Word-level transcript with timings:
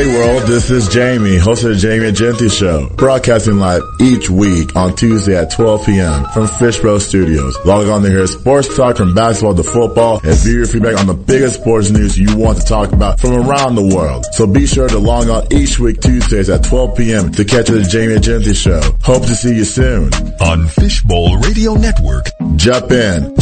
Hey 0.00 0.06
world, 0.06 0.44
this 0.44 0.70
is 0.70 0.88
Jamie, 0.88 1.36
host 1.36 1.62
of 1.62 1.72
the 1.72 1.76
Jamie 1.76 2.06
and 2.06 2.16
Genty 2.16 2.48
Show, 2.48 2.88
broadcasting 2.96 3.58
live 3.58 3.82
each 4.00 4.30
week 4.30 4.74
on 4.74 4.96
Tuesday 4.96 5.36
at 5.36 5.50
12 5.50 5.84
p.m. 5.84 6.24
from 6.32 6.46
Fishbowl 6.46 7.00
Studios. 7.00 7.54
Log 7.66 7.86
on 7.86 8.00
to 8.00 8.08
hear 8.08 8.26
sports 8.26 8.74
talk 8.74 8.96
from 8.96 9.14
basketball 9.14 9.54
to 9.54 9.62
football 9.62 10.18
and 10.24 10.34
view 10.38 10.56
your 10.56 10.66
feedback 10.66 10.98
on 10.98 11.06
the 11.06 11.12
biggest 11.12 11.60
sports 11.60 11.90
news 11.90 12.18
you 12.18 12.34
want 12.34 12.58
to 12.58 12.64
talk 12.64 12.92
about 12.92 13.20
from 13.20 13.32
around 13.46 13.74
the 13.74 13.94
world. 13.94 14.24
So 14.32 14.46
be 14.46 14.66
sure 14.66 14.88
to 14.88 14.98
log 14.98 15.28
on 15.28 15.52
each 15.52 15.78
week 15.78 16.00
Tuesdays 16.00 16.48
at 16.48 16.64
12 16.64 16.96
p.m. 16.96 17.32
to 17.32 17.44
catch 17.44 17.66
the 17.66 17.82
Jamie 17.82 18.14
and 18.14 18.24
Genty 18.24 18.54
Show. 18.54 18.80
Hope 19.02 19.24
to 19.24 19.34
see 19.34 19.54
you 19.54 19.64
soon 19.64 20.14
on 20.40 20.66
Fishbowl 20.66 21.36
Radio 21.40 21.74
Network. 21.74 22.24
Jump 22.56 22.90
in. 22.90 23.36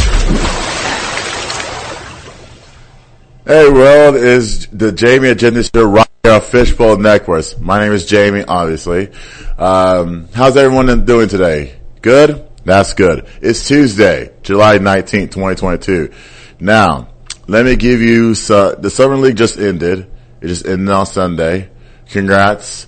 Hey 3.45 3.69
world, 3.69 4.15
is 4.15 4.67
the 4.67 4.91
Jamie 4.91 5.29
and 5.29 5.39
Genty 5.39 5.63
Show 5.63 6.08
on 6.29 6.41
Fishbowl 6.41 6.97
Networks. 6.97 7.57
My 7.57 7.79
name 7.79 7.91
is 7.91 8.05
Jamie, 8.05 8.43
obviously. 8.43 9.11
Um, 9.57 10.27
how's 10.33 10.55
everyone 10.57 11.05
doing 11.05 11.27
today? 11.27 11.79
Good? 12.01 12.47
That's 12.65 12.93
good. 12.93 13.25
It's 13.41 13.67
Tuesday, 13.67 14.31
July 14.43 14.77
19th, 14.77 15.31
2022. 15.31 16.11
Now, 16.59 17.09
let 17.47 17.65
me 17.65 17.75
give 17.75 18.01
you, 18.01 18.35
so, 18.35 18.75
the 18.75 18.89
Summer 18.89 19.15
League 19.17 19.37
just 19.37 19.57
ended. 19.57 20.11
It 20.41 20.47
just 20.47 20.67
ended 20.67 20.89
on 20.89 21.05
Sunday. 21.05 21.69
Congrats. 22.09 22.87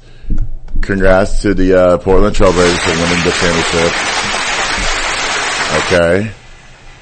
Congrats 0.82 1.42
to 1.42 1.54
the, 1.54 1.74
uh, 1.74 1.98
Portland 1.98 2.36
Trailblazers 2.36 2.80
for 2.80 2.92
winning 2.92 3.24
the 3.24 3.32
championship. 3.32 3.92
Okay. 5.86 6.32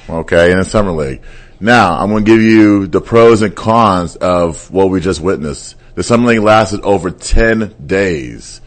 Okay, 0.08 0.52
in 0.52 0.58
the 0.58 0.64
Summer 0.64 0.92
League. 0.92 1.22
Now, 1.60 1.98
I'm 1.98 2.08
going 2.10 2.24
to 2.24 2.30
give 2.30 2.40
you 2.40 2.86
the 2.86 3.00
pros 3.00 3.42
and 3.42 3.54
cons 3.54 4.16
of 4.16 4.70
what 4.70 4.90
we 4.90 5.00
just 5.00 5.20
witnessed. 5.20 5.76
The 5.94 6.02
Summer 6.02 6.28
League 6.28 6.40
lasted 6.40 6.80
over 6.82 7.10
10 7.10 7.74
days. 7.86 8.60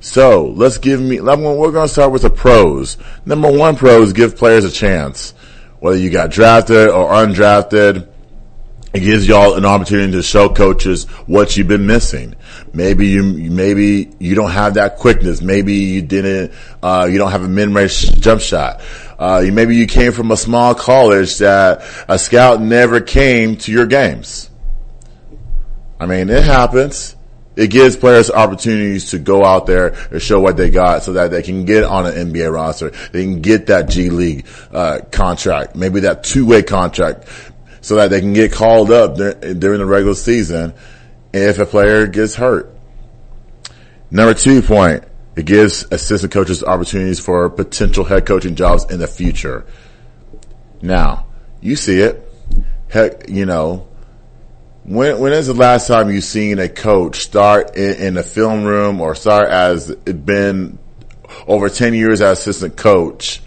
So, 0.00 0.46
let's 0.46 0.78
give 0.78 1.00
me, 1.00 1.20
we're 1.20 1.36
going 1.72 1.86
to 1.86 1.88
start 1.88 2.12
with 2.12 2.22
the 2.22 2.30
pros. 2.30 2.96
Number 3.26 3.50
one 3.50 3.76
pro 3.76 4.02
is 4.02 4.12
give 4.12 4.36
players 4.36 4.64
a 4.64 4.70
chance. 4.70 5.32
Whether 5.78 5.98
you 5.98 6.10
got 6.10 6.30
drafted 6.30 6.88
or 6.88 7.10
undrafted, 7.10 8.08
it 8.92 9.00
gives 9.00 9.28
y'all 9.28 9.54
an 9.54 9.64
opportunity 9.64 10.12
to 10.12 10.22
show 10.22 10.48
coaches 10.48 11.04
what 11.26 11.56
you've 11.56 11.68
been 11.68 11.86
missing. 11.86 12.34
Maybe 12.72 13.06
you, 13.06 13.22
maybe 13.22 14.10
you 14.18 14.34
don't 14.34 14.50
have 14.50 14.74
that 14.74 14.96
quickness. 14.96 15.40
Maybe 15.40 15.74
you 15.74 16.02
didn't, 16.02 16.52
uh, 16.82 17.08
you 17.10 17.18
don't 17.18 17.30
have 17.30 17.44
a 17.44 17.48
mid-range 17.48 18.20
jump 18.20 18.40
shot. 18.40 18.80
Uh, 19.18 19.44
maybe 19.52 19.76
you 19.76 19.86
came 19.86 20.12
from 20.12 20.32
a 20.32 20.36
small 20.36 20.74
college 20.74 21.38
that 21.38 21.84
a 22.08 22.18
scout 22.18 22.60
never 22.60 23.00
came 23.00 23.56
to 23.58 23.70
your 23.70 23.86
games. 23.86 24.49
I 26.00 26.06
mean, 26.06 26.30
it 26.30 26.42
happens. 26.42 27.14
It 27.56 27.68
gives 27.68 27.94
players 27.96 28.30
opportunities 28.30 29.10
to 29.10 29.18
go 29.18 29.44
out 29.44 29.66
there 29.66 29.88
and 30.10 30.22
show 30.22 30.40
what 30.40 30.56
they 30.56 30.70
got 30.70 31.02
so 31.02 31.12
that 31.12 31.30
they 31.30 31.42
can 31.42 31.66
get 31.66 31.84
on 31.84 32.06
an 32.06 32.32
NBA 32.32 32.50
roster. 32.50 32.90
They 33.12 33.22
can 33.22 33.42
get 33.42 33.66
that 33.66 33.88
G 33.90 34.08
League, 34.08 34.46
uh, 34.72 35.00
contract, 35.12 35.76
maybe 35.76 36.00
that 36.00 36.24
two-way 36.24 36.62
contract 36.62 37.28
so 37.82 37.96
that 37.96 38.08
they 38.08 38.20
can 38.20 38.32
get 38.32 38.52
called 38.52 38.90
up 38.90 39.16
during 39.16 39.78
the 39.78 39.86
regular 39.86 40.14
season 40.14 40.72
if 41.32 41.58
a 41.58 41.66
player 41.66 42.06
gets 42.06 42.34
hurt. 42.34 42.74
Number 44.10 44.34
two 44.34 44.62
point, 44.62 45.04
it 45.36 45.44
gives 45.44 45.86
assistant 45.90 46.32
coaches 46.32 46.64
opportunities 46.64 47.20
for 47.20 47.48
potential 47.50 48.04
head 48.04 48.26
coaching 48.26 48.54
jobs 48.54 48.84
in 48.90 48.98
the 48.98 49.06
future. 49.06 49.66
Now, 50.82 51.26
you 51.60 51.76
see 51.76 52.00
it. 52.00 52.26
Heck, 52.88 53.28
you 53.28 53.46
know, 53.46 53.86
when 54.90 55.20
when 55.20 55.32
is 55.32 55.46
the 55.46 55.54
last 55.54 55.86
time 55.86 56.10
you 56.10 56.20
seen 56.20 56.58
a 56.58 56.68
coach 56.68 57.20
start 57.20 57.76
in, 57.76 57.94
in 57.94 58.14
the 58.14 58.24
film 58.24 58.64
room 58.64 59.00
or 59.00 59.14
start 59.14 59.48
as 59.48 59.94
been 59.94 60.78
over 61.46 61.68
ten 61.68 61.94
years 61.94 62.20
as 62.20 62.40
assistant 62.40 62.76
coach, 62.76 63.40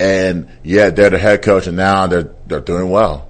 and 0.00 0.48
yet 0.64 0.96
they're 0.96 1.10
the 1.10 1.18
head 1.18 1.42
coach 1.42 1.68
and 1.68 1.76
now 1.76 2.08
they're 2.08 2.34
they're 2.46 2.60
doing 2.60 2.90
well. 2.90 3.28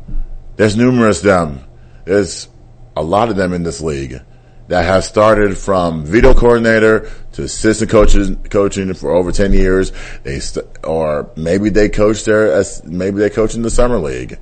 There's 0.57 0.79
numerous 0.79 1.21
them. 1.21 1.61
There's 2.07 2.49
a 2.97 3.03
lot 3.03 3.29
of 3.29 3.37
them 3.37 3.53
in 3.53 3.63
this 3.63 3.83
league 3.83 4.23
that 4.69 4.85
have 4.85 5.05
started 5.05 5.59
from 5.59 6.07
video 6.07 6.33
coordinator 6.33 7.11
to 7.33 7.43
assistant 7.43 7.91
coaches 7.91 8.35
coaching 8.49 8.95
for 8.95 9.11
over 9.11 9.31
10 9.31 9.53
years. 9.53 9.93
They, 10.25 10.41
st- 10.41 10.67
or 10.83 11.31
maybe 11.37 11.69
they 11.69 11.89
coach 11.89 12.25
there 12.25 12.53
as, 12.53 12.83
maybe 12.85 13.19
they 13.19 13.31
coach 13.31 13.55
in 13.55 13.63
the 13.63 13.71
summer 13.71 13.99
league. 13.99 14.39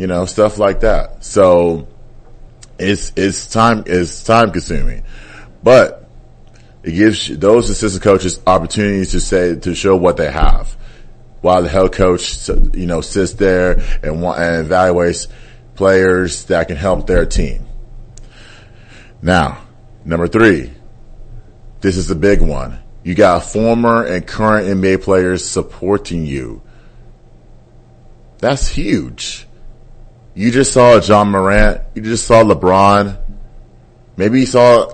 You 0.00 0.06
know, 0.06 0.24
stuff 0.24 0.56
like 0.56 0.80
that. 0.80 1.22
So 1.22 1.86
it's, 2.78 3.12
it's 3.16 3.46
time, 3.48 3.84
it's 3.84 4.24
time 4.24 4.50
consuming, 4.50 5.04
but 5.62 6.08
it 6.82 6.92
gives 6.92 7.28
those 7.38 7.68
assistant 7.68 8.02
coaches 8.02 8.40
opportunities 8.46 9.10
to 9.10 9.20
say, 9.20 9.56
to 9.56 9.74
show 9.74 9.94
what 9.96 10.16
they 10.16 10.32
have 10.32 10.74
while 11.42 11.62
the 11.62 11.68
head 11.68 11.92
coach, 11.92 12.48
you 12.48 12.86
know, 12.86 13.02
sits 13.02 13.34
there 13.34 13.72
and, 14.02 14.24
and 14.24 14.66
evaluates 14.66 15.28
players 15.74 16.44
that 16.44 16.68
can 16.68 16.78
help 16.78 17.06
their 17.06 17.26
team. 17.26 17.66
Now, 19.20 19.62
number 20.06 20.28
three, 20.28 20.72
this 21.82 21.98
is 21.98 22.08
the 22.08 22.14
big 22.14 22.40
one. 22.40 22.78
You 23.04 23.14
got 23.14 23.44
former 23.44 24.06
and 24.06 24.26
current 24.26 24.66
NBA 24.66 25.02
players 25.02 25.44
supporting 25.44 26.24
you. 26.24 26.62
That's 28.38 28.66
huge. 28.66 29.46
You 30.40 30.50
just 30.50 30.72
saw 30.72 30.98
John 31.00 31.32
Morant. 31.32 31.82
You 31.94 32.00
just 32.00 32.26
saw 32.26 32.42
LeBron. 32.42 33.14
Maybe 34.16 34.40
you 34.40 34.46
saw 34.46 34.90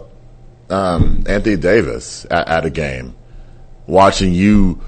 um, 0.69 1.23
Anthony 1.29 1.55
Davis 1.55 2.27
at, 2.29 2.49
at, 2.49 2.65
a 2.65 2.71
game, 2.71 3.15
watching 3.87 4.34
you, 4.34 4.83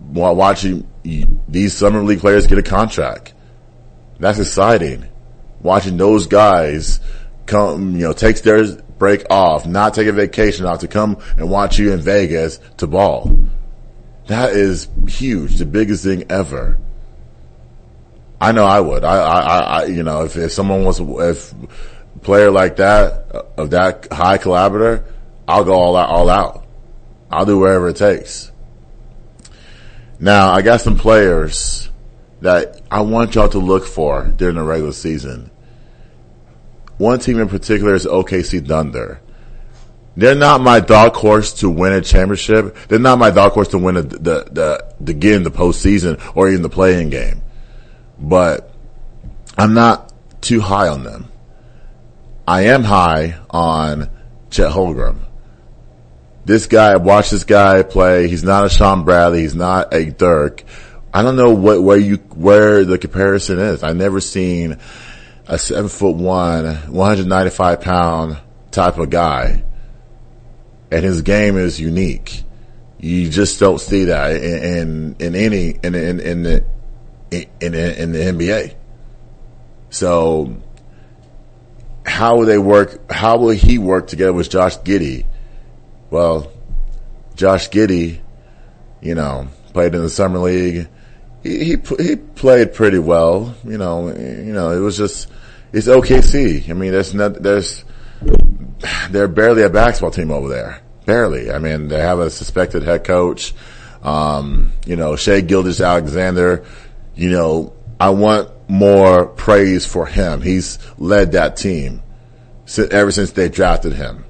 watching 0.00 0.88
these 1.04 1.74
summer 1.74 2.02
league 2.02 2.18
players 2.18 2.48
get 2.48 2.58
a 2.58 2.62
contract. 2.64 3.34
That's 4.18 4.40
exciting. 4.40 5.06
Watching 5.60 5.96
those 5.96 6.26
guys 6.26 6.98
come, 7.46 7.92
you 7.92 8.02
know, 8.02 8.12
takes 8.12 8.40
their 8.40 8.64
break 8.98 9.30
off, 9.30 9.64
not 9.64 9.94
take 9.94 10.08
a 10.08 10.12
vacation 10.12 10.66
off 10.66 10.80
to 10.80 10.88
come 10.88 11.18
and 11.36 11.48
watch 11.48 11.78
you 11.78 11.92
in 11.92 12.00
Vegas 12.00 12.58
to 12.78 12.88
ball. 12.88 13.46
That 14.26 14.54
is 14.54 14.88
huge, 15.06 15.58
the 15.58 15.66
biggest 15.66 16.02
thing 16.02 16.24
ever. 16.28 16.80
I 18.40 18.52
know 18.52 18.64
I 18.64 18.80
would. 18.80 19.04
I, 19.04 19.16
I, 19.16 19.58
I 19.58 19.84
you 19.86 20.02
know, 20.02 20.24
if, 20.24 20.36
if 20.36 20.52
someone 20.52 20.84
wants, 20.84 21.00
if 21.00 21.54
player 22.22 22.50
like 22.50 22.76
that, 22.76 23.26
of 23.56 23.70
that 23.70 24.08
high 24.10 24.38
collaborator, 24.38 25.04
I'll 25.46 25.64
go 25.64 25.74
all 25.74 25.96
out, 25.96 26.08
all 26.08 26.30
out. 26.30 26.66
I'll 27.30 27.46
do 27.46 27.58
wherever 27.58 27.88
it 27.88 27.96
takes. 27.96 28.50
Now, 30.18 30.52
I 30.52 30.62
got 30.62 30.80
some 30.80 30.96
players 30.96 31.90
that 32.40 32.80
I 32.90 33.02
want 33.02 33.34
y'all 33.34 33.48
to 33.48 33.58
look 33.58 33.86
for 33.86 34.24
during 34.24 34.56
the 34.56 34.62
regular 34.62 34.92
season. 34.92 35.50
One 36.98 37.18
team 37.18 37.40
in 37.40 37.48
particular 37.48 37.94
is 37.94 38.06
OKC 38.06 38.66
Thunder. 38.66 39.20
They're 40.16 40.34
not 40.34 40.60
my 40.60 40.80
dark 40.80 41.14
horse 41.14 41.54
to 41.54 41.70
win 41.70 41.92
a 41.92 42.00
championship. 42.00 42.76
They're 42.88 42.98
not 42.98 43.18
my 43.18 43.30
dark 43.30 43.54
horse 43.54 43.68
to 43.68 43.78
win 43.78 43.96
a, 43.96 44.02
the, 44.02 44.18
the, 44.18 44.94
the 45.00 45.14
get 45.14 45.34
in 45.34 45.42
the 45.44 45.50
postseason 45.50 46.20
or 46.34 46.48
even 46.48 46.62
the 46.62 46.68
playing 46.68 47.10
game. 47.10 47.42
But 48.20 48.74
I'm 49.56 49.74
not 49.74 50.12
too 50.42 50.60
high 50.60 50.88
on 50.88 51.04
them. 51.04 51.30
I 52.46 52.62
am 52.66 52.84
high 52.84 53.38
on 53.48 54.10
Chet 54.50 54.72
Holmgren. 54.72 55.18
This 56.44 56.66
guy, 56.66 56.96
watch 56.96 57.30
this 57.30 57.44
guy 57.44 57.82
play. 57.82 58.28
He's 58.28 58.42
not 58.42 58.64
a 58.64 58.68
Shawn 58.68 59.04
Bradley. 59.04 59.42
He's 59.42 59.54
not 59.54 59.94
a 59.94 60.06
Dirk. 60.10 60.64
I 61.12 61.22
don't 61.22 61.36
know 61.36 61.54
what, 61.54 61.82
where 61.82 61.98
you, 61.98 62.16
where 62.34 62.84
the 62.84 62.98
comparison 62.98 63.58
is. 63.58 63.82
I've 63.82 63.96
never 63.96 64.20
seen 64.20 64.78
a 65.46 65.58
seven 65.58 65.88
foot 65.88 66.16
one, 66.16 66.64
195 66.64 67.80
pound 67.80 68.38
type 68.70 68.98
of 68.98 69.10
guy. 69.10 69.64
And 70.90 71.04
his 71.04 71.22
game 71.22 71.56
is 71.56 71.80
unique. 71.80 72.42
You 72.98 73.30
just 73.30 73.60
don't 73.60 73.80
see 73.80 74.04
that 74.04 74.32
in, 74.36 74.64
in, 74.64 75.16
in 75.20 75.34
any, 75.34 75.70
in, 75.82 75.94
in, 75.94 76.20
in 76.20 76.42
the, 76.42 76.64
in, 77.30 77.46
in, 77.60 77.74
in 77.74 78.12
the 78.12 78.18
NBA. 78.18 78.74
So 79.90 80.56
how 82.06 82.36
will 82.36 82.46
they 82.46 82.58
work? 82.58 83.10
How 83.10 83.38
will 83.38 83.50
he 83.50 83.78
work 83.78 84.06
together 84.06 84.32
with 84.32 84.50
Josh 84.50 84.78
Giddey? 84.78 85.26
Well, 86.10 86.50
Josh 87.34 87.70
Giddey, 87.70 88.20
you 89.00 89.14
know, 89.14 89.48
played 89.72 89.94
in 89.94 90.02
the 90.02 90.10
summer 90.10 90.38
league. 90.38 90.88
He, 91.42 91.64
he, 91.64 91.76
he 91.98 92.16
played 92.16 92.74
pretty 92.74 92.98
well. 92.98 93.54
You 93.64 93.78
know, 93.78 94.08
you 94.08 94.52
know, 94.52 94.70
it 94.72 94.80
was 94.80 94.96
just, 94.96 95.28
it's 95.72 95.86
OKC. 95.86 96.68
I 96.68 96.72
mean, 96.72 96.92
there's 96.92 97.14
not, 97.14 97.34
there's, 97.34 97.84
they're 99.10 99.28
barely 99.28 99.62
a 99.62 99.70
basketball 99.70 100.10
team 100.10 100.30
over 100.30 100.48
there. 100.48 100.82
Barely. 101.06 101.50
I 101.50 101.58
mean, 101.58 101.88
they 101.88 102.00
have 102.00 102.18
a 102.18 102.30
suspected 102.30 102.82
head 102.82 103.04
coach. 103.04 103.54
Um, 104.02 104.72
you 104.86 104.96
know, 104.96 105.16
Shai 105.16 105.40
Gilgeous-Alexander, 105.40 106.64
you 107.14 107.30
know, 107.30 107.72
I 107.98 108.10
want 108.10 108.50
more 108.68 109.26
praise 109.26 109.84
for 109.84 110.06
him. 110.06 110.42
He's 110.42 110.78
led 110.98 111.32
that 111.32 111.56
team. 111.56 112.02
ever 112.90 113.10
since 113.10 113.32
they 113.32 113.48
drafted 113.48 113.92
him 113.92 114.24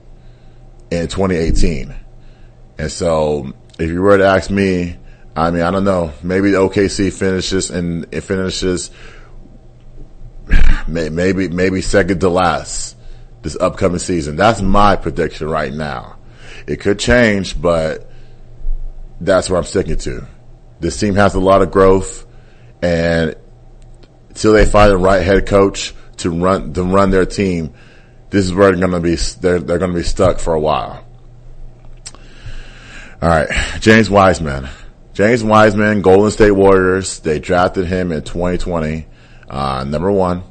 in 0.91 1.09
2018. 1.09 1.95
And 2.79 2.91
so, 2.91 3.53
if 3.79 3.91
you 3.91 4.01
were 4.01 4.19
to 4.19 4.25
ask 4.25 4.51
me, 4.51 4.97
I 5.37 5.51
mean, 5.51 5.63
I 5.63 5.71
don't 5.71 5.85
know. 5.85 6.13
Maybe 6.23 6.53
OKC 6.53 7.13
finishes 7.13 7.71
and 7.71 8.07
it 8.13 8.23
finishes 8.23 8.91
maybe 10.89 11.49
maybe 11.49 11.81
second 11.81 12.21
to 12.21 12.29
last 12.29 12.97
this 13.43 13.57
upcoming 13.57 13.99
season. 13.99 14.37
That's 14.37 14.61
my 14.61 14.97
prediction 14.97 15.49
right 15.49 15.73
now. 15.73 16.17
It 16.67 16.81
could 16.81 16.99
change, 16.99 17.61
but 17.61 18.11
that's 19.21 19.49
where 19.49 19.59
I'm 19.59 19.65
sticking 19.65 19.99
to. 19.99 20.27
This 20.81 20.99
team 20.99 21.15
has 21.15 21.35
a 21.35 21.41
lot 21.41 21.63
of 21.63 21.71
growth, 21.71 22.27
and 22.83 23.35
until 24.29 24.53
they 24.53 24.67
find 24.67 24.91
the 24.91 24.97
right 24.97 25.23
head 25.23 25.47
coach 25.47 25.95
to 26.19 26.31
run 26.31 26.73
to 26.75 26.83
run 26.83 27.11
their 27.11 27.27
team, 27.27 27.75
this 28.31 28.45
is 28.45 28.55
where 28.55 28.71
they're 28.71 28.81
going 28.81 28.93
to 28.93 29.01
be. 29.01 29.17
They're 29.17 29.59
they're 29.59 29.79
going 29.79 29.93
to 29.93 29.99
be 29.99 30.05
stuck 30.05 30.39
for 30.39 30.55
a 30.55 30.61
while. 30.61 31.05
All 33.23 33.29
right, 33.29 33.49
James 33.81 34.09
Wiseman. 34.09 34.69
James 35.13 35.45
Wiseman, 35.45 36.01
Golden 36.01 36.31
State 36.31 36.53
Warriors. 36.53 37.19
They 37.19 37.41
drafted 37.41 37.87
him 37.87 38.13
in 38.13 38.23
2020, 38.23 39.07
uh, 39.49 39.85
number 39.87 40.11
one. 40.11 40.45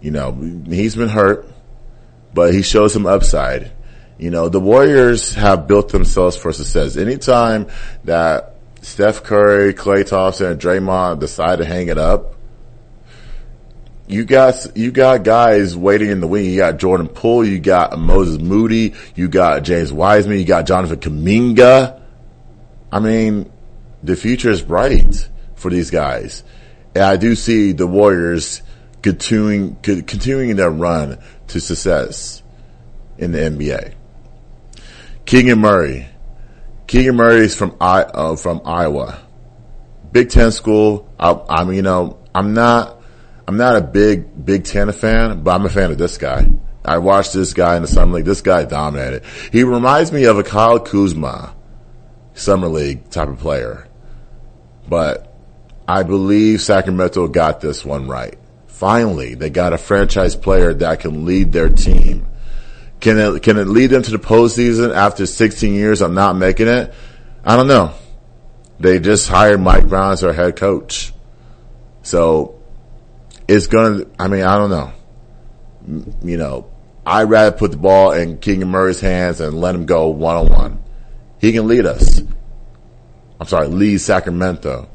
You 0.00 0.10
know, 0.10 0.32
he's 0.32 0.96
been 0.96 1.08
hurt, 1.08 1.46
but 2.34 2.52
he 2.52 2.62
shows 2.62 2.92
some 2.92 3.06
upside. 3.06 3.70
You 4.18 4.30
know, 4.30 4.48
the 4.48 4.58
Warriors 4.58 5.34
have 5.34 5.68
built 5.68 5.90
themselves 5.90 6.36
for 6.36 6.52
success. 6.52 6.96
Anytime 6.96 7.68
that 8.04 8.57
Steph 8.88 9.22
Curry, 9.22 9.74
Klay 9.74 10.04
Thompson, 10.04 10.52
and 10.52 10.60
Draymond 10.60 11.20
decide 11.20 11.58
to 11.58 11.64
hang 11.64 11.88
it 11.88 11.98
up, 11.98 12.34
you 14.06 14.24
got 14.24 14.74
you 14.74 14.90
got 14.90 15.24
guys 15.24 15.76
waiting 15.76 16.08
in 16.08 16.20
the 16.20 16.26
wing. 16.26 16.46
You 16.46 16.56
got 16.56 16.78
Jordan 16.78 17.06
Poole, 17.06 17.44
you 17.44 17.60
got 17.60 17.98
Moses 17.98 18.40
Moody, 18.40 18.94
you 19.14 19.28
got 19.28 19.62
James 19.62 19.92
Wiseman, 19.92 20.38
you 20.38 20.46
got 20.46 20.66
Jonathan 20.66 20.98
Kuminga. 20.98 22.00
I 22.90 23.00
mean, 23.00 23.52
the 24.02 24.16
future 24.16 24.50
is 24.50 24.62
bright 24.62 25.28
for 25.54 25.70
these 25.70 25.90
guys, 25.90 26.42
and 26.94 27.04
I 27.04 27.18
do 27.18 27.34
see 27.34 27.72
the 27.72 27.86
Warriors 27.86 28.62
continuing 29.02 29.76
continuing 29.76 30.56
their 30.56 30.70
run 30.70 31.18
to 31.48 31.60
success 31.60 32.42
in 33.18 33.32
the 33.32 33.38
NBA. 33.38 33.92
Keegan 35.26 35.58
Murray. 35.58 36.08
Keegan 36.88 37.16
Murray 37.16 37.40
is 37.40 37.54
from 37.54 37.76
I 37.82 38.00
uh, 38.00 38.34
from 38.34 38.62
Iowa, 38.64 39.20
Big 40.10 40.30
Ten 40.30 40.50
school. 40.50 41.12
I, 41.20 41.38
I 41.48 41.64
mean, 41.64 41.76
you 41.76 41.82
know, 41.82 42.18
I'm 42.34 42.54
not 42.54 43.02
I'm 43.46 43.58
not 43.58 43.76
a 43.76 43.82
big 43.82 44.44
Big 44.44 44.64
Ten 44.64 44.90
fan, 44.92 45.42
but 45.42 45.54
I'm 45.54 45.66
a 45.66 45.68
fan 45.68 45.90
of 45.90 45.98
this 45.98 46.16
guy. 46.16 46.50
I 46.82 46.96
watched 46.96 47.34
this 47.34 47.52
guy 47.52 47.76
in 47.76 47.82
the 47.82 47.88
summer 47.88 48.16
league. 48.16 48.24
This 48.24 48.40
guy 48.40 48.64
dominated. 48.64 49.22
He 49.52 49.64
reminds 49.64 50.12
me 50.12 50.24
of 50.24 50.38
a 50.38 50.42
Kyle 50.42 50.80
Kuzma 50.80 51.54
summer 52.32 52.68
league 52.68 53.10
type 53.10 53.28
of 53.28 53.38
player, 53.38 53.86
but 54.88 55.30
I 55.86 56.04
believe 56.04 56.62
Sacramento 56.62 57.28
got 57.28 57.60
this 57.60 57.84
one 57.84 58.08
right. 58.08 58.38
Finally, 58.66 59.34
they 59.34 59.50
got 59.50 59.74
a 59.74 59.78
franchise 59.78 60.36
player 60.36 60.72
that 60.72 61.00
can 61.00 61.26
lead 61.26 61.52
their 61.52 61.68
team 61.68 62.26
can 63.00 63.18
it, 63.18 63.42
can 63.42 63.58
it 63.58 63.66
lead 63.66 63.88
them 63.88 64.02
to 64.02 64.10
the 64.10 64.18
postseason 64.18 64.94
after 64.94 65.26
16 65.26 65.74
years 65.74 66.00
of 66.00 66.12
not 66.12 66.36
making 66.36 66.68
it? 66.68 66.92
I 67.44 67.56
don't 67.56 67.68
know. 67.68 67.94
They 68.80 68.98
just 68.98 69.28
hired 69.28 69.60
Mike 69.60 69.88
Brown 69.88 70.12
as 70.12 70.20
their 70.20 70.32
head 70.32 70.56
coach. 70.56 71.12
So 72.02 72.60
it's 73.46 73.66
going 73.66 74.00
to, 74.00 74.10
I 74.18 74.28
mean, 74.28 74.42
I 74.42 74.56
don't 74.56 74.70
know. 74.70 74.92
You 76.22 76.36
know, 76.36 76.70
I'd 77.06 77.30
rather 77.30 77.56
put 77.56 77.70
the 77.70 77.76
ball 77.76 78.12
in 78.12 78.38
Keegan 78.38 78.68
Murray's 78.68 79.00
hands 79.00 79.40
and 79.40 79.60
let 79.60 79.74
him 79.74 79.86
go 79.86 80.08
one 80.08 80.36
on 80.36 80.48
one. 80.50 80.82
He 81.40 81.52
can 81.52 81.66
lead 81.66 81.86
us. 81.86 82.20
I'm 83.40 83.46
sorry, 83.46 83.68
lead 83.68 83.98
Sacramento 83.98 84.88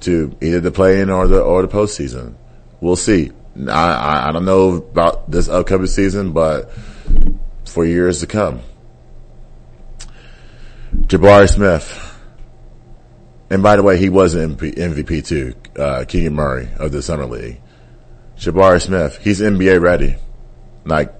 to 0.00 0.36
either 0.40 0.60
the 0.60 0.70
play 0.70 1.00
in 1.00 1.10
or 1.10 1.26
the, 1.26 1.40
or 1.40 1.62
the 1.62 1.68
postseason. 1.68 2.34
We'll 2.80 2.96
see. 2.96 3.32
I, 3.68 4.28
I 4.28 4.32
don't 4.32 4.44
know 4.44 4.74
about 4.74 5.30
this 5.30 5.48
upcoming 5.48 5.86
season, 5.86 6.32
but 6.32 6.70
for 7.64 7.84
years 7.84 8.20
to 8.20 8.26
come. 8.26 8.60
Jabari 10.94 11.48
Smith. 11.48 12.06
And 13.48 13.62
by 13.62 13.76
the 13.76 13.82
way, 13.82 13.98
he 13.98 14.08
was 14.08 14.34
an 14.34 14.56
MVP 14.56 15.26
too, 15.26 15.54
uh, 15.76 16.04
Keegan 16.06 16.34
Murray 16.34 16.68
of 16.78 16.92
the 16.92 17.02
Summer 17.02 17.26
League. 17.26 17.60
Jabari 18.36 18.80
Smith, 18.80 19.18
he's 19.22 19.40
NBA 19.40 19.80
ready. 19.80 20.16
Like, 20.84 21.12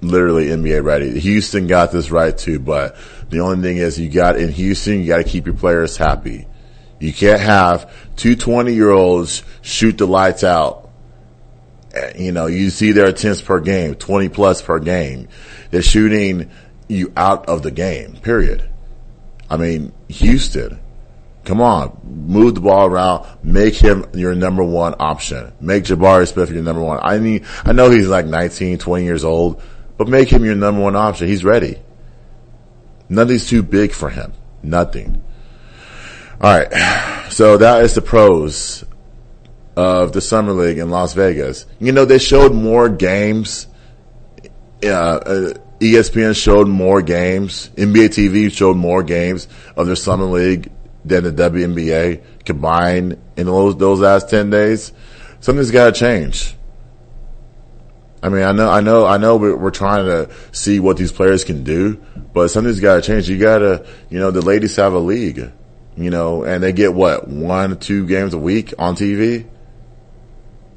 literally 0.00 0.46
NBA 0.46 0.82
ready. 0.84 1.18
Houston 1.20 1.66
got 1.66 1.92
this 1.92 2.10
right 2.10 2.36
too, 2.36 2.58
but 2.58 2.96
the 3.30 3.40
only 3.40 3.62
thing 3.62 3.76
is 3.76 3.98
you 3.98 4.08
got 4.08 4.36
in 4.36 4.50
Houston, 4.50 5.00
you 5.00 5.06
got 5.06 5.18
to 5.18 5.24
keep 5.24 5.46
your 5.46 5.54
players 5.54 5.96
happy. 5.96 6.46
You 6.98 7.12
can't 7.12 7.40
have 7.40 7.92
two 8.16 8.36
20 8.36 8.74
year 8.74 8.90
olds 8.90 9.42
shoot 9.60 9.98
the 9.98 10.06
lights 10.06 10.44
out 10.44 10.81
you 12.16 12.32
know, 12.32 12.46
you 12.46 12.70
see 12.70 12.92
their 12.92 13.06
attempts 13.06 13.42
per 13.42 13.60
game, 13.60 13.94
20 13.94 14.28
plus 14.28 14.62
per 14.62 14.78
game. 14.78 15.28
They're 15.70 15.82
shooting 15.82 16.50
you 16.88 17.12
out 17.16 17.48
of 17.48 17.62
the 17.62 17.70
game, 17.70 18.16
period. 18.16 18.68
I 19.50 19.56
mean, 19.56 19.92
Houston, 20.08 20.80
come 21.44 21.60
on, 21.60 21.98
move 22.04 22.54
the 22.54 22.60
ball 22.60 22.86
around, 22.86 23.26
make 23.42 23.74
him 23.74 24.06
your 24.14 24.34
number 24.34 24.64
one 24.64 24.94
option. 24.98 25.52
Make 25.60 25.84
Jabari 25.84 26.26
Smith 26.26 26.50
your 26.50 26.62
number 26.62 26.82
one. 26.82 27.00
I 27.02 27.18
mean, 27.18 27.44
I 27.64 27.72
know 27.72 27.90
he's 27.90 28.08
like 28.08 28.26
19, 28.26 28.78
20 28.78 29.04
years 29.04 29.24
old, 29.24 29.62
but 29.98 30.08
make 30.08 30.28
him 30.30 30.44
your 30.44 30.54
number 30.54 30.80
one 30.80 30.96
option. 30.96 31.28
He's 31.28 31.44
ready. 31.44 31.78
Nothing's 33.08 33.46
too 33.46 33.62
big 33.62 33.92
for 33.92 34.08
him. 34.08 34.32
Nothing. 34.62 35.22
All 36.40 36.56
right. 36.58 37.08
So 37.32 37.56
that 37.56 37.82
is 37.82 37.94
the 37.94 38.02
pros 38.02 38.84
of 39.76 40.12
the 40.12 40.20
Summer 40.20 40.52
League 40.52 40.78
in 40.78 40.90
Las 40.90 41.14
Vegas. 41.14 41.66
You 41.78 41.92
know, 41.92 42.04
they 42.04 42.18
showed 42.18 42.52
more 42.52 42.88
games. 42.88 43.66
Uh, 44.84 44.88
uh, 44.88 45.54
ESPN 45.80 46.40
showed 46.40 46.68
more 46.68 47.02
games. 47.02 47.70
NBA 47.76 48.08
TV 48.08 48.52
showed 48.52 48.76
more 48.76 49.02
games 49.02 49.48
of 49.76 49.86
their 49.86 49.96
Summer 49.96 50.24
League 50.24 50.70
than 51.04 51.24
the 51.24 51.32
WNBA 51.32 52.22
combined 52.44 53.18
in 53.36 53.46
those, 53.46 53.76
those 53.76 54.00
last 54.00 54.30
10 54.30 54.50
days. 54.50 54.92
Something's 55.40 55.70
got 55.70 55.86
to 55.86 55.92
change. 55.92 56.54
I 58.22 58.28
mean, 58.28 58.44
I 58.44 58.52
know, 58.52 58.70
I 58.70 58.80
know, 58.80 59.04
I 59.04 59.16
know 59.18 59.36
we're, 59.36 59.56
we're, 59.56 59.72
trying 59.72 60.04
to 60.04 60.32
see 60.52 60.78
what 60.78 60.96
these 60.96 61.10
players 61.10 61.42
can 61.42 61.64
do, 61.64 62.00
but 62.32 62.48
something's 62.48 62.78
got 62.78 62.94
to 62.94 63.02
change. 63.02 63.28
You 63.28 63.36
got 63.36 63.58
to, 63.58 63.84
you 64.10 64.20
know, 64.20 64.30
the 64.30 64.42
ladies 64.42 64.76
have 64.76 64.92
a 64.92 65.00
league, 65.00 65.50
you 65.96 66.10
know, 66.10 66.44
and 66.44 66.62
they 66.62 66.72
get 66.72 66.94
what, 66.94 67.26
one, 67.26 67.76
two 67.80 68.06
games 68.06 68.32
a 68.32 68.38
week 68.38 68.74
on 68.78 68.94
TV? 68.94 69.48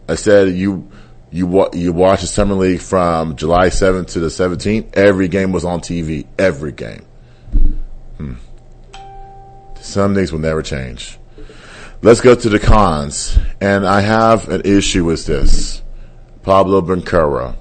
I 0.07 0.15
said 0.15 0.53
you 0.53 0.89
you 1.31 1.69
you 1.73 1.93
watch 1.93 2.21
the 2.21 2.27
summer 2.27 2.55
league 2.55 2.81
from 2.81 3.35
July 3.35 3.67
7th 3.67 4.11
to 4.11 4.19
the 4.19 4.27
17th. 4.27 4.95
Every 4.95 5.27
game 5.27 5.51
was 5.51 5.65
on 5.65 5.81
TV. 5.81 6.25
Every 6.37 6.71
game. 6.71 7.05
Hmm. 8.17 8.33
Some 9.81 10.15
things 10.15 10.31
will 10.31 10.39
never 10.39 10.61
change. 10.61 11.17
Let's 12.01 12.21
go 12.21 12.35
to 12.35 12.49
the 12.49 12.59
cons, 12.59 13.37
and 13.59 13.85
I 13.85 14.01
have 14.01 14.47
an 14.49 14.61
issue 14.63 15.05
with 15.05 15.25
this. 15.25 15.81
Paolo 16.43 16.81
Banchero. 16.81 17.55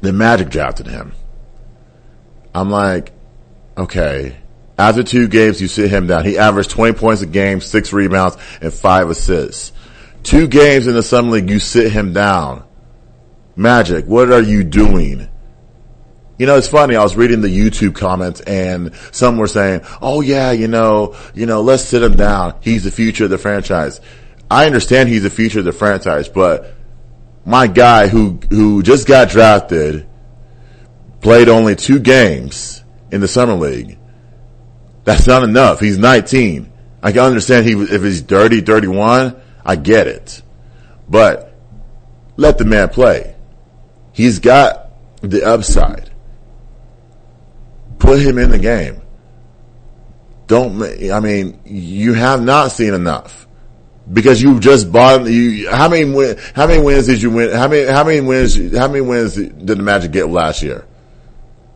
The 0.00 0.12
Magic 0.12 0.48
drafted 0.48 0.86
him. 0.86 1.12
I'm 2.54 2.70
like, 2.70 3.12
okay. 3.76 4.36
After 4.78 5.02
two 5.02 5.28
games, 5.28 5.60
you 5.60 5.68
sit 5.68 5.90
him 5.90 6.06
down. 6.06 6.24
He 6.24 6.38
averaged 6.38 6.70
20 6.70 6.92
points 6.98 7.22
a 7.22 7.26
game, 7.26 7.60
six 7.60 7.92
rebounds, 7.92 8.36
and 8.60 8.72
five 8.72 9.10
assists. 9.10 9.72
Two 10.22 10.46
games 10.46 10.86
in 10.86 10.94
the 10.94 11.02
Summer 11.02 11.32
League, 11.32 11.50
you 11.50 11.58
sit 11.58 11.92
him 11.92 12.12
down. 12.12 12.64
Magic, 13.56 14.06
what 14.06 14.32
are 14.32 14.42
you 14.42 14.64
doing? 14.64 15.28
You 16.38 16.46
know, 16.46 16.56
it's 16.56 16.68
funny. 16.68 16.96
I 16.96 17.02
was 17.02 17.16
reading 17.16 17.40
the 17.40 17.48
YouTube 17.48 17.94
comments 17.94 18.40
and 18.40 18.94
some 19.10 19.36
were 19.36 19.46
saying, 19.46 19.82
"Oh 20.00 20.22
yeah, 20.22 20.50
you 20.52 20.68
know, 20.68 21.14
you 21.34 21.46
know, 21.46 21.60
let's 21.60 21.84
sit 21.84 22.02
him 22.02 22.16
down. 22.16 22.54
He's 22.60 22.84
the 22.84 22.90
future 22.90 23.24
of 23.24 23.30
the 23.30 23.38
franchise." 23.38 24.00
I 24.50 24.66
understand 24.66 25.08
he's 25.08 25.22
the 25.22 25.30
future 25.30 25.60
of 25.60 25.64
the 25.64 25.72
franchise, 25.72 26.28
but 26.28 26.74
my 27.44 27.66
guy 27.66 28.08
who 28.08 28.38
who 28.50 28.82
just 28.82 29.06
got 29.06 29.28
drafted 29.28 30.06
played 31.20 31.48
only 31.48 31.76
two 31.76 31.98
games 31.98 32.82
in 33.10 33.20
the 33.20 33.28
summer 33.28 33.54
league. 33.54 33.98
That's 35.04 35.26
not 35.26 35.42
enough. 35.42 35.80
He's 35.80 35.98
19. 35.98 36.72
I 37.02 37.12
can 37.12 37.20
understand 37.20 37.66
he 37.66 37.72
if 37.72 38.02
he's 38.02 38.22
dirty, 38.22 38.60
31. 38.60 39.36
I 39.64 39.76
get 39.76 40.06
it. 40.06 40.42
But 41.08 41.54
let 42.36 42.58
the 42.58 42.64
man 42.64 42.88
play. 42.88 43.34
He's 44.12 44.38
got 44.38 44.90
the 45.20 45.44
upside. 45.44 46.10
Put 47.98 48.20
him 48.20 48.38
in 48.38 48.50
the 48.50 48.58
game. 48.58 49.00
Don't, 50.48 50.82
I 51.10 51.20
mean, 51.20 51.60
you 51.64 52.14
have 52.14 52.42
not 52.42 52.72
seen 52.72 52.94
enough. 52.94 53.46
because 54.10 54.42
you 54.42 54.58
just 54.60 54.90
bought 54.90 55.26
you. 55.26 55.70
How 55.70 55.88
many 55.88 56.02
How 56.54 56.66
many 56.66 56.82
wins 56.82 57.06
did 57.06 57.22
you 57.22 57.30
win? 57.30 57.52
How 57.54 57.68
many? 57.68 57.86
How 57.90 58.04
many 58.04 58.20
wins? 58.20 58.56
How 58.76 58.88
many 58.88 59.00
wins 59.00 59.34
did 59.34 59.66
the 59.66 59.76
Magic 59.76 60.12
get 60.12 60.28
last 60.28 60.62
year? 60.62 60.86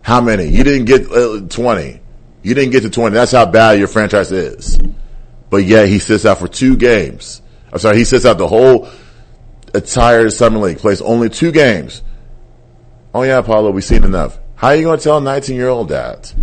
How 0.02 0.21
many? 0.21 0.47
You 0.47 0.64
didn't 0.64 0.87
get 0.87 1.11
uh, 1.11 1.40
twenty. 1.49 2.00
You 2.43 2.55
didn't 2.55 2.73
get 2.73 2.83
to 2.83 2.90
twenty. 2.90 3.14
That's 3.14 3.33
how 3.33 3.47
bad 3.47 3.78
your 3.78 3.88
franchise 3.88 4.33
is. 4.33 4.78
But 5.50 5.59
yet 5.59 5.88
he 5.88 5.99
sits 5.99 6.26
out 6.26 6.38
for 6.38 6.49
two 6.49 6.76
games. 6.76 7.43
I'm 7.76 7.80
sorry, 7.80 7.99
he 7.99 8.04
sits 8.04 8.25
out 8.25 8.38
the 8.38 8.49
whole 8.49 8.88
entire 9.75 10.30
summer 10.30 10.61
league. 10.61 10.78
Plays 10.78 11.02
only 11.02 11.28
two 11.28 11.52
games. 11.52 12.02
Oh 13.12 13.23
yeah, 13.23 13.42
Paolo, 13.42 13.71
we've 13.71 13.85
seen 13.85 14.02
enough. 14.02 14.38
How 14.54 14.68
are 14.68 14.76
you 14.76 14.85
going 14.85 14.97
to 14.97 15.04
tell 15.04 15.18
a 15.18 15.21
19 15.21 15.54
year 15.54 15.68
old 15.68 15.90
that? 15.90 16.35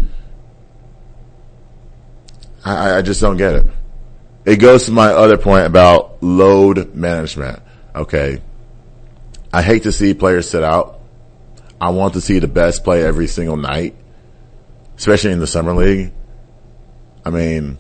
I, 2.64 2.98
I 2.98 3.02
just 3.02 3.20
don't 3.20 3.38
get 3.38 3.56
it. 3.56 3.66
It 4.46 4.58
goes 4.58 4.86
to 4.86 4.92
my 4.92 5.08
other 5.08 5.40
point 5.40 5.66
about 5.66 6.22
load 6.22 6.94
management. 6.94 7.64
Okay. 7.96 8.40
I 9.52 9.64
hate 9.64 9.84
to 9.84 9.92
see 9.92 10.14
players 10.14 10.48
sit 10.48 10.62
out. 10.64 11.00
I 11.82 11.90
want 11.90 12.14
to 12.14 12.22
see 12.22 12.38
the 12.38 12.48
best 12.48 12.84
play 12.84 13.04
every 13.04 13.26
single 13.26 13.58
night, 13.58 13.96
especially 14.98 15.32
in 15.32 15.40
the 15.40 15.48
summer 15.48 15.74
league. 15.74 16.14
I 17.26 17.32
mean, 17.32 17.80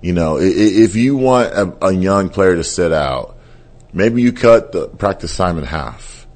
you 0.00 0.12
know, 0.12 0.38
if 0.40 0.94
you 0.94 1.16
want 1.16 1.52
a, 1.52 1.86
a 1.86 1.92
young 1.92 2.28
player 2.28 2.56
to 2.56 2.64
sit 2.64 2.92
out, 2.92 3.36
maybe 3.92 4.22
you 4.22 4.32
cut 4.32 4.72
the 4.72 4.88
practice 4.88 5.36
time 5.36 5.58
in 5.58 5.64
half. 5.64 6.26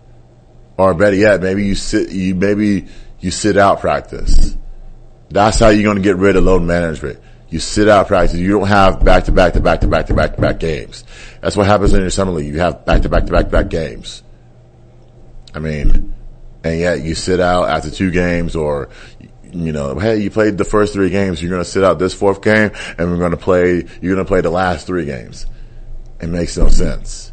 Or 0.76 0.94
better 0.94 1.16
yet, 1.16 1.40
maybe 1.42 1.64
you 1.64 1.74
sit, 1.74 2.10
you, 2.10 2.34
maybe 2.34 2.88
you 3.20 3.30
sit 3.30 3.56
out 3.56 3.80
practice. 3.80 4.56
That's 5.30 5.58
how 5.58 5.68
you're 5.68 5.84
going 5.84 5.96
to 5.96 6.02
get 6.02 6.16
rid 6.16 6.36
of 6.36 6.44
load 6.44 6.62
management. 6.62 7.20
You 7.48 7.58
sit 7.58 7.86
out 7.86 8.08
practice. 8.08 8.38
You 8.38 8.50
don't 8.50 8.66
have 8.66 9.04
back 9.04 9.24
to 9.24 9.32
back 9.32 9.52
to 9.52 9.60
back 9.60 9.82
to 9.82 9.86
back 9.86 10.06
to 10.06 10.14
back 10.14 10.34
to 10.34 10.40
back 10.40 10.58
games. 10.58 11.04
That's 11.40 11.56
what 11.56 11.66
happens 11.66 11.92
in 11.92 12.00
your 12.00 12.10
summer 12.10 12.32
league. 12.32 12.52
You 12.52 12.60
have 12.60 12.84
back 12.84 13.02
to 13.02 13.08
back 13.08 13.26
to 13.26 13.32
back 13.32 13.44
to 13.44 13.50
back 13.50 13.68
games. 13.68 14.22
I 15.54 15.58
mean, 15.58 16.14
and 16.64 16.80
yet 16.80 17.02
you 17.02 17.14
sit 17.14 17.40
out 17.40 17.68
after 17.68 17.90
two 17.90 18.10
games 18.10 18.56
or, 18.56 18.88
you 19.52 19.72
know, 19.72 19.98
hey, 19.98 20.18
you 20.18 20.30
played 20.30 20.58
the 20.58 20.64
first 20.64 20.92
three 20.92 21.10
games. 21.10 21.42
You're 21.42 21.50
going 21.50 21.62
to 21.62 21.68
sit 21.68 21.84
out 21.84 21.98
this 21.98 22.14
fourth 22.14 22.42
game 22.42 22.70
and 22.98 23.10
we're 23.10 23.18
going 23.18 23.32
to 23.32 23.36
play, 23.36 23.84
you're 24.00 24.14
going 24.14 24.24
to 24.24 24.28
play 24.28 24.40
the 24.40 24.50
last 24.50 24.86
three 24.86 25.04
games. 25.04 25.46
It 26.20 26.28
makes 26.28 26.56
no 26.56 26.68
sense. 26.68 27.32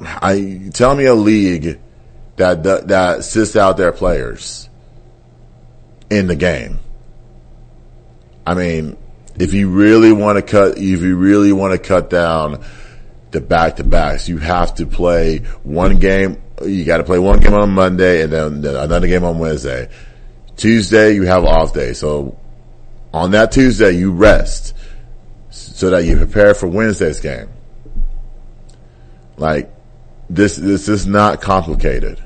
I, 0.00 0.70
tell 0.74 0.94
me 0.94 1.06
a 1.06 1.14
league 1.14 1.80
that, 2.36 2.62
that, 2.64 2.88
that 2.88 3.24
sits 3.24 3.56
out 3.56 3.76
their 3.76 3.92
players 3.92 4.68
in 6.10 6.26
the 6.26 6.36
game. 6.36 6.80
I 8.46 8.54
mean, 8.54 8.96
if 9.38 9.54
you 9.54 9.70
really 9.70 10.12
want 10.12 10.36
to 10.36 10.42
cut, 10.42 10.76
if 10.76 11.02
you 11.02 11.16
really 11.16 11.52
want 11.52 11.72
to 11.72 11.78
cut 11.78 12.10
down 12.10 12.64
the 13.30 13.40
back 13.40 13.76
to 13.76 13.84
backs, 13.84 14.28
you 14.28 14.38
have 14.38 14.74
to 14.76 14.86
play 14.86 15.38
one 15.62 15.98
game. 15.98 16.42
You 16.62 16.84
got 16.84 16.98
to 16.98 17.04
play 17.04 17.18
one 17.18 17.40
game 17.40 17.54
on 17.54 17.70
Monday 17.70 18.22
and 18.22 18.32
then 18.32 18.64
another 18.64 19.06
game 19.06 19.24
on 19.24 19.38
Wednesday. 19.38 19.88
Tuesday, 20.60 21.14
you 21.14 21.22
have 21.22 21.44
off 21.44 21.72
day. 21.72 21.92
So 21.92 22.38
on 23.12 23.32
that 23.32 23.52
Tuesday, 23.52 23.92
you 23.92 24.12
rest 24.12 24.74
so 25.50 25.90
that 25.90 26.04
you 26.04 26.16
prepare 26.16 26.54
for 26.54 26.68
Wednesday's 26.68 27.20
game. 27.20 27.48
Like 29.36 29.72
this, 30.28 30.56
this 30.56 30.88
is 30.88 31.06
not 31.06 31.40
complicated 31.40 32.22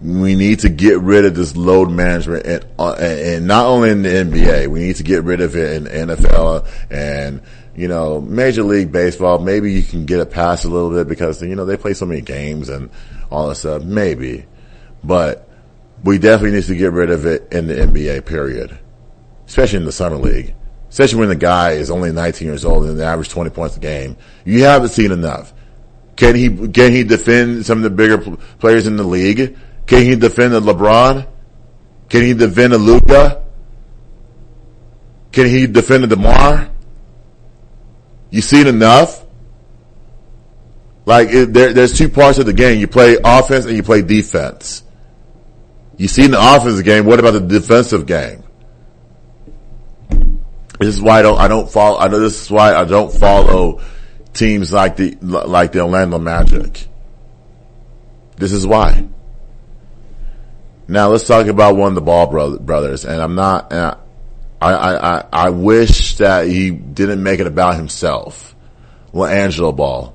we 0.00 0.36
need 0.36 0.60
to 0.60 0.68
get 0.68 1.00
rid 1.00 1.24
of 1.24 1.34
this 1.34 1.56
load 1.56 1.90
management 1.90 2.46
and, 2.46 2.66
uh, 2.78 2.92
and 2.92 3.46
not 3.46 3.66
only 3.66 3.90
in 3.90 4.02
the 4.02 4.08
NBA, 4.08 4.68
we 4.68 4.80
need 4.80 4.96
to 4.96 5.02
get 5.02 5.24
rid 5.24 5.40
of 5.40 5.56
it 5.56 5.72
in 5.72 5.84
NFL 6.08 6.68
and, 6.90 7.42
you 7.74 7.88
know, 7.88 8.20
Major 8.20 8.62
League 8.62 8.92
Baseball. 8.92 9.40
Maybe 9.40 9.72
you 9.72 9.82
can 9.82 10.06
get 10.06 10.20
it 10.20 10.30
past 10.30 10.64
a 10.64 10.68
little 10.68 10.90
bit 10.90 11.08
because, 11.08 11.42
you 11.42 11.56
know, 11.56 11.64
they 11.64 11.76
play 11.76 11.94
so 11.94 12.06
many 12.06 12.20
games 12.20 12.68
and 12.68 12.90
all 13.30 13.48
that 13.48 13.56
stuff. 13.56 13.82
Maybe. 13.82 14.46
But 15.02 15.47
we 16.04 16.18
definitely 16.18 16.56
need 16.56 16.64
to 16.64 16.74
get 16.74 16.92
rid 16.92 17.10
of 17.10 17.26
it 17.26 17.52
in 17.52 17.66
the 17.66 17.74
NBA 17.74 18.26
period. 18.26 18.78
Especially 19.46 19.78
in 19.78 19.84
the 19.84 19.92
summer 19.92 20.16
league. 20.16 20.54
Especially 20.88 21.18
when 21.20 21.28
the 21.28 21.36
guy 21.36 21.72
is 21.72 21.90
only 21.90 22.12
19 22.12 22.46
years 22.46 22.64
old 22.64 22.84
and 22.84 22.98
the 22.98 23.04
average 23.04 23.28
20 23.28 23.50
points 23.50 23.76
a 23.76 23.80
game. 23.80 24.16
You 24.44 24.64
haven't 24.64 24.90
seen 24.90 25.12
enough. 25.12 25.52
Can 26.16 26.34
he, 26.34 26.48
can 26.68 26.92
he 26.92 27.04
defend 27.04 27.64
some 27.66 27.78
of 27.78 27.84
the 27.84 27.90
bigger 27.90 28.18
players 28.58 28.86
in 28.86 28.96
the 28.96 29.04
league? 29.04 29.56
Can 29.86 30.02
he 30.02 30.16
defend 30.16 30.54
a 30.54 30.60
LeBron? 30.60 31.26
Can 32.08 32.22
he 32.22 32.34
defend 32.34 32.72
a 32.72 32.78
Luka? 32.78 33.44
Can 35.32 35.46
he 35.46 35.66
defend 35.66 36.04
a 36.04 36.06
DeMar? 36.06 36.70
You 38.30 38.40
seen 38.40 38.66
enough? 38.66 39.24
Like 41.06 41.28
it, 41.30 41.52
there, 41.52 41.72
there's 41.72 41.96
two 41.96 42.08
parts 42.08 42.38
of 42.38 42.46
the 42.46 42.52
game. 42.52 42.80
You 42.80 42.86
play 42.86 43.16
offense 43.22 43.64
and 43.64 43.76
you 43.76 43.82
play 43.82 44.02
defense. 44.02 44.82
You 45.98 46.06
see 46.06 46.24
in 46.24 46.30
the 46.30 46.40
offensive 46.40 46.84
game. 46.84 47.04
What 47.04 47.18
about 47.18 47.32
the 47.32 47.40
defensive 47.40 48.06
game? 48.06 48.44
This 50.78 50.94
is 50.94 51.02
why 51.02 51.18
I 51.18 51.22
don't. 51.22 51.38
I 51.38 51.48
don't 51.48 51.68
follow. 51.68 51.98
I 51.98 52.06
know 52.06 52.20
this 52.20 52.40
is 52.40 52.50
why 52.50 52.72
I 52.72 52.84
don't 52.84 53.12
follow 53.12 53.80
teams 54.32 54.72
like 54.72 54.96
the 54.96 55.18
like 55.20 55.72
the 55.72 55.80
Orlando 55.80 56.18
Magic. 56.20 56.86
This 58.36 58.52
is 58.52 58.64
why. 58.64 59.08
Now 60.86 61.08
let's 61.08 61.26
talk 61.26 61.48
about 61.48 61.76
one 61.76 61.88
of 61.88 61.94
the 61.96 62.00
Ball 62.00 62.28
brothers, 62.58 63.04
and 63.04 63.20
I'm 63.20 63.34
not. 63.34 63.72
And 63.72 63.96
I, 64.60 64.72
I, 64.72 65.16
I, 65.18 65.24
I 65.32 65.50
wish 65.50 66.16
that 66.16 66.46
he 66.46 66.70
didn't 66.70 67.22
make 67.22 67.40
it 67.40 67.48
about 67.48 67.74
himself. 67.74 68.54
Well, 69.12 69.28
Angelo 69.28 69.72
Ball. 69.72 70.14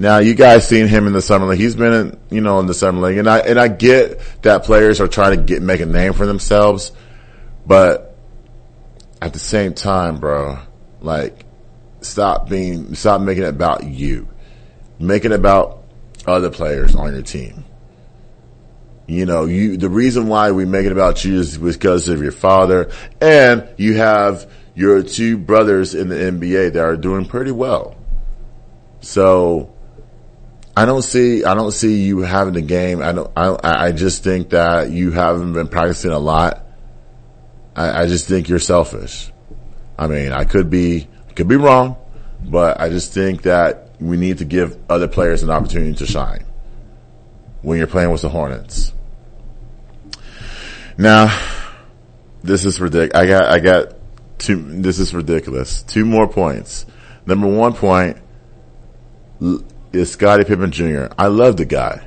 Now 0.00 0.16
you 0.16 0.32
guys 0.32 0.66
seen 0.66 0.88
him 0.88 1.06
in 1.06 1.12
the 1.12 1.20
summer 1.20 1.46
league. 1.46 1.60
He's 1.60 1.74
been 1.74 1.92
in, 1.92 2.20
you 2.30 2.40
know, 2.40 2.58
in 2.58 2.64
the 2.64 2.72
summer 2.72 3.06
league, 3.06 3.18
and 3.18 3.28
I 3.28 3.40
and 3.40 3.60
I 3.60 3.68
get 3.68 4.18
that 4.40 4.64
players 4.64 4.98
are 4.98 5.06
trying 5.06 5.36
to 5.36 5.42
get 5.42 5.60
make 5.60 5.80
a 5.80 5.86
name 5.86 6.14
for 6.14 6.24
themselves, 6.24 6.90
but 7.66 8.16
at 9.20 9.34
the 9.34 9.38
same 9.38 9.74
time, 9.74 10.16
bro, 10.16 10.58
like 11.02 11.44
stop 12.00 12.48
being 12.48 12.94
stop 12.94 13.20
making 13.20 13.42
it 13.42 13.50
about 13.50 13.84
you. 13.84 14.26
Make 14.98 15.26
it 15.26 15.32
about 15.32 15.84
other 16.26 16.48
players 16.48 16.94
on 16.94 17.12
your 17.12 17.22
team. 17.22 17.66
You 19.06 19.26
know, 19.26 19.44
you, 19.44 19.76
the 19.76 19.90
reason 19.90 20.28
why 20.28 20.52
we 20.52 20.64
make 20.64 20.86
it 20.86 20.92
about 20.92 21.26
you 21.26 21.38
is 21.38 21.58
because 21.58 22.08
of 22.08 22.22
your 22.22 22.32
father 22.32 22.90
and 23.20 23.68
you 23.76 23.98
have 23.98 24.50
your 24.74 25.02
two 25.02 25.36
brothers 25.36 25.94
in 25.94 26.08
the 26.08 26.14
NBA 26.14 26.72
that 26.72 26.82
are 26.82 26.96
doing 26.96 27.26
pretty 27.26 27.50
well. 27.50 27.96
So 29.02 29.74
I 30.80 30.86
don't 30.86 31.02
see, 31.02 31.44
I 31.44 31.52
don't 31.52 31.72
see 31.72 32.04
you 32.04 32.20
having 32.20 32.54
the 32.54 32.62
game. 32.62 33.02
I 33.02 33.12
don't, 33.12 33.30
I, 33.36 33.88
I 33.88 33.92
just 33.92 34.24
think 34.24 34.48
that 34.50 34.90
you 34.90 35.10
haven't 35.10 35.52
been 35.52 35.68
practicing 35.68 36.10
a 36.10 36.18
lot. 36.18 36.64
I, 37.76 38.04
I 38.04 38.06
just 38.06 38.26
think 38.26 38.48
you're 38.48 38.58
selfish. 38.58 39.30
I 39.98 40.06
mean, 40.06 40.32
I 40.32 40.44
could 40.46 40.70
be, 40.70 41.06
could 41.34 41.48
be 41.48 41.56
wrong, 41.56 41.98
but 42.42 42.80
I 42.80 42.88
just 42.88 43.12
think 43.12 43.42
that 43.42 43.90
we 44.00 44.16
need 44.16 44.38
to 44.38 44.46
give 44.46 44.78
other 44.88 45.06
players 45.06 45.42
an 45.42 45.50
opportunity 45.50 45.92
to 45.96 46.06
shine 46.06 46.46
when 47.60 47.76
you're 47.76 47.86
playing 47.86 48.10
with 48.10 48.22
the 48.22 48.30
Hornets. 48.30 48.94
Now, 50.96 51.26
this 52.42 52.64
is 52.64 52.80
ridiculous. 52.80 53.22
I 53.22 53.26
got, 53.26 53.44
I 53.50 53.58
got 53.58 53.94
two, 54.38 54.56
this 54.80 54.98
is 54.98 55.12
ridiculous. 55.12 55.82
Two 55.82 56.06
more 56.06 56.26
points. 56.26 56.86
Number 57.26 57.48
one 57.48 57.74
point 57.74 58.16
is 59.92 60.12
Scottie 60.12 60.44
Pippen 60.44 60.70
Jr. 60.70 61.06
I 61.18 61.26
love 61.26 61.56
the 61.56 61.64
guy. 61.64 62.06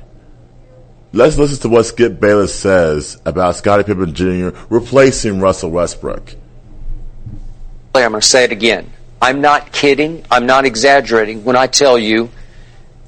Let's 1.12 1.38
listen 1.38 1.60
to 1.62 1.68
what 1.68 1.84
Skip 1.84 2.18
Bayless 2.18 2.54
says 2.54 3.20
about 3.24 3.56
Scottie 3.56 3.84
Pippen 3.84 4.14
Jr. 4.14 4.50
replacing 4.68 5.40
Russell 5.40 5.70
Westbrook. 5.70 6.34
I'm 7.94 8.10
going 8.10 8.20
to 8.20 8.26
say 8.26 8.44
it 8.44 8.52
again. 8.52 8.90
I'm 9.22 9.40
not 9.40 9.72
kidding. 9.72 10.24
I'm 10.30 10.46
not 10.46 10.64
exaggerating 10.64 11.44
when 11.44 11.56
I 11.56 11.68
tell 11.68 11.98
you 11.98 12.30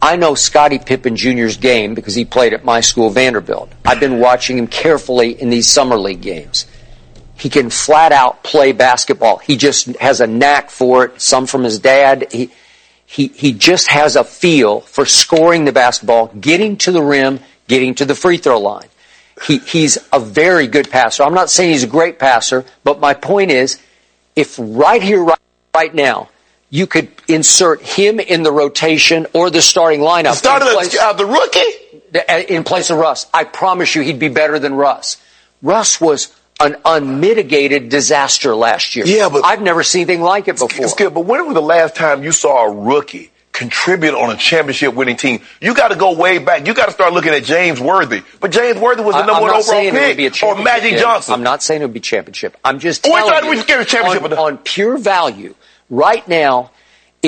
I 0.01 0.17
know 0.17 0.35
Scottie 0.35 0.79
Pippen 0.79 1.17
Jr.'s 1.17 1.57
game 1.57 1.95
because 1.95 2.15
he 2.15 2.25
played 2.25 2.53
at 2.53 2.65
my 2.65 2.81
school, 2.81 3.11
Vanderbilt. 3.11 3.73
I've 3.85 4.01
been 4.01 4.21
watching 4.21 4.59
him 4.59 4.67
carefully 4.67 5.41
in 5.41 5.51
these 5.51 5.69
summer 5.69 5.97
league 5.97 6.21
games. 6.21 6.67
He 7.39 7.49
can 7.49 7.71
flat 7.71 8.13
out 8.13 8.43
play 8.43 8.73
basketball. 8.73 9.39
He 9.39 9.57
just 9.57 9.87
has 9.97 10.21
a 10.21 10.27
knack 10.27 10.71
for 10.71 11.07
it, 11.07 11.21
some 11.21 11.47
from 11.47 11.65
his 11.65 11.79
dad. 11.79 12.29
He, 12.31 12.51
he, 13.07 13.29
he 13.29 13.53
just 13.53 13.89
has 13.89 14.17
a 14.17 14.25
feel 14.25 14.81
for 14.81 15.07
scoring 15.07 15.65
the 15.65 15.73
basketball, 15.73 16.27
getting 16.29 16.77
to 16.79 16.93
the 16.93 17.03
rim, 17.03 17.41
getting 17.69 17.95
to 17.95 18.05
the 18.05 18.15
free 18.15 18.37
throw 18.37 18.59
line. 18.61 18.89
He, 19.47 19.59
he's 19.59 19.99
a 20.13 20.19
very 20.19 20.67
good 20.67 20.91
passer. 20.91 21.23
I'm 21.23 21.35
not 21.35 21.51
saying 21.51 21.73
he's 21.73 21.85
a 21.85 21.89
great 21.89 22.19
passer, 22.19 22.65
but 22.85 23.01
my 23.01 23.15
point 23.15 23.51
is, 23.51 23.81
if 24.35 24.57
right 24.59 25.03
here, 25.03 25.23
right, 25.23 25.39
right 25.75 25.95
now, 25.95 26.31
you 26.69 26.87
could 26.87 27.09
insert 27.29 27.81
him 27.81 28.19
in 28.19 28.43
the 28.43 28.51
rotation 28.51 29.27
or 29.33 29.51
the 29.51 29.63
starting 29.63 30.01
lineup. 30.01 30.35
Started 30.35 30.67
place, 30.73 30.99
uh, 30.99 31.13
the 31.13 31.27
rookie 31.27 32.53
in 32.53 32.65
place 32.65 32.91
of 32.91 32.99
Russ. 32.99 33.27
I 33.33 33.45
promise 33.45 33.95
you, 33.95 34.03
he'd 34.03 34.19
be 34.19 34.29
better 34.29 34.59
than 34.59 34.75
Russ. 34.75 35.17
Russ 35.63 36.01
was 36.01 36.35
an 36.61 36.77
unmitigated 36.85 37.89
disaster 37.89 38.55
last 38.55 38.97
year. 38.97 39.07
Yeah, 39.07 39.29
but- 39.29 39.45
I've 39.45 39.63
never 39.63 39.83
seen 39.83 40.03
anything 40.03 40.23
like 40.23 40.49
it 40.49 40.59
before. 40.59 40.89
Skip, 40.89 41.15
but 41.15 41.21
when 41.21 41.45
was 41.47 41.55
the 41.55 41.63
last 41.63 41.95
time 41.95 42.23
you 42.23 42.33
saw 42.33 42.65
a 42.67 42.73
rookie 42.73 43.31
contribute 43.53 44.15
on 44.15 44.31
a 44.31 44.37
championship 44.37 44.95
winning 44.95 45.17
team? 45.17 45.41
You 45.61 45.75
got 45.75 45.89
to 45.89 45.97
go 45.97 46.13
way 46.13 46.39
back. 46.39 46.67
You 46.67 46.75
got 46.75 46.87
to 46.87 46.93
start 46.93 47.13
looking 47.13 47.33
at 47.33 47.45
James 47.45 47.81
Worthy. 47.81 48.23
But 48.41 48.53
James 48.53 48.79
Worthy 48.79 49.03
was 49.03 49.15
the 49.15 49.23
I- 49.23 49.27
number 49.27 49.43
one 49.43 49.51
overall 49.51 49.63
saying 49.63 49.95
it 49.95 50.09
would 50.09 50.17
be 50.17 50.27
a 50.27 50.31
pick. 50.31 50.43
Or 50.43 50.63
Magic. 50.63 50.99
Johnson. 50.99 51.35
I'm 51.35 51.43
not 51.43 51.63
saying 51.63 51.83
it 51.83 51.85
would 51.85 51.95
be 51.95 52.01
championship. 52.01 52.57
I'm 52.65 52.79
just 52.79 53.05
telling 53.05 53.45
you 53.45 53.51
we 53.51 53.57
scared 53.59 53.83
of 53.83 53.89
championship 53.89 54.25
on, 54.25 54.33
on 54.39 54.59
pure 54.59 54.97
value. 54.99 55.55
Right 55.89 56.27
now, 56.27 56.71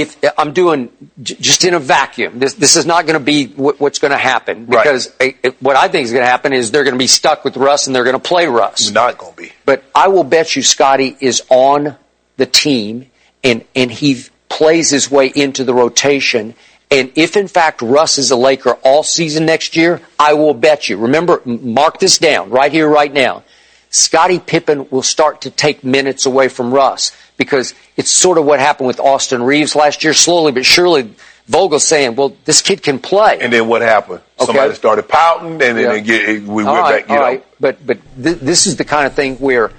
if 0.00 0.16
I'm 0.36 0.52
doing 0.52 0.90
j- 1.22 1.36
just 1.40 1.64
in 1.64 1.74
a 1.74 1.78
vacuum, 1.78 2.38
this 2.38 2.54
this 2.54 2.76
is 2.76 2.86
not 2.86 3.06
going 3.06 3.18
to 3.18 3.24
be 3.24 3.46
what, 3.46 3.78
what's 3.80 3.98
going 3.98 4.10
to 4.12 4.18
happen 4.18 4.66
Right. 4.66 4.82
because 4.82 5.12
eh, 5.20 5.32
eh, 5.44 5.50
what 5.60 5.76
I 5.76 5.88
think 5.88 6.04
is 6.04 6.12
going 6.12 6.22
to 6.24 6.30
happen 6.30 6.52
is 6.52 6.70
they're 6.70 6.84
going 6.84 6.94
to 6.94 6.98
be 6.98 7.06
stuck 7.06 7.44
with 7.44 7.56
Russ 7.56 7.86
and 7.86 7.94
they're 7.96 8.04
going 8.04 8.14
to 8.16 8.20
play 8.20 8.46
Russ. 8.46 8.90
Not 8.90 9.18
going 9.18 9.32
to 9.34 9.42
be. 9.42 9.52
But 9.64 9.84
I 9.94 10.08
will 10.08 10.24
bet 10.24 10.56
you 10.56 10.62
Scottie 10.62 11.16
is 11.20 11.42
on 11.50 11.96
the 12.36 12.46
team 12.46 13.06
and, 13.44 13.64
and 13.74 13.90
he 13.90 14.24
plays 14.48 14.90
his 14.90 15.10
way 15.10 15.26
into 15.34 15.64
the 15.64 15.74
rotation. 15.74 16.54
And 16.90 17.12
if 17.16 17.36
in 17.36 17.48
fact 17.48 17.82
Russ 17.82 18.16
is 18.18 18.30
a 18.30 18.36
Laker 18.36 18.72
all 18.82 19.02
season 19.02 19.44
next 19.46 19.76
year, 19.76 20.00
I 20.18 20.34
will 20.34 20.54
bet 20.54 20.88
you. 20.88 20.96
Remember, 20.96 21.42
mark 21.44 21.98
this 22.00 22.18
down 22.18 22.50
right 22.50 22.72
here, 22.72 22.88
right 22.88 23.12
now. 23.12 23.42
Scottie 23.90 24.38
Pippen 24.38 24.88
will 24.90 25.02
start 25.02 25.42
to 25.42 25.50
take 25.50 25.82
minutes 25.82 26.26
away 26.26 26.48
from 26.48 26.72
Russ 26.74 27.12
because 27.38 27.72
it's 27.96 28.10
sort 28.10 28.36
of 28.36 28.44
what 28.44 28.60
happened 28.60 28.88
with 28.88 29.00
Austin 29.00 29.42
Reaves 29.42 29.74
last 29.74 30.04
year. 30.04 30.12
Slowly 30.12 30.52
but 30.52 30.66
surely, 30.66 31.14
Vogel's 31.46 31.86
saying, 31.86 32.16
well, 32.16 32.36
this 32.44 32.60
kid 32.60 32.82
can 32.82 32.98
play. 32.98 33.38
And 33.40 33.50
then 33.50 33.66
what 33.66 33.80
happened? 33.80 34.20
Okay. 34.38 34.44
Somebody 34.46 34.74
started 34.74 35.08
pouting, 35.08 35.52
and 35.52 35.60
then 35.60 35.78
Yeah. 35.78 35.98
get, 36.00 36.42
we 36.42 36.64
All 36.64 36.74
went 36.74 36.82
right, 36.84 37.00
back. 37.00 37.08
You 37.08 37.14
all 37.14 37.20
know, 37.20 37.26
right. 37.26 37.44
But 37.58 37.86
but 37.86 37.98
th- 38.22 38.38
this 38.40 38.66
is 38.66 38.76
the 38.76 38.84
kind 38.84 39.06
of 39.06 39.14
thing 39.14 39.36
where 39.36 39.70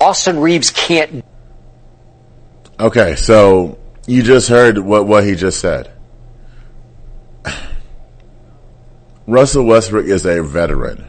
Austin 0.00 0.38
Reaves 0.38 0.70
can't. 0.70 1.24
Okay, 2.78 3.16
so 3.16 3.76
you 4.06 4.22
just 4.22 4.48
heard 4.48 4.78
what, 4.78 5.06
what 5.06 5.24
he 5.24 5.34
just 5.34 5.60
said. 5.60 5.90
Russell 9.26 9.64
Westbrook 9.64 10.06
is 10.06 10.24
a 10.26 10.42
veteran. 10.42 11.06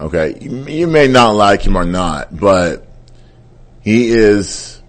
Okay, 0.00 0.38
you, 0.40 0.64
you 0.66 0.86
may 0.86 1.08
not 1.08 1.32
like 1.34 1.62
him 1.62 1.76
or 1.76 1.84
not, 1.84 2.34
but 2.34 2.86
he 3.82 4.08
is 4.08 4.79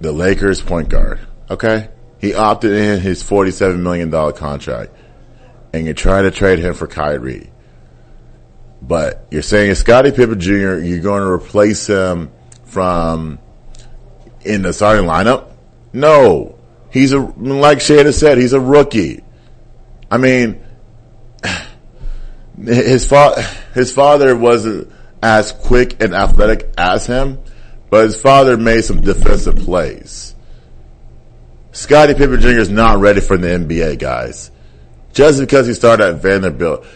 the 0.00 0.12
Lakers 0.12 0.60
point 0.60 0.88
guard. 0.88 1.20
Okay, 1.50 1.88
he 2.20 2.34
opted 2.34 2.72
in 2.72 3.00
his 3.00 3.22
forty-seven 3.22 3.82
million 3.82 4.10
dollar 4.10 4.32
contract, 4.32 4.92
and 5.72 5.86
you 5.86 5.94
try 5.94 6.22
to 6.22 6.30
trade 6.30 6.58
him 6.58 6.74
for 6.74 6.86
Kyrie. 6.86 7.50
But 8.82 9.26
you're 9.30 9.42
saying 9.42 9.74
Scottie 9.74 10.12
Pippen 10.12 10.40
Jr. 10.40 10.78
You're 10.78 11.00
going 11.00 11.22
to 11.22 11.30
replace 11.30 11.86
him 11.86 12.30
from 12.64 13.38
in 14.42 14.62
the 14.62 14.72
starting 14.72 15.04
lineup? 15.04 15.52
No. 15.92 16.58
He's 16.90 17.12
a, 17.12 17.18
like 17.18 17.78
Shada 17.78 18.12
said, 18.12 18.38
he's 18.38 18.52
a 18.52 18.60
rookie. 18.60 19.22
I 20.10 20.18
mean, 20.18 20.64
his 22.62 23.06
fa- 23.06 23.42
his 23.74 23.92
father 23.92 24.36
wasn't 24.36 24.90
as 25.22 25.52
quick 25.52 26.02
and 26.02 26.14
athletic 26.14 26.72
as 26.76 27.06
him, 27.06 27.38
but 27.90 28.04
his 28.04 28.16
father 28.16 28.56
made 28.56 28.82
some 28.82 29.00
defensive 29.00 29.56
plays. 29.56 30.34
Scottie 31.72 32.14
Pippen 32.14 32.40
Jr. 32.40 32.48
is 32.48 32.70
not 32.70 32.98
ready 32.98 33.20
for 33.20 33.36
the 33.36 33.48
NBA, 33.48 33.98
guys. 33.98 34.50
Just 35.12 35.40
because 35.40 35.66
he 35.66 35.74
started 35.74 36.06
at 36.06 36.22
Vanderbilt 36.22 36.86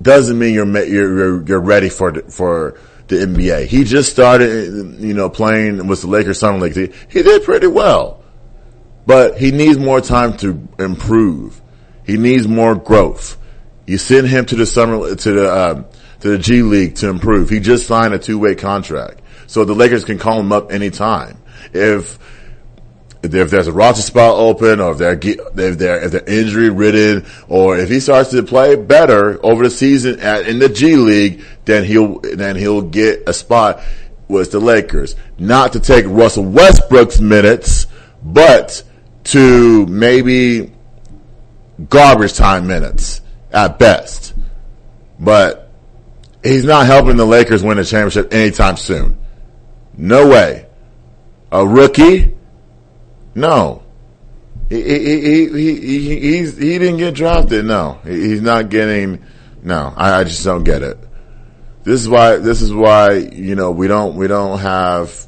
doesn't 0.00 0.38
mean 0.38 0.54
you're 0.54 0.84
you're 0.84 1.46
you're, 1.46 1.60
ready 1.60 1.88
for 1.88 2.12
the, 2.12 2.22
for 2.22 2.78
the 3.08 3.16
NBA. 3.16 3.66
He 3.66 3.84
just 3.84 4.10
started, 4.10 5.00
you 5.00 5.14
know, 5.14 5.28
playing 5.28 5.86
with 5.86 6.02
the 6.02 6.08
Lakers 6.08 6.38
Summer 6.38 6.58
League. 6.58 6.74
He, 6.74 6.92
he 7.08 7.22
did 7.22 7.44
pretty 7.44 7.66
well, 7.66 8.22
but 9.06 9.38
he 9.38 9.50
needs 9.50 9.78
more 9.78 10.00
time 10.00 10.36
to 10.38 10.68
improve. 10.78 11.60
He 12.04 12.16
needs 12.16 12.46
more 12.46 12.74
growth. 12.74 13.36
You 13.86 13.98
send 13.98 14.28
him 14.28 14.46
to 14.46 14.56
the 14.56 14.66
summer 14.66 15.14
to 15.14 15.32
the 15.32 15.70
um, 15.70 15.86
to 16.20 16.30
the 16.30 16.38
G 16.38 16.62
League 16.62 16.96
to 16.96 17.08
improve. 17.08 17.48
He 17.48 17.60
just 17.60 17.86
signed 17.86 18.14
a 18.14 18.18
two 18.18 18.38
way 18.38 18.54
contract, 18.54 19.20
so 19.46 19.64
the 19.64 19.74
Lakers 19.74 20.04
can 20.04 20.18
call 20.18 20.40
him 20.40 20.52
up 20.52 20.72
anytime 20.72 21.42
if 21.72 22.18
if 23.22 23.50
there's 23.50 23.66
a 23.66 23.72
roster 23.72 24.02
spot 24.02 24.36
open, 24.36 24.80
or 24.80 24.92
if 24.92 24.98
they're 24.98 25.18
if 25.18 25.78
they're 25.78 26.04
if 26.04 26.12
they're 26.12 26.28
injury 26.28 26.70
ridden, 26.70 27.26
or 27.48 27.76
if 27.76 27.88
he 27.88 28.00
starts 28.00 28.30
to 28.30 28.42
play 28.42 28.76
better 28.76 29.44
over 29.44 29.64
the 29.64 29.70
season 29.70 30.20
at, 30.20 30.46
in 30.46 30.58
the 30.58 30.68
G 30.68 30.96
League, 30.96 31.44
then 31.64 31.84
he'll 31.84 32.20
then 32.20 32.56
he'll 32.56 32.82
get 32.82 33.28
a 33.28 33.32
spot 33.32 33.80
with 34.28 34.52
the 34.52 34.60
Lakers. 34.60 35.16
Not 35.38 35.72
to 35.72 35.80
take 35.80 36.04
Russell 36.06 36.44
Westbrook's 36.44 37.20
minutes, 37.20 37.86
but 38.22 38.82
to 39.24 39.86
maybe 39.86 40.72
garbage 41.88 42.34
time 42.34 42.66
minutes 42.66 43.20
at 43.52 43.78
best. 43.78 44.34
But 45.18 45.70
he's 46.42 46.64
not 46.64 46.86
helping 46.86 47.16
the 47.16 47.24
Lakers 47.24 47.62
win 47.62 47.78
a 47.78 47.84
championship 47.84 48.32
anytime 48.32 48.76
soon. 48.76 49.18
No 49.96 50.28
way. 50.28 50.66
A 51.52 51.66
rookie 51.66 52.36
no. 53.36 53.82
He, 54.70 54.82
he, 54.82 54.98
he, 54.98 55.48
he, 55.48 55.80
he, 55.80 56.20
he's, 56.20 56.56
he 56.56 56.78
didn't 56.78 56.96
get 56.96 57.14
drafted. 57.14 57.66
No. 57.66 58.00
He's 58.02 58.40
not 58.40 58.70
getting, 58.70 59.22
no. 59.62 59.92
I, 59.94 60.20
I 60.20 60.24
just 60.24 60.42
don't 60.42 60.64
get 60.64 60.82
it. 60.82 60.98
This 61.84 62.00
is 62.00 62.08
why, 62.08 62.38
this 62.38 62.62
is 62.62 62.72
why, 62.72 63.12
you 63.12 63.54
know, 63.54 63.70
we 63.70 63.86
don't, 63.86 64.16
we 64.16 64.26
don't 64.26 64.58
have 64.58 65.26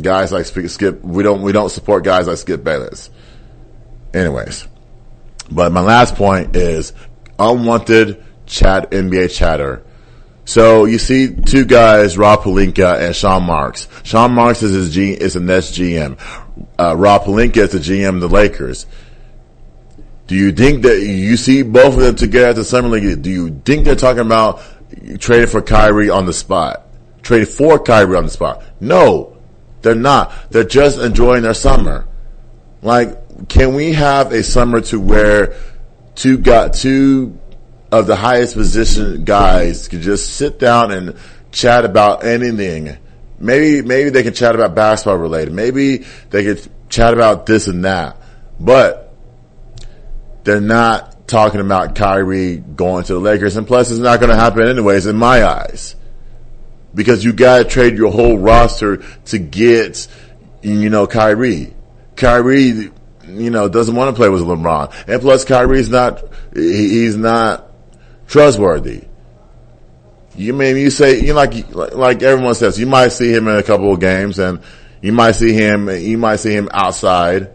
guys 0.00 0.30
like 0.30 0.44
Skip 0.44 1.02
we 1.02 1.24
don't, 1.24 1.42
we 1.42 1.50
don't 1.50 1.70
support 1.70 2.04
guys 2.04 2.28
like 2.28 2.36
Skip 2.36 2.62
Bayless. 2.62 3.10
Anyways. 4.14 4.68
But 5.50 5.72
my 5.72 5.80
last 5.80 6.14
point 6.14 6.54
is 6.54 6.92
unwanted 7.38 8.22
chat, 8.44 8.90
NBA 8.90 9.34
chatter. 9.34 9.82
So 10.48 10.86
you 10.86 10.96
see 10.96 11.28
two 11.34 11.66
guys, 11.66 12.16
Rob 12.16 12.40
Pelinka 12.40 12.98
and 13.02 13.14
Sean 13.14 13.42
Marks. 13.42 13.86
Sean 14.02 14.32
Marks 14.32 14.62
is 14.62 14.72
his 14.72 14.94
G, 14.94 15.12
is 15.12 15.34
the 15.34 15.40
Nets 15.40 15.78
GM. 15.78 16.18
Uh, 16.78 16.96
Rob 16.96 17.24
Pelinka 17.24 17.58
is 17.58 17.72
the 17.72 17.78
GM 17.78 18.14
of 18.14 18.20
the 18.22 18.30
Lakers. 18.30 18.86
Do 20.26 20.34
you 20.34 20.52
think 20.52 20.84
that 20.84 21.02
you 21.02 21.36
see 21.36 21.60
both 21.60 21.96
of 21.96 22.00
them 22.00 22.16
together 22.16 22.46
at 22.46 22.56
the 22.56 22.64
summer 22.64 22.88
league? 22.88 23.20
Do 23.20 23.28
you 23.28 23.60
think 23.62 23.84
they're 23.84 23.94
talking 23.94 24.22
about 24.22 24.62
trading 25.18 25.48
for 25.48 25.60
Kyrie 25.60 26.08
on 26.08 26.24
the 26.24 26.32
spot? 26.32 26.86
Trading 27.20 27.46
for 27.46 27.78
Kyrie 27.78 28.16
on 28.16 28.24
the 28.24 28.30
spot? 28.30 28.62
No, 28.80 29.36
they're 29.82 29.94
not. 29.94 30.32
They're 30.50 30.64
just 30.64 30.98
enjoying 30.98 31.42
their 31.42 31.52
summer. 31.52 32.08
Like, 32.80 33.48
can 33.50 33.74
we 33.74 33.92
have 33.92 34.32
a 34.32 34.42
summer 34.42 34.80
to 34.80 34.98
where 34.98 35.56
two 36.14 36.38
got 36.38 36.72
two 36.72 37.38
of 37.90 38.06
the 38.06 38.16
highest 38.16 38.54
position 38.54 39.24
guys 39.24 39.88
could 39.88 40.00
just 40.00 40.36
sit 40.36 40.58
down 40.58 40.92
and 40.92 41.16
chat 41.52 41.84
about 41.84 42.24
anything. 42.24 42.96
Maybe, 43.38 43.82
maybe 43.82 44.10
they 44.10 44.22
can 44.22 44.34
chat 44.34 44.54
about 44.54 44.74
basketball 44.74 45.16
related. 45.16 45.52
Maybe 45.52 46.04
they 46.30 46.44
could 46.44 46.68
chat 46.88 47.14
about 47.14 47.46
this 47.46 47.66
and 47.66 47.84
that, 47.84 48.16
but 48.58 49.14
they're 50.44 50.60
not 50.60 51.28
talking 51.28 51.60
about 51.60 51.94
Kyrie 51.94 52.56
going 52.56 53.04
to 53.04 53.14
the 53.14 53.20
Lakers. 53.20 53.56
And 53.56 53.66
plus 53.66 53.90
it's 53.90 54.00
not 54.00 54.18
going 54.20 54.30
to 54.30 54.36
happen 54.36 54.66
anyways 54.66 55.06
in 55.06 55.16
my 55.16 55.44
eyes 55.44 55.94
because 56.94 57.24
you 57.24 57.32
got 57.32 57.58
to 57.58 57.64
trade 57.64 57.96
your 57.96 58.10
whole 58.10 58.38
roster 58.38 59.02
to 59.26 59.38
get, 59.38 60.08
you 60.62 60.90
know, 60.90 61.06
Kyrie. 61.06 61.74
Kyrie, 62.16 62.90
you 63.26 63.50
know, 63.50 63.68
doesn't 63.68 63.94
want 63.94 64.14
to 64.14 64.18
play 64.18 64.28
with 64.28 64.42
LeBron. 64.42 64.92
And 65.06 65.20
plus 65.20 65.44
Kyrie's 65.44 65.90
not, 65.90 66.24
he's 66.54 67.16
not 67.16 67.67
trustworthy. 68.28 69.04
You 70.36 70.52
mean 70.52 70.76
you 70.76 70.90
say 70.90 71.20
you 71.20 71.28
know, 71.28 71.34
like 71.34 71.74
like 71.74 72.22
everyone 72.22 72.54
says 72.54 72.78
you 72.78 72.86
might 72.86 73.08
see 73.08 73.32
him 73.32 73.48
in 73.48 73.56
a 73.56 73.62
couple 73.64 73.92
of 73.92 73.98
games 73.98 74.38
and 74.38 74.60
you 75.02 75.12
might 75.12 75.32
see 75.32 75.52
him 75.52 75.88
you 75.88 76.16
might 76.16 76.36
see 76.36 76.52
him 76.52 76.68
outside 76.72 77.50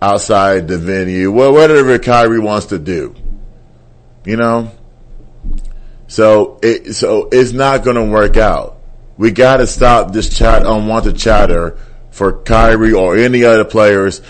outside 0.00 0.68
the 0.68 0.78
venue. 0.78 1.32
Well 1.32 1.52
whatever 1.52 1.98
Kyrie 1.98 2.38
wants 2.38 2.66
to 2.66 2.78
do 2.78 3.16
you 4.24 4.36
know? 4.36 4.70
So 6.06 6.58
it 6.62 6.94
so 6.94 7.28
it's 7.32 7.52
not 7.52 7.84
going 7.84 7.96
to 7.96 8.04
work 8.04 8.36
out. 8.36 8.78
We 9.16 9.30
got 9.30 9.58
to 9.58 9.66
stop 9.66 10.12
this 10.12 10.36
chat 10.36 10.66
unwanted 10.66 11.16
chatter 11.16 11.78
for 12.10 12.42
Kyrie 12.42 12.92
or 12.92 13.16
any 13.16 13.44
other 13.44 13.64
players 13.64 14.20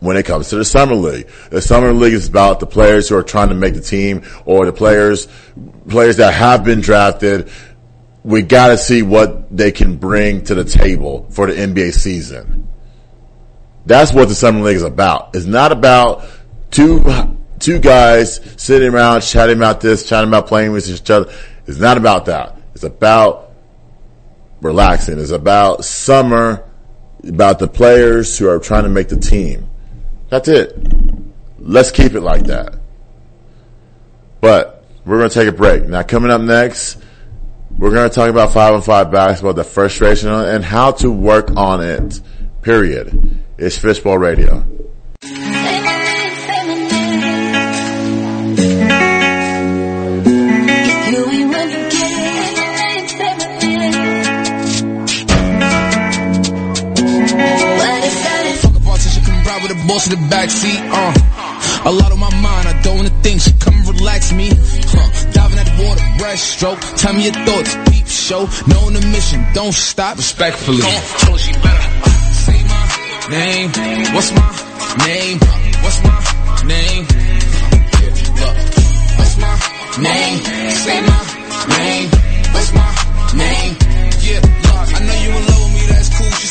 when 0.00 0.16
it 0.16 0.24
comes 0.24 0.48
to 0.48 0.56
the 0.56 0.64
summer 0.64 0.94
league. 0.94 1.28
The 1.50 1.62
summer 1.62 1.92
league 1.92 2.14
is 2.14 2.28
about 2.28 2.58
the 2.58 2.66
players 2.66 3.08
who 3.08 3.16
are 3.16 3.22
trying 3.22 3.50
to 3.50 3.54
make 3.54 3.74
the 3.74 3.80
team 3.80 4.22
or 4.44 4.66
the 4.66 4.72
players, 4.72 5.28
players 5.88 6.16
that 6.16 6.34
have 6.34 6.64
been 6.64 6.80
drafted. 6.80 7.50
We 8.24 8.42
gotta 8.42 8.76
see 8.76 9.02
what 9.02 9.54
they 9.54 9.72
can 9.72 9.96
bring 9.96 10.44
to 10.44 10.54
the 10.54 10.64
table 10.64 11.26
for 11.30 11.46
the 11.46 11.52
NBA 11.54 11.92
season. 11.92 12.68
That's 13.86 14.12
what 14.12 14.28
the 14.28 14.34
summer 14.34 14.60
league 14.60 14.76
is 14.76 14.82
about. 14.82 15.34
It's 15.34 15.46
not 15.46 15.72
about 15.72 16.24
two, 16.70 17.04
two 17.58 17.78
guys 17.78 18.40
sitting 18.56 18.92
around 18.92 19.22
chatting 19.22 19.56
about 19.56 19.80
this, 19.80 20.08
chatting 20.08 20.28
about 20.28 20.46
playing 20.46 20.72
with 20.72 20.88
each 20.88 21.10
other. 21.10 21.32
It's 21.66 21.78
not 21.78 21.96
about 21.96 22.26
that. 22.26 22.56
It's 22.74 22.84
about 22.84 23.52
relaxing. 24.60 25.18
It's 25.18 25.30
about 25.30 25.84
summer, 25.84 26.64
about 27.26 27.58
the 27.58 27.68
players 27.68 28.36
who 28.38 28.48
are 28.48 28.58
trying 28.58 28.84
to 28.84 28.90
make 28.90 29.08
the 29.08 29.16
team. 29.16 29.69
That's 30.30 30.48
it. 30.48 30.78
Let's 31.58 31.90
keep 31.90 32.14
it 32.14 32.20
like 32.20 32.44
that. 32.44 32.76
But 34.40 34.84
we're 35.04 35.18
going 35.18 35.28
to 35.28 35.34
take 35.34 35.48
a 35.48 35.52
break. 35.52 35.84
Now, 35.84 36.02
coming 36.02 36.30
up 36.30 36.40
next, 36.40 37.02
we're 37.76 37.90
going 37.90 38.08
to 38.08 38.14
talk 38.14 38.30
about 38.30 38.52
five 38.52 38.74
on 38.74 38.82
five 38.82 39.10
basketball, 39.10 39.54
the 39.54 39.64
frustration 39.64 40.30
and 40.30 40.64
how 40.64 40.92
to 40.92 41.10
work 41.10 41.50
on 41.56 41.82
it. 41.82 42.20
Period. 42.62 43.44
It's 43.58 43.76
Fishbowl 43.76 44.18
Radio. 44.18 44.66
Boss 60.00 60.12
in 60.12 60.20
the 60.20 60.34
backseat, 60.34 60.80
uh. 60.92 61.88
A 61.88 61.92
lot 61.92 62.12
on 62.12 62.18
my 62.18 62.30
mind, 62.40 62.68
I 62.68 62.80
don't 62.82 62.96
wanna 62.96 63.10
think, 63.22 63.40
she 63.40 63.52
come 63.52 63.74
and 63.74 63.88
relax 63.88 64.32
me, 64.32 64.48
huh. 64.48 65.32
Diving 65.32 65.58
at 65.58 65.66
the 65.66 65.84
water, 65.84 66.02
breaststroke, 66.18 66.80
tell 66.96 67.14
me 67.14 67.24
your 67.24 67.32
thoughts, 67.32 67.76
peep 67.90 68.06
show, 68.06 68.48
knowing 68.66 68.94
the 68.94 69.06
mission, 69.06 69.44
don't 69.54 69.74
stop, 69.74 70.16
respectfully. 70.16 70.80
Don't 70.80 71.40
she 71.40 71.52
better. 71.52 71.88
Say 72.44 72.62
my 72.64 72.82
name, 73.30 73.70
what's 74.14 74.32
my 74.32 74.48
name, 75.06 75.38
what's 75.82 76.02
my 76.02 76.16
name, 76.66 77.04
what's 79.18 79.36
my 79.38 79.54
name, 80.00 80.38
say 80.84 81.00
my 81.02 81.20
name, 81.76 82.08
what's 82.52 82.72
my 82.72 82.88
name, 83.36 83.76
yeah, 84.20 84.40
I 84.96 85.00
know 85.06 85.18
you 85.24 85.30
in 85.38 85.49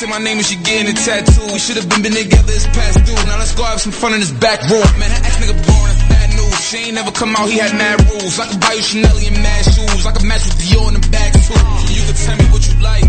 love 0.02 0.08
with 0.08 0.08
me, 0.08 0.08
that's 0.08 0.08
cool, 0.08 0.08
she 0.08 0.08
said 0.08 0.10
my 0.10 0.20
name 0.20 0.38
and 0.38 0.46
she 0.46 0.56
getting 0.56 0.88
a 0.88 0.94
tattoo, 0.94 1.48
we 1.52 1.60
should've 1.60 1.90
been, 1.90 2.02
been 2.02 2.14
together, 2.14 2.54
it's 2.54 2.68
past 2.68 3.04
due, 3.06 3.16
now 3.28 3.38
let's 3.38 3.56
go 3.56 3.64
have 3.64 3.82
some 3.82 3.92
fun 3.92 4.14
in 4.14 4.20
this 4.20 4.32
back 4.32 4.62
room, 4.70 4.86
man, 5.00 5.10
that 5.10 5.26
ex 5.26 5.36
nigga 5.44 5.56
boring, 5.60 5.96
that's 5.96 6.04
bad 6.08 6.30
news, 6.36 6.60
she 6.64 6.78
ain't 6.90 6.96
never 6.96 7.12
come 7.12 7.36
out, 7.36 7.50
he 7.50 7.58
had 7.58 7.76
mad 7.76 8.00
rules, 8.12 8.40
I 8.40 8.48
could 8.48 8.60
buy 8.60 8.74
you 8.74 8.84
Chanel 8.84 9.18
and 9.18 9.44
mad 9.44 9.64
shoes, 9.66 10.06
I 10.06 10.12
could 10.12 10.26
match 10.26 10.46
with 10.46 10.58
Dior 10.60 10.88
in 10.88 10.96
the 11.00 11.04
back 11.10 11.32
too, 11.34 11.60
you 11.92 12.04
could 12.08 12.20
tell 12.20 12.38
me 12.38 12.46
what 12.52 12.64
you 12.68 12.76
like, 12.80 13.08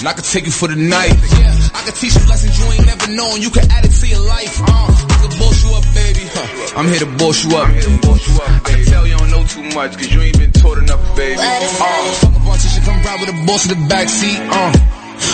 and 0.00 0.06
I 0.08 0.12
could 0.12 0.24
take 0.24 0.46
you 0.46 0.54
for 0.54 0.68
the 0.68 0.76
night, 0.76 1.12
yeah, 1.12 1.76
I 1.76 1.80
could 1.84 1.96
teach 1.96 2.14
you 2.16 2.24
lessons 2.28 2.56
you 2.56 2.64
ain't 2.72 2.86
never 2.86 3.08
known, 3.12 3.40
you 3.40 3.50
could 3.50 3.66
add 3.68 3.84
it 3.84 3.92
to 3.92 4.06
your 4.06 4.24
life, 4.24 4.54
uh, 4.64 4.88
I 4.88 5.16
could 5.20 5.34
boss 5.38 5.56
you 5.60 5.70
up, 5.76 5.84
baby, 5.92 6.24
huh. 6.24 6.78
I'm 6.80 6.86
here 6.88 7.02
to 7.04 7.10
boss 7.20 7.44
you 7.44 7.56
up, 7.56 7.68
I 7.68 8.60
can 8.64 8.84
tell 8.86 9.06
you 9.06 9.16
don't 9.18 9.30
know 9.30 9.44
too 9.44 9.64
much, 9.76 9.96
cause 9.98 10.08
you 10.08 10.20
ain't 10.22 10.38
been 10.38 10.52
taught 10.52 10.78
enough, 10.78 11.02
baby, 11.16 11.36
uh, 11.36 11.60
fuck 11.76 12.32
a 12.32 12.40
of 12.48 12.60
shit, 12.60 12.84
come 12.84 13.02
ride 13.02 13.20
with 13.20 13.28
a 13.28 13.38
boss 13.46 13.68
in 13.68 13.76
the 13.76 13.80
backseat, 13.92 14.38
uh, 14.48 14.72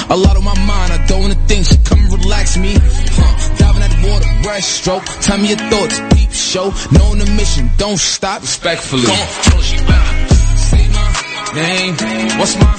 a 0.09 0.17
lot 0.17 0.37
on 0.37 0.45
my 0.45 0.55
mind, 0.67 0.93
I 0.93 1.07
don't 1.07 1.21
wanna 1.23 1.35
think, 1.47 1.67
she 1.67 1.77
come 1.79 1.99
and 1.99 2.13
relax 2.13 2.57
me. 2.57 2.75
Huh. 2.79 3.57
Diving 3.59 3.83
at 3.83 3.91
the 3.91 4.09
water, 4.09 4.27
breaststroke, 4.47 5.05
tell 5.23 5.39
me 5.39 5.49
your 5.49 5.59
thoughts, 5.59 6.01
peep 6.15 6.31
show, 6.31 6.73
knowing 6.93 7.19
the 7.19 7.31
mission, 7.37 7.71
don't 7.77 7.99
stop, 7.99 8.43
respectfully. 8.43 9.03
Don't 9.03 9.63
she 9.63 9.77
better 9.79 10.35
say 10.71 10.85
my 10.95 11.07
name, 11.55 11.93
what's 12.39 12.55
my 12.57 12.75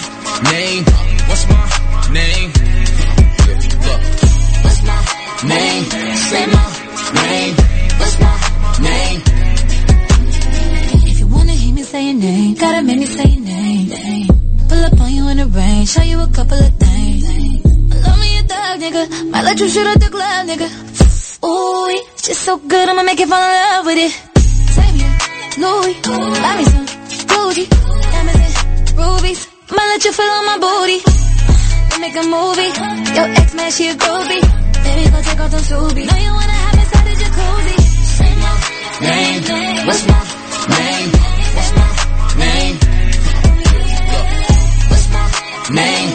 name, 0.52 0.84
what's 1.28 1.46
my 1.50 1.64
name, 2.12 2.50
look, 3.88 4.02
what's 4.64 4.82
my 4.84 5.00
name, 5.48 5.84
say 6.30 6.46
my 6.48 6.66
name, 7.20 7.56
what's 8.00 8.16
my 8.20 8.36
name. 8.82 9.22
If 11.12 11.20
you 11.20 11.28
wanna 11.28 11.52
hear 11.54 11.74
me 11.74 11.84
say 11.84 12.06
your 12.06 12.14
name, 12.20 12.54
gotta 12.56 12.82
make 12.84 13.00
me 13.00 13.06
say 13.06 13.26
your 13.26 13.44
name. 13.44 13.90
name. 13.90 14.28
Pull 14.70 14.84
up 14.86 15.00
on 15.02 15.12
you 15.14 15.28
in 15.30 15.38
the 15.38 15.46
rain, 15.48 15.86
show 15.86 16.02
you 16.04 16.20
a 16.22 16.28
couple 16.28 16.58
of 16.58 16.68
things. 16.68 16.77
Love 18.08 18.20
me 18.24 18.30
a 18.40 18.44
thug, 18.44 18.76
nigga. 18.84 19.04
Might 19.32 19.44
let 19.44 19.60
you 19.60 19.68
shoot 19.70 19.88
at 19.88 20.00
the 20.00 20.10
club, 20.10 20.48
nigga. 20.48 20.68
Ooh, 21.46 21.88
it's 21.92 22.28
just 22.28 22.42
so 22.42 22.58
good, 22.58 22.90
I'ma 22.90 23.04
make 23.04 23.20
you 23.20 23.28
fall 23.28 23.44
in 23.44 23.52
love 23.52 23.86
with 23.86 24.00
it. 24.06 24.12
Savior, 24.78 25.12
Louis, 25.64 25.96
buy 26.44 26.54
me 26.58 26.66
some 26.66 26.86
Gucci, 27.32 27.66
diamonds 28.14 28.42
and 28.42 28.98
rubies. 28.98 29.42
Might 29.76 29.90
let 29.94 30.02
you 30.06 30.12
feel 30.12 30.34
on 30.40 30.46
my 30.52 30.58
booty. 30.66 31.00
We 31.92 31.96
make 32.02 32.16
a 32.16 32.26
movie. 32.36 32.72
Yo, 33.18 33.24
ex 33.40 33.54
man, 33.54 33.72
she 33.72 33.90
a 33.90 33.96
groovy. 33.96 34.40
Baby, 34.86 35.04
go 35.12 35.22
take 35.22 35.40
off 35.40 35.52
them 35.52 35.62
Subies. 35.70 36.08
Know 36.10 36.18
you 36.26 36.34
wanna 36.40 36.58
have 36.64 36.76
inside 36.82 37.06
the 37.08 37.14
jacuzzi. 37.22 37.78
Say 38.18 38.32
my 38.44 38.54
Name, 38.98 39.86
what's 39.86 40.04
my 40.08 40.18
name, 40.74 41.10
what's 41.56 41.72
my 41.78 41.88
name, 42.42 42.76
what's 44.90 45.08
my 45.14 45.26
name, 45.76 46.10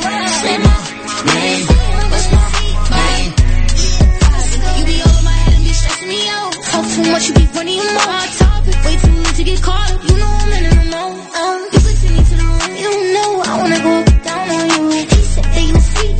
running 7.54 7.76
your 7.76 7.84
mouth. 7.94 8.08
Hot 8.12 8.30
topic, 8.38 8.76
way 8.84 8.96
too 8.96 9.12
late 9.22 9.36
to 9.36 9.44
get 9.44 9.62
caught 9.62 9.92
up. 9.92 10.00
You 10.08 10.14
know 10.18 10.32
I'm 10.42 10.52
in 10.52 10.64
the 10.70 10.84
know. 10.92 11.08
Um, 11.12 11.60
you 11.72 11.80
could 11.80 11.96
take 12.02 12.12
me 12.12 12.22
to 12.22 12.34
the 12.40 12.46
room, 12.46 12.72
you 12.76 12.86
don't 12.90 13.06
know. 13.16 13.30
I 13.42 13.52
wanna 13.60 13.80
go 13.82 13.94
down 14.22 14.46
on 14.50 14.64
you. 14.70 14.82
He 15.06 15.20
said 15.32 15.44
that 15.44 15.64
you 15.70 15.78
freak, 15.92 16.16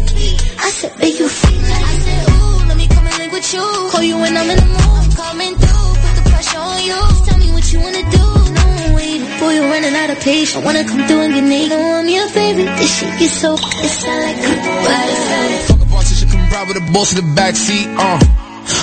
I 0.59 0.69
said 0.71 0.93
that 1.01 1.13
you 1.19 1.29
freak. 1.29 1.61
I 1.63 1.95
said, 2.07 2.23
ooh, 2.33 2.69
let 2.69 2.77
me 2.77 2.87
come 2.89 3.07
and 3.07 3.19
link 3.19 3.33
with 3.33 3.49
you. 3.55 3.65
Call 3.93 4.03
you 4.03 4.17
when 4.19 4.37
I'm 4.37 4.51
in 4.51 4.57
the 4.57 4.67
mood. 4.67 5.03
I'm 5.03 5.11
coming 5.13 5.55
through, 5.57 5.91
put 6.03 6.13
the 6.19 6.25
pressure 6.31 6.59
on 6.59 6.81
you. 6.85 7.01
Just 7.11 7.25
tell 7.29 7.39
me 7.39 7.49
what 7.53 7.65
you 7.73 7.79
wanna 7.81 8.05
do. 8.11 8.25
No, 8.57 8.95
waiting. 8.97 9.25
Boy, 9.41 9.53
you're 9.57 9.71
running 9.71 9.95
out 9.95 10.11
of 10.11 10.19
patience. 10.21 10.57
I 10.57 10.61
wanna 10.65 10.85
come 10.85 11.03
through 11.07 11.23
and 11.27 11.35
get 11.35 11.45
naked. 11.45 11.71
Know 11.71 11.99
I'm 11.99 12.09
your 12.09 12.29
favorite. 12.29 12.71
This 12.79 12.91
shit 12.99 13.13
gets 13.19 13.35
so, 13.35 13.55
it 13.55 13.93
sound 14.01 14.21
like 14.27 14.39
a 14.39 14.53
Fuck 15.69 15.81
a 15.81 15.87
boss, 15.87 16.13
she 16.13 16.27
come 16.27 16.49
ride 16.51 16.69
with 16.69 16.77
the 16.79 16.93
boss 16.93 17.09
in 17.13 17.19
the 17.23 17.29
backseat, 17.41 17.87
uh. 17.99 18.42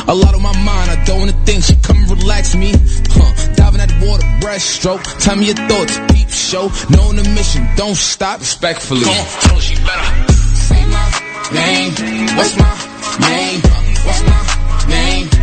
A 0.09 0.15
lot 0.15 0.33
on 0.33 0.41
my 0.41 0.57
mind, 0.63 0.89
I 0.89 1.03
don't 1.05 1.19
wanna 1.19 1.45
think, 1.45 1.63
she 1.63 1.75
come 1.75 1.97
and 1.97 2.09
relax 2.09 2.55
me, 2.55 2.73
huh. 3.11 3.53
Diving 3.53 3.79
at 3.79 3.89
the 3.89 4.07
water, 4.07 4.25
breaststroke, 4.41 5.03
tell 5.23 5.35
me 5.35 5.45
your 5.45 5.55
thoughts, 5.69 5.99
peep 6.11 6.29
show, 6.29 6.71
knowing 6.89 7.17
the 7.17 7.29
mission, 7.29 7.69
don't 7.75 7.93
stop, 7.93 8.39
respectfully. 8.39 9.01
Don't 9.01 9.61
she 9.61 9.75
better. 9.85 10.33
Say 10.65 10.83
my 10.89 11.05
name, 11.53 11.93
what's 12.35 12.57
my 12.57 12.73
name, 13.21 13.61
what's 14.01 14.23
my 14.25 14.87
name, 14.89 15.38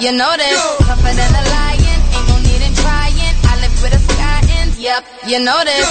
You 0.00 0.12
know 0.12 0.30
this. 0.36 0.54
Tougher 0.86 1.10
than 1.10 1.32
a 1.34 1.44
lion. 1.50 1.98
Ain't 2.14 2.28
no 2.30 2.38
need 2.46 2.62
in 2.62 2.72
trying. 2.78 3.34
I 3.50 3.58
live 3.58 3.74
with 3.82 3.98
a 3.98 3.98
sky 3.98 4.46
ends. 4.62 4.78
Yup. 4.78 5.02
You 5.26 5.42
know 5.42 5.58
this. 5.66 5.90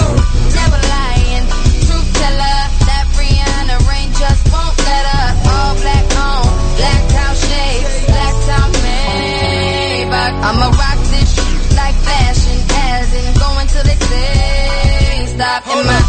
Never 0.56 0.80
lying. 0.80 1.44
Truth 1.84 2.08
teller. 2.16 2.58
That 2.88 3.04
Rihanna 3.20 3.76
rain 3.84 4.08
just 4.16 4.48
won't 4.48 4.72
let 4.80 5.04
her. 5.12 5.28
All 5.52 5.76
black 5.84 6.08
on. 6.24 6.48
Black 6.80 7.04
house 7.20 7.40
shades. 7.52 8.08
Black 8.08 8.34
top 8.48 8.72
Maybach. 8.80 10.34
I'ma 10.40 10.72
rock 10.72 10.98
this 11.12 11.28
shit 11.28 11.76
like 11.76 11.96
fashion. 12.00 12.64
As 12.88 13.12
in 13.12 13.28
going 13.36 13.66
till 13.68 13.84
they 13.84 13.98
say 14.08 15.36
stop. 15.36 15.68
And 15.68 15.84
my 15.84 16.07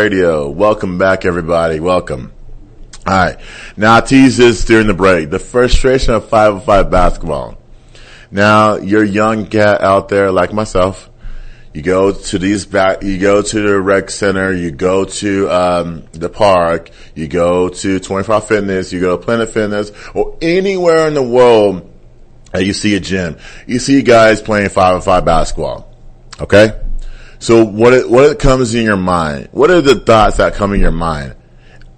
Radio. 0.00 0.48
Welcome 0.48 0.96
back, 0.96 1.26
everybody. 1.26 1.78
Welcome. 1.78 2.32
All 3.06 3.12
right. 3.12 3.36
Now, 3.76 3.96
I 3.96 4.00
teased 4.00 4.38
this 4.38 4.64
during 4.64 4.86
the 4.86 4.94
break. 4.94 5.28
The 5.28 5.38
frustration 5.38 6.14
of 6.14 6.26
505 6.26 6.90
basketball. 6.90 7.58
Now, 8.30 8.76
you're 8.76 9.02
a 9.02 9.06
young 9.06 9.46
cat 9.46 9.82
out 9.82 10.08
there 10.08 10.32
like 10.32 10.54
myself. 10.54 11.10
You 11.74 11.82
go 11.82 12.12
to 12.12 12.38
these 12.38 12.64
back, 12.64 13.02
you 13.02 13.18
go 13.18 13.42
to 13.42 13.60
the 13.60 13.78
rec 13.78 14.08
center, 14.08 14.54
you 14.54 14.70
go 14.70 15.04
to, 15.04 15.50
um, 15.50 16.04
the 16.12 16.30
park, 16.30 16.88
you 17.14 17.28
go 17.28 17.68
to 17.68 18.00
25 18.00 18.46
Fitness, 18.48 18.94
you 18.94 19.00
go 19.00 19.18
to 19.18 19.22
Planet 19.22 19.50
Fitness, 19.50 19.92
or 20.14 20.38
anywhere 20.40 21.08
in 21.08 21.12
the 21.12 21.22
world 21.22 21.92
that 22.52 22.64
you 22.64 22.72
see 22.72 22.94
a 22.96 23.00
gym. 23.00 23.36
You 23.66 23.78
see 23.78 24.00
guys 24.00 24.40
playing 24.40 24.70
505 24.70 25.26
basketball. 25.26 25.94
Okay? 26.40 26.72
So 27.40 27.64
what 27.64 27.94
it, 27.94 28.08
what 28.08 28.30
it 28.30 28.38
comes 28.38 28.74
in 28.74 28.84
your 28.84 28.98
mind? 28.98 29.48
What 29.52 29.70
are 29.70 29.80
the 29.80 29.98
thoughts 29.98 30.36
that 30.36 30.54
come 30.54 30.74
in 30.74 30.80
your 30.80 30.90
mind? 30.90 31.36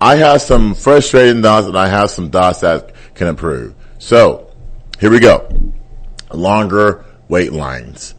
I 0.00 0.14
have 0.16 0.40
some 0.40 0.74
frustrating 0.74 1.42
thoughts 1.42 1.66
and 1.66 1.76
I 1.76 1.88
have 1.88 2.11
some 2.11 2.31
thoughts 2.31 2.61
that 2.61 2.92
can 3.14 3.26
improve. 3.26 3.74
So 3.98 4.52
here 5.00 5.11
we 5.11 5.18
go. 5.18 5.48
Longer 6.33 7.05
wait 7.28 7.52
lines. 7.52 8.14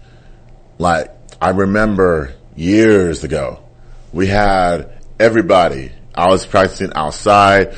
Like 0.78 1.12
I 1.42 1.52
remember 1.52 2.34
years 2.58 3.24
ago, 3.24 3.64
we 4.12 4.28
had 4.28 4.92
everybody. 5.18 5.94
I 6.14 6.28
was 6.28 6.46
practicing 6.46 6.92
outside. 6.94 7.76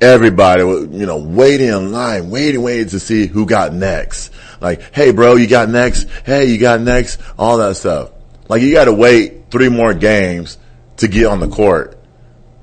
Everybody 0.00 0.62
was, 0.62 0.88
you 0.92 1.04
know, 1.04 1.18
waiting 1.18 1.68
in 1.68 1.92
line, 1.92 2.30
waiting, 2.30 2.62
waiting 2.62 2.88
to 2.88 3.00
see 3.00 3.26
who 3.26 3.44
got 3.44 3.74
next. 3.74 4.32
Like, 4.62 4.94
hey 4.94 5.10
bro, 5.10 5.36
you 5.36 5.46
got 5.46 5.68
next. 5.68 6.08
Hey, 6.24 6.46
you 6.46 6.56
got 6.56 6.80
next. 6.80 7.20
All 7.38 7.58
that 7.58 7.76
stuff. 7.76 8.12
Like 8.48 8.62
you 8.62 8.72
gotta 8.72 8.92
wait 8.92 9.50
three 9.50 9.68
more 9.68 9.94
games 9.94 10.58
to 10.98 11.08
get 11.08 11.26
on 11.26 11.40
the 11.40 11.48
court. 11.48 11.98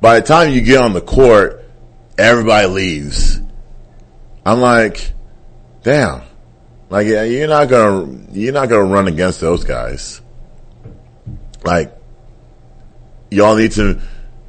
By 0.01 0.19
the 0.19 0.25
time 0.25 0.51
you 0.51 0.61
get 0.61 0.81
on 0.81 0.93
the 0.93 1.01
court, 1.01 1.63
everybody 2.17 2.67
leaves. 2.67 3.39
I'm 4.45 4.59
like, 4.59 5.13
damn. 5.83 6.21
Like 6.89 7.07
yeah, 7.07 7.23
you're 7.23 7.47
not 7.47 7.69
gonna 7.69 8.19
you're 8.31 8.53
not 8.53 8.69
gonna 8.69 8.83
run 8.83 9.07
against 9.07 9.41
those 9.41 9.63
guys. 9.63 10.21
Like 11.63 11.95
y'all 13.31 13.55
need 13.55 13.71
to 13.73 13.99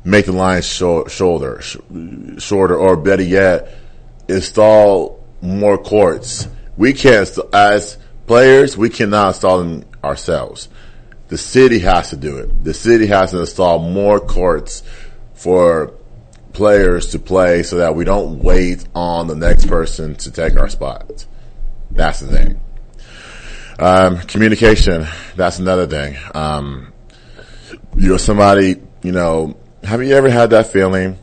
make 0.04 0.26
the 0.26 0.32
line 0.32 0.62
shoulder 0.62 1.60
sh- 1.60 1.76
shorter, 2.38 2.76
or 2.76 2.96
better 2.96 3.22
yet, 3.22 3.74
install 4.28 5.24
more 5.40 5.78
courts. 5.78 6.46
We 6.76 6.92
can't 6.92 7.28
as 7.52 7.98
players 8.26 8.76
we 8.76 8.90
cannot 8.90 9.28
install 9.28 9.58
them 9.58 9.84
ourselves. 10.04 10.68
The 11.28 11.38
city 11.38 11.80
has 11.80 12.10
to 12.10 12.16
do 12.16 12.38
it. 12.38 12.64
The 12.64 12.74
city 12.74 13.06
has 13.06 13.32
to 13.32 13.40
install 13.40 13.78
more 13.80 14.20
courts 14.20 14.82
for 15.34 15.94
players 16.52 17.10
to 17.10 17.18
play 17.18 17.62
so 17.62 17.76
that 17.76 17.94
we 17.94 18.04
don't 18.04 18.38
wait 18.38 18.86
on 18.94 19.26
the 19.26 19.34
next 19.34 19.66
person 19.66 20.14
to 20.16 20.30
take 20.30 20.56
our 20.56 20.68
spot. 20.68 21.26
That's 21.90 22.20
the 22.20 22.28
thing. 22.28 22.60
Um, 23.78 24.18
communication. 24.20 25.06
That's 25.34 25.58
another 25.58 25.86
thing. 25.86 26.16
Um, 26.34 26.92
you're 27.96 28.18
somebody, 28.18 28.76
you 29.02 29.12
know, 29.12 29.56
have 29.82 30.02
you 30.02 30.14
ever 30.14 30.30
had 30.30 30.50
that 30.50 30.68
feeling 30.68 31.18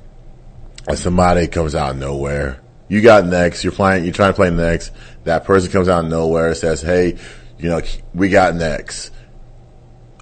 that 0.86 0.98
somebody 0.98 1.48
comes 1.48 1.76
out 1.76 1.92
of 1.92 1.98
nowhere? 1.98 2.62
You 2.88 3.02
got 3.02 3.26
next, 3.26 3.63
you're 3.63 3.74
playing, 3.74 4.04
you're 4.04 4.13
trying 4.13 4.32
to 4.32 4.36
play 4.36 4.52
next. 4.52 4.92
That 5.24 5.46
person 5.46 5.72
comes 5.72 5.89
out 5.89 6.04
of 6.06 6.12
nowhere, 6.12 6.54
says, 6.54 6.82
Hey, 6.82 7.18
you 7.58 7.70
know, 7.70 7.82
we 8.13 8.30
got 8.30 8.56
next. 8.56 9.12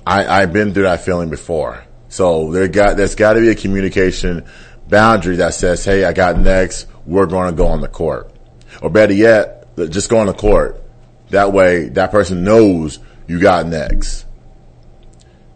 I, 0.05 0.25
I've 0.25 0.53
been 0.53 0.73
through 0.73 0.83
that 0.83 1.01
feeling 1.01 1.29
before. 1.29 1.83
So 2.09 2.51
there 2.51 2.67
got, 2.67 2.97
there's 2.97 3.15
got 3.15 3.33
to 3.33 3.39
be 3.39 3.49
a 3.49 3.55
communication 3.55 4.45
boundary 4.87 5.37
that 5.37 5.53
says, 5.53 5.83
Hey, 5.85 6.03
I 6.03 6.13
got 6.13 6.37
next. 6.37 6.87
We're 7.05 7.25
going 7.25 7.51
to 7.51 7.55
go 7.55 7.67
on 7.67 7.81
the 7.81 7.87
court. 7.87 8.31
Or 8.81 8.89
better 8.89 9.13
yet, 9.13 9.75
just 9.89 10.09
go 10.09 10.19
on 10.19 10.27
the 10.27 10.33
court. 10.33 10.83
That 11.29 11.53
way 11.53 11.89
that 11.89 12.11
person 12.11 12.43
knows 12.43 12.99
you 13.27 13.39
got 13.39 13.65
next. 13.67 14.25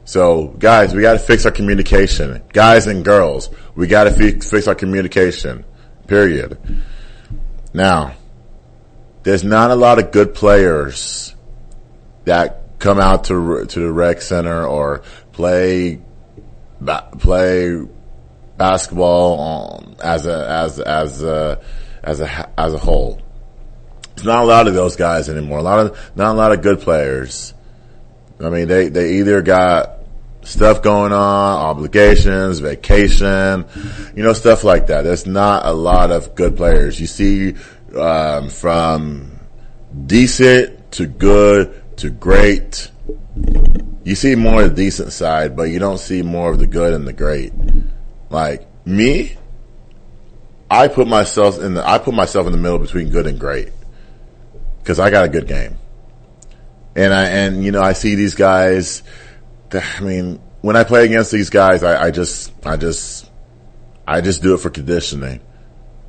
So 0.06 0.48
guys, 0.48 0.94
we 0.94 1.02
got 1.02 1.14
to 1.14 1.20
fix 1.20 1.46
our 1.46 1.52
communication. 1.52 2.42
Guys 2.54 2.88
and 2.88 3.04
girls, 3.04 3.50
we 3.76 3.88
got 3.88 4.06
to 4.06 4.12
fix, 4.12 4.50
fix 4.50 4.68
our 4.68 4.76
communication. 4.76 5.66
Period. 6.08 6.58
Now, 7.74 8.14
there's 9.24 9.44
not 9.44 9.72
a 9.72 9.76
lot 9.76 10.00
of 10.00 10.12
good 10.12 10.36
players 10.36 11.36
that 12.26 12.64
come 12.80 13.00
out 13.00 13.26
to 13.26 13.66
to 13.66 13.80
the 13.80 13.92
rec 13.92 14.22
center 14.22 14.66
or 14.66 15.02
play 15.32 16.02
ba- 16.80 17.10
play 17.18 17.86
basketball 18.58 19.40
um, 19.42 19.96
as 20.04 20.26
a 20.26 20.48
as 20.50 20.80
as 20.80 21.24
a 21.24 21.62
as 22.04 22.20
a 22.20 22.60
as 22.60 22.74
a 22.74 22.78
whole. 22.78 23.22
It's 24.14 24.24
not 24.24 24.44
a 24.44 24.46
lot 24.46 24.68
of 24.68 24.74
those 24.74 24.96
guys 24.96 25.28
anymore. 25.28 25.60
A 25.60 25.64
lot 25.64 25.80
of 25.80 26.12
not 26.16 26.34
a 26.34 26.38
lot 26.38 26.52
of 26.52 26.62
good 26.62 26.82
players. 26.82 27.54
I 28.40 28.50
mean, 28.50 28.68
they 28.68 28.90
they 28.90 29.16
either 29.20 29.42
got 29.42 30.00
stuff 30.44 30.82
going 30.82 31.12
on, 31.12 31.58
obligations, 31.58 32.60
vacation, 32.60 33.66
you 34.16 34.24
know, 34.24 34.34
stuff 34.34 34.64
like 34.64 34.88
that. 34.88 35.02
There's 35.02 35.26
not 35.26 35.66
a 35.66 35.74
lot 35.74 36.12
of 36.12 36.36
good 36.36 36.56
players. 36.56 37.00
You 37.00 37.08
see 37.08 37.56
um, 37.98 38.50
from 38.50 39.40
decent 40.06 40.92
to 40.94 41.08
good 41.08 41.82
to 41.98 42.10
great. 42.10 42.92
You 44.04 44.16
see 44.16 44.36
more 44.36 44.64
of 44.64 44.70
the 44.70 44.76
decent 44.76 45.14
side, 45.14 45.56
but 45.56 45.64
you 45.64 45.80
don't 45.80 45.98
see 45.98 46.22
more 46.22 46.52
of 46.52 46.60
the 46.60 46.68
good 46.68 46.94
and 46.94 47.08
the 47.08 47.14
great. 47.14 47.54
Like 48.30 48.68
me, 48.86 49.38
I 50.70 50.88
put 50.88 51.08
myself 51.08 51.60
in 51.60 51.74
the 51.76 51.88
I 51.88 51.98
put 51.98 52.14
myself 52.14 52.46
in 52.46 52.52
the 52.52 52.58
middle 52.58 52.80
between 52.80 53.10
good 53.10 53.28
and 53.28 53.40
great 53.40 53.70
because 54.80 55.00
I 55.00 55.10
got 55.10 55.26
a 55.26 55.30
good 55.30 55.48
game, 55.48 55.78
and 56.96 57.14
I 57.14 57.30
and 57.30 57.64
you 57.64 57.72
know 57.72 57.82
I 57.82 57.94
see 57.94 58.16
these 58.16 58.36
guys. 58.36 59.04
I 59.72 60.00
mean, 60.02 60.40
when 60.62 60.76
I 60.76 60.84
play 60.84 61.06
against 61.06 61.32
these 61.32 61.50
guys, 61.50 61.84
I, 61.84 62.08
I 62.08 62.12
just 62.12 62.54
I 62.66 62.78
just 62.78 63.30
I 64.08 64.22
just 64.22 64.42
do 64.42 64.54
it 64.54 64.60
for 64.60 64.70
conditioning 64.70 65.42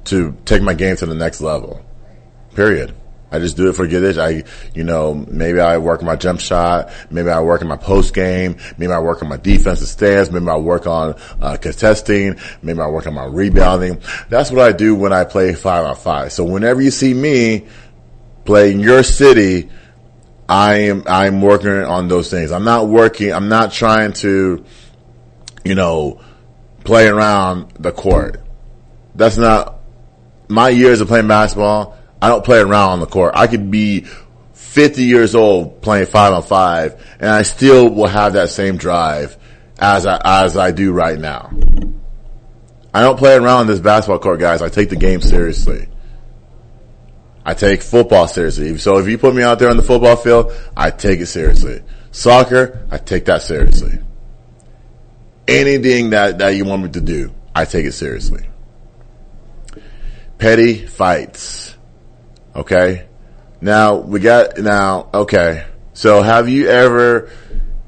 to 0.04 0.36
take 0.44 0.62
my 0.62 0.74
game 0.74 0.96
to 0.96 1.06
the 1.06 1.14
next 1.14 1.40
level. 1.40 1.84
Period. 2.54 2.94
I 3.36 3.40
just 3.40 3.56
do 3.56 3.68
it 3.68 3.74
for 3.74 3.86
condition. 3.86 4.20
I, 4.20 4.44
you 4.74 4.84
know, 4.84 5.14
maybe 5.14 5.60
I 5.60 5.78
work 5.78 6.02
my 6.02 6.16
jump 6.16 6.40
shot. 6.40 6.90
Maybe 7.10 7.28
I 7.28 7.40
work 7.40 7.62
on 7.62 7.68
my 7.68 7.76
post 7.76 8.14
game. 8.14 8.56
Maybe 8.78 8.92
I 8.92 8.98
work 8.98 9.22
on 9.22 9.28
my 9.28 9.36
defensive 9.36 9.88
stance. 9.88 10.30
Maybe 10.30 10.48
I 10.48 10.56
work 10.56 10.86
on 10.86 11.14
uh, 11.40 11.56
contesting. 11.56 12.36
Maybe 12.62 12.80
I 12.80 12.86
work 12.88 13.06
on 13.06 13.14
my 13.14 13.26
rebounding. 13.26 14.00
That's 14.28 14.50
what 14.50 14.60
I 14.60 14.72
do 14.72 14.94
when 14.94 15.12
I 15.12 15.24
play 15.24 15.54
five 15.54 15.84
on 15.84 15.96
five. 15.96 16.32
So 16.32 16.44
whenever 16.44 16.80
you 16.80 16.90
see 16.90 17.14
me 17.14 17.66
play 18.44 18.72
in 18.72 18.80
your 18.80 19.02
city, 19.02 19.68
I 20.48 20.74
am 20.74 21.02
I'm 21.06 21.42
working 21.42 21.70
on 21.70 22.08
those 22.08 22.30
things. 22.30 22.52
I'm 22.52 22.64
not 22.64 22.88
working. 22.88 23.32
I'm 23.32 23.48
not 23.48 23.72
trying 23.72 24.12
to, 24.14 24.64
you 25.64 25.74
know, 25.74 26.20
play 26.84 27.08
around 27.08 27.72
the 27.78 27.92
court. 27.92 28.40
That's 29.14 29.36
not 29.36 29.80
my 30.48 30.68
years 30.68 31.00
of 31.00 31.08
playing 31.08 31.28
basketball. 31.28 31.96
I 32.20 32.28
don't 32.28 32.44
play 32.44 32.58
around 32.58 32.90
on 32.90 33.00
the 33.00 33.06
court. 33.06 33.32
I 33.34 33.46
could 33.46 33.70
be 33.70 34.06
50 34.54 35.04
years 35.04 35.34
old 35.34 35.80
playing 35.82 36.06
five 36.06 36.32
on 36.32 36.42
five, 36.42 37.16
and 37.20 37.30
I 37.30 37.42
still 37.42 37.88
will 37.88 38.08
have 38.08 38.34
that 38.34 38.50
same 38.50 38.76
drive 38.76 39.36
as 39.78 40.06
I, 40.06 40.20
as 40.24 40.56
I 40.56 40.70
do 40.70 40.92
right 40.92 41.18
now. 41.18 41.50
I 42.92 43.02
don't 43.02 43.18
play 43.18 43.34
around 43.34 43.60
on 43.60 43.66
this 43.66 43.80
basketball 43.80 44.18
court, 44.18 44.40
guys. 44.40 44.62
I 44.62 44.68
take 44.68 44.88
the 44.88 44.96
game 44.96 45.20
seriously. 45.20 45.88
I 47.44 47.54
take 47.54 47.82
football 47.82 48.26
seriously. 48.26 48.76
So 48.78 48.98
if 48.98 49.06
you 49.06 49.18
put 49.18 49.34
me 49.34 49.42
out 49.42 49.58
there 49.58 49.70
on 49.70 49.76
the 49.76 49.82
football 49.82 50.16
field, 50.16 50.52
I 50.76 50.90
take 50.90 51.20
it 51.20 51.26
seriously. 51.26 51.82
Soccer, 52.10 52.86
I 52.90 52.98
take 52.98 53.26
that 53.26 53.42
seriously. 53.42 54.00
Anything 55.46 56.10
that, 56.10 56.38
that 56.38 56.50
you 56.50 56.64
want 56.64 56.82
me 56.82 56.88
to 56.90 57.00
do, 57.00 57.32
I 57.54 57.66
take 57.66 57.86
it 57.86 57.92
seriously. 57.92 58.48
Petty 60.38 60.86
fights. 60.86 61.75
Okay? 62.56 63.06
Now, 63.60 63.96
we 63.96 64.20
got, 64.20 64.58
now, 64.58 65.08
okay. 65.12 65.66
So 65.92 66.22
have 66.22 66.48
you 66.48 66.68
ever 66.68 67.30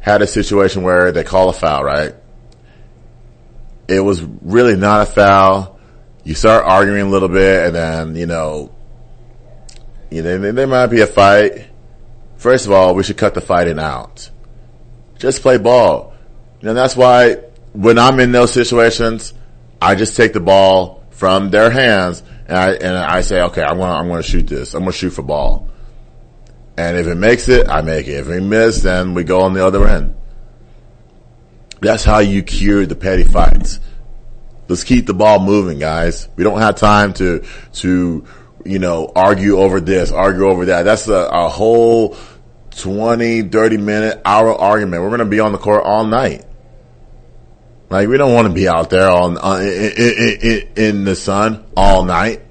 had 0.01 0.23
a 0.23 0.27
situation 0.27 0.83
where 0.83 1.11
they 1.11 1.25
call 1.25 1.49
a 1.49 1.53
foul, 1.53 1.83
right? 1.83 2.15
It 3.89 4.01
was 4.01 4.23
really 4.23 4.77
not 4.77 5.03
a 5.03 5.07
foul. 5.07 5.79
You 6.25 6.35
start 6.35 6.65
arguing 6.65 7.03
a 7.03 7.09
little 7.09 7.29
bit 7.29 7.67
and 7.67 7.75
then, 7.75 8.15
you 8.15 8.27
know, 8.27 8.75
you 10.11 10.23
know, 10.23 10.53
there 10.53 10.67
might 10.67 10.87
be 10.89 11.01
a 11.01 11.07
fight. 11.07 11.67
First 12.37 12.67
of 12.67 12.73
all, 12.73 12.95
we 12.95 13.03
should 13.03 13.17
cut 13.17 13.35
the 13.35 13.41
fighting 13.41 13.79
out. 13.79 14.31
Just 15.19 15.43
play 15.43 15.59
ball. 15.59 16.15
You 16.61 16.67
know, 16.67 16.75
that's 16.75 16.97
why 16.97 17.37
when 17.73 17.99
I'm 17.99 18.21
in 18.21 18.33
those 18.33 18.53
situations, 18.53 19.33
I 19.81 19.95
just 19.95 20.17
take 20.17 20.33
the 20.33 20.41
ball 20.41 21.05
from 21.11 21.51
their 21.51 21.71
hands 21.71 22.23
and 22.49 22.57
I, 22.57 22.71
and 22.73 22.97
I 22.97 23.21
say, 23.21 23.43
okay, 23.43 23.63
I'm 23.63 23.77
to, 23.77 23.85
I'm 23.85 24.09
to 24.09 24.23
shoot 24.23 24.47
this. 24.47 24.75
I'm 24.75 24.85
to 24.85 24.93
shoot 24.93 25.11
for 25.11 25.23
ball. 25.23 25.69
And 26.79 26.97
if 26.97 27.07
it 27.07 27.17
makes 27.17 27.49
it, 27.49 27.69
I 27.69 27.83
make 27.83 28.07
it. 28.07 28.13
If 28.13 28.29
we 28.29 28.41
miss, 28.41 28.83
then 28.83 29.15
we 29.15 29.25
go 29.25 29.43
on 29.43 29.53
the 29.53 29.67
other 29.67 29.87
end. 29.87 30.17
That's 31.81 32.05
how 32.05 32.21
you 32.21 32.43
cure 32.43 32.87
the 32.87 32.95
petty 32.95 33.25
fights. 33.25 33.81
Let's 34.69 34.85
keep 34.85 35.07
the 35.07 35.15
ball 35.15 35.41
moving, 35.41 35.79
guys. 35.79 36.29
We 36.37 36.45
don't 36.45 36.61
have 36.61 36.77
time 36.77 37.13
to, 37.15 37.45
to, 37.75 38.25
you 38.65 38.79
know, 38.79 39.13
argue 39.15 39.59
over 39.59 39.81
this, 39.81 40.11
argue 40.11 40.47
over 40.47 40.67
that. 40.67 40.83
That's 40.83 41.09
a, 41.09 41.29
a 41.31 41.49
whole 41.49 42.17
20, 42.77 43.43
30 43.43 43.77
minute, 43.77 44.23
hour 44.25 44.55
argument. 44.55 45.03
We're 45.03 45.17
to 45.19 45.25
be 45.25 45.41
on 45.41 45.53
the 45.53 45.59
court 45.59 45.85
all 45.85 46.05
night. 46.05 46.45
Like, 47.91 48.09
we 48.09 48.19
don't 48.19 48.35
want 48.35 48.49
to 48.49 48.53
be 48.53 48.69
out 48.69 48.91
there 48.91 49.11
on, 49.11 49.39
uh, 49.39 49.61
in 49.61 51.05
the 51.05 51.15
sun 51.17 51.65
all 51.77 52.05
night. 52.05 52.43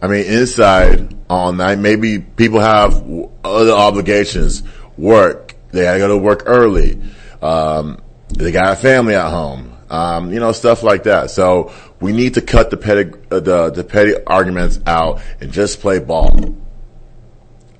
I 0.00 0.06
mean, 0.06 0.24
inside 0.26 1.16
all 1.28 1.52
night. 1.52 1.78
Maybe 1.78 2.18
people 2.18 2.60
have 2.60 3.04
other 3.44 3.72
obligations, 3.72 4.62
work. 4.96 5.56
They 5.72 5.82
gotta 5.82 5.98
go 5.98 6.08
to 6.08 6.16
work 6.16 6.44
early. 6.46 7.00
Um, 7.42 8.00
they 8.28 8.52
got 8.52 8.72
a 8.72 8.76
family 8.76 9.14
at 9.14 9.30
home. 9.30 9.72
Um, 9.90 10.32
you 10.32 10.38
know, 10.38 10.52
stuff 10.52 10.82
like 10.82 11.04
that. 11.04 11.30
So 11.30 11.72
we 12.00 12.12
need 12.12 12.34
to 12.34 12.42
cut 12.42 12.70
the 12.70 12.76
petty, 12.76 13.10
uh, 13.30 13.40
the, 13.40 13.70
the 13.70 13.84
petty 13.84 14.14
arguments 14.26 14.80
out 14.86 15.22
and 15.40 15.50
just 15.50 15.80
play 15.80 15.98
ball. 15.98 16.54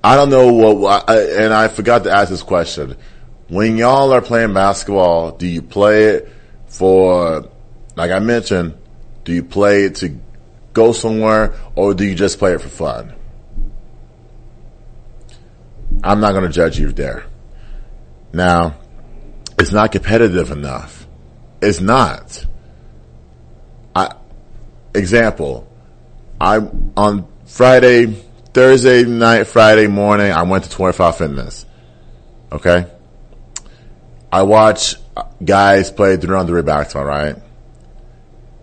I 0.03 0.17
don't 0.17 0.31
know 0.31 0.53
what, 0.53 1.09
and 1.11 1.53
I 1.53 1.69
forgot 1.69 2.05
to 2.05 2.11
ask 2.11 2.31
this 2.31 2.43
question. 2.43 2.97
When 3.49 3.79
y'all 3.79 4.13
are 4.13 4.21
playing 4.21 4.53
basketball, 4.53 5.33
do 5.33 5.47
you 5.47 5.63
play 5.63 6.05
it 6.05 6.29
for, 6.67 7.49
like 7.97 8.11
I 8.11 8.19
mentioned, 8.19 8.77
do 9.25 9.33
you 9.33 9.43
play 9.43 9.85
it 9.85 9.97
to 9.97 10.19
go 10.75 10.93
somewhere 10.93 11.55
or 11.75 11.95
do 11.95 12.05
you 12.05 12.15
just 12.15 12.39
play 12.39 12.53
it 12.53 12.61
for 12.61 12.69
fun? 12.69 13.15
I'm 16.05 16.21
not 16.21 16.33
going 16.33 16.45
to 16.45 16.51
judge 16.51 16.79
you 16.79 16.93
there. 16.93 17.25
Now, 18.33 18.77
it's 19.59 19.73
not 19.73 19.93
competitive 19.93 20.51
enough. 20.51 21.07
It's 21.63 21.81
not. 21.81 22.45
I, 23.97 24.15
example, 24.95 25.67
I, 26.39 26.59
on 26.97 27.27
Friday, 27.47 28.07
Thursday 28.53 29.05
night, 29.05 29.45
Friday 29.45 29.87
morning, 29.87 30.33
I 30.33 30.43
went 30.43 30.65
to 30.65 30.71
25 30.71 31.17
Fitness. 31.17 31.67
Okay? 32.53 32.87
I 34.31 34.43
watch 34.43 34.97
guys 35.45 35.91
play 35.91 36.17
during 36.17 36.47
the 36.47 36.63
basketball, 36.63 37.05
right? 37.05 37.37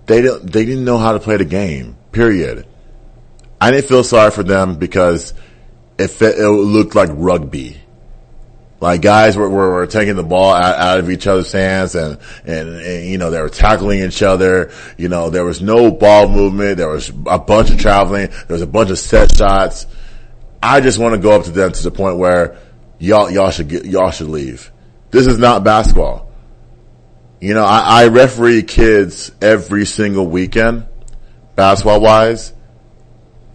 They 0.05 0.21
didn't, 0.21 0.51
they 0.51 0.65
didn't 0.65 0.85
know 0.85 0.97
how 0.97 1.13
to 1.13 1.19
play 1.19 1.37
the 1.37 1.45
game, 1.45 1.97
period. 2.11 2.67
I 3.59 3.71
didn't 3.71 3.87
feel 3.87 4.03
sorry 4.03 4.31
for 4.31 4.43
them 4.43 4.77
because 4.77 5.33
it, 5.97 6.21
it 6.21 6.47
looked 6.47 6.95
like 6.95 7.09
rugby. 7.11 7.81
Like 8.79 9.01
guys 9.01 9.35
were, 9.37 9.49
were, 9.49 9.71
were 9.71 9.87
taking 9.87 10.15
the 10.15 10.23
ball 10.23 10.53
out, 10.53 10.75
out, 10.75 10.99
of 10.99 11.09
each 11.09 11.25
other's 11.25 11.51
hands 11.51 11.95
and, 11.95 12.19
and, 12.43 12.69
and, 12.69 13.07
you 13.07 13.17
know, 13.17 13.31
they 13.31 13.41
were 13.41 13.49
tackling 13.49 14.01
each 14.01 14.21
other. 14.21 14.71
You 14.97 15.09
know, 15.09 15.29
there 15.29 15.45
was 15.45 15.61
no 15.61 15.89
ball 15.91 16.27
movement. 16.27 16.77
There 16.77 16.89
was 16.89 17.09
a 17.25 17.39
bunch 17.39 17.71
of 17.71 17.79
traveling. 17.79 18.27
There 18.27 18.53
was 18.53 18.61
a 18.61 18.67
bunch 18.67 18.91
of 18.91 18.99
set 18.99 19.35
shots. 19.35 19.87
I 20.61 20.81
just 20.81 20.99
want 20.99 21.15
to 21.15 21.21
go 21.21 21.31
up 21.31 21.45
to 21.45 21.51
them 21.51 21.71
to 21.71 21.83
the 21.83 21.91
point 21.91 22.17
where 22.17 22.57
y'all, 22.99 23.31
y'all 23.31 23.49
should 23.49 23.69
get, 23.69 23.85
y'all 23.85 24.11
should 24.11 24.27
leave. 24.27 24.71
This 25.15 25.27
is 25.27 25.39
not 25.39 25.63
basketball. 25.63 26.29
You 27.39 27.53
know, 27.53 27.63
I, 27.63 28.03
I 28.03 28.07
referee 28.07 28.63
kids 28.63 29.31
every 29.41 29.85
single 29.85 30.27
weekend, 30.27 30.87
basketball 31.55 32.01
wise. 32.01 32.51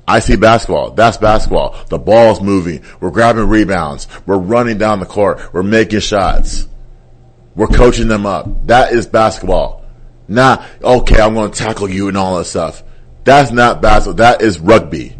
I 0.08 0.20
see 0.20 0.36
basketball. 0.36 0.92
That's 0.92 1.18
basketball. 1.18 1.76
The 1.90 1.98
ball's 1.98 2.40
moving. 2.40 2.82
We're 2.98 3.10
grabbing 3.10 3.46
rebounds. 3.46 4.08
We're 4.24 4.38
running 4.38 4.78
down 4.78 5.00
the 5.00 5.04
court. 5.04 5.52
We're 5.52 5.62
making 5.62 6.00
shots. 6.00 6.66
We're 7.54 7.66
coaching 7.66 8.08
them 8.08 8.24
up. 8.24 8.66
That 8.68 8.92
is 8.94 9.06
basketball. 9.06 9.84
Not, 10.28 10.66
okay, 10.82 11.20
I'm 11.20 11.34
going 11.34 11.50
to 11.50 11.58
tackle 11.58 11.90
you 11.90 12.08
and 12.08 12.16
all 12.16 12.38
that 12.38 12.46
stuff. 12.46 12.82
That's 13.24 13.50
not 13.50 13.82
basketball. 13.82 14.14
That 14.14 14.40
is 14.40 14.58
rugby. 14.58 15.14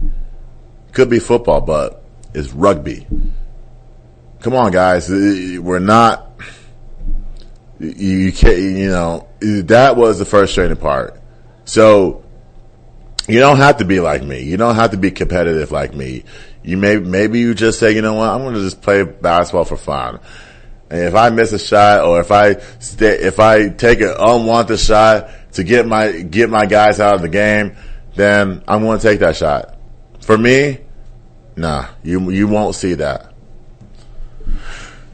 Could 0.93 1.11
be 1.11 1.19
football, 1.19 1.61
but 1.61 2.03
it's 2.33 2.51
rugby. 2.51 3.07
Come 4.41 4.55
on, 4.55 4.73
guys. 4.73 5.11
We're 5.11 5.81
not, 5.81 6.30
you 7.81 8.31
can't, 8.33 8.59
you 8.59 8.91
know, 8.91 9.29
that 9.41 9.97
was 9.97 10.19
the 10.19 10.25
frustrating 10.25 10.77
part. 10.77 11.21
So, 11.65 12.25
you 13.27 13.39
don't 13.39 13.59
have 13.59 13.79
to 13.79 13.85
be 13.85 14.01
like 14.01 14.23
me. 14.23 14.43
You 14.43 14.57
don't 14.57 14.75
have 14.75 14.91
to 14.91 14.97
be 14.97 15.11
competitive 15.11 15.71
like 15.71 15.95
me. 15.95 16.25
You 16.63 16.77
may, 16.77 16.99
maybe 16.99 17.39
you 17.39 17.55
just 17.55 17.79
say, 17.79 17.95
you 17.95 18.03
know 18.03 18.15
what, 18.15 18.29
I'm 18.29 18.43
going 18.43 18.55
to 18.55 18.61
just 18.61 18.83
play 18.83 19.03
basketball 19.03 19.65
for 19.65 19.77
fun. 19.77 20.21
And 20.91 21.05
if 21.05 21.15
I 21.15 21.31
miss 21.31 21.53
a 21.53 21.59
shot 21.59 22.05
or 22.05 22.21
if 22.21 22.33
I 22.33 22.55
stay, 22.81 23.19
if 23.21 23.39
I 23.39 23.69
take 23.69 24.01
an 24.01 24.15
unwanted 24.19 24.81
shot 24.81 25.31
to 25.53 25.65
get 25.65 25.87
my, 25.87 26.11
get 26.23 26.51
my 26.51 26.67
guys 26.67 27.01
out 27.01 27.15
of 27.15 27.23
the 27.23 27.29
game, 27.29 27.77
then 28.17 28.63
I'm 28.67 28.83
going 28.83 28.99
to 28.99 29.03
take 29.03 29.21
that 29.21 29.37
shot. 29.37 29.77
For 30.21 30.37
me, 30.37 30.79
nah, 31.57 31.87
you, 32.03 32.31
you 32.31 32.49
won't 32.49 32.75
see 32.75 32.95
that. 32.95 33.33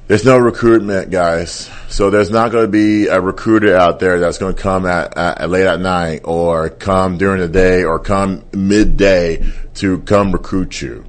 There's 0.06 0.24
no 0.24 0.38
recruitment, 0.38 1.10
guys. 1.10 1.68
So 1.96 2.10
there's 2.10 2.30
not 2.30 2.52
going 2.52 2.66
to 2.66 2.70
be 2.70 3.06
a 3.06 3.18
recruiter 3.18 3.74
out 3.74 4.00
there 4.00 4.20
that's 4.20 4.36
going 4.36 4.54
to 4.54 4.62
come 4.62 4.84
at, 4.84 5.16
at, 5.16 5.48
late 5.48 5.64
at 5.64 5.80
night 5.80 6.20
or 6.24 6.68
come 6.68 7.16
during 7.16 7.40
the 7.40 7.48
day 7.48 7.84
or 7.84 7.98
come 7.98 8.44
midday 8.52 9.50
to 9.76 10.00
come 10.00 10.30
recruit 10.30 10.82
you. 10.82 11.06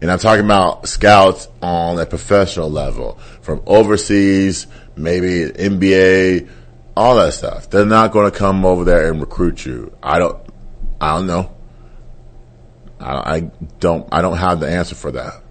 And 0.00 0.08
I'm 0.08 0.20
talking 0.20 0.44
about 0.44 0.86
scouts 0.86 1.48
on 1.60 1.98
a 1.98 2.06
professional 2.06 2.70
level 2.70 3.18
from 3.40 3.60
overseas, 3.66 4.68
maybe 4.94 5.50
NBA, 5.50 6.48
all 6.96 7.16
that 7.16 7.34
stuff. 7.34 7.68
They're 7.70 7.84
not 7.84 8.12
going 8.12 8.30
to 8.30 8.38
come 8.38 8.64
over 8.64 8.84
there 8.84 9.10
and 9.10 9.20
recruit 9.20 9.66
you. 9.66 9.92
I 10.00 10.20
don't, 10.20 10.40
I 11.00 11.16
don't 11.16 11.26
know. 11.26 11.52
I, 13.00 13.34
I 13.34 13.40
don't, 13.80 14.08
I 14.12 14.22
don't 14.22 14.38
have 14.38 14.60
the 14.60 14.70
answer 14.70 14.94
for 14.94 15.10
that. 15.10 15.42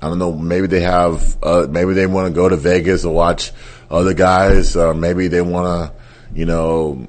I 0.00 0.08
don't 0.08 0.18
know. 0.18 0.32
Maybe 0.32 0.66
they 0.66 0.80
have. 0.80 1.36
Uh, 1.42 1.66
maybe 1.68 1.92
they 1.92 2.06
want 2.06 2.28
to 2.28 2.34
go 2.34 2.48
to 2.48 2.56
Vegas 2.56 3.04
and 3.04 3.14
watch 3.14 3.52
other 3.90 4.14
guys, 4.14 4.76
or 4.76 4.94
maybe 4.94 5.28
they 5.28 5.40
want 5.40 5.66
to, 5.66 6.36
you 6.38 6.46
know, 6.46 7.06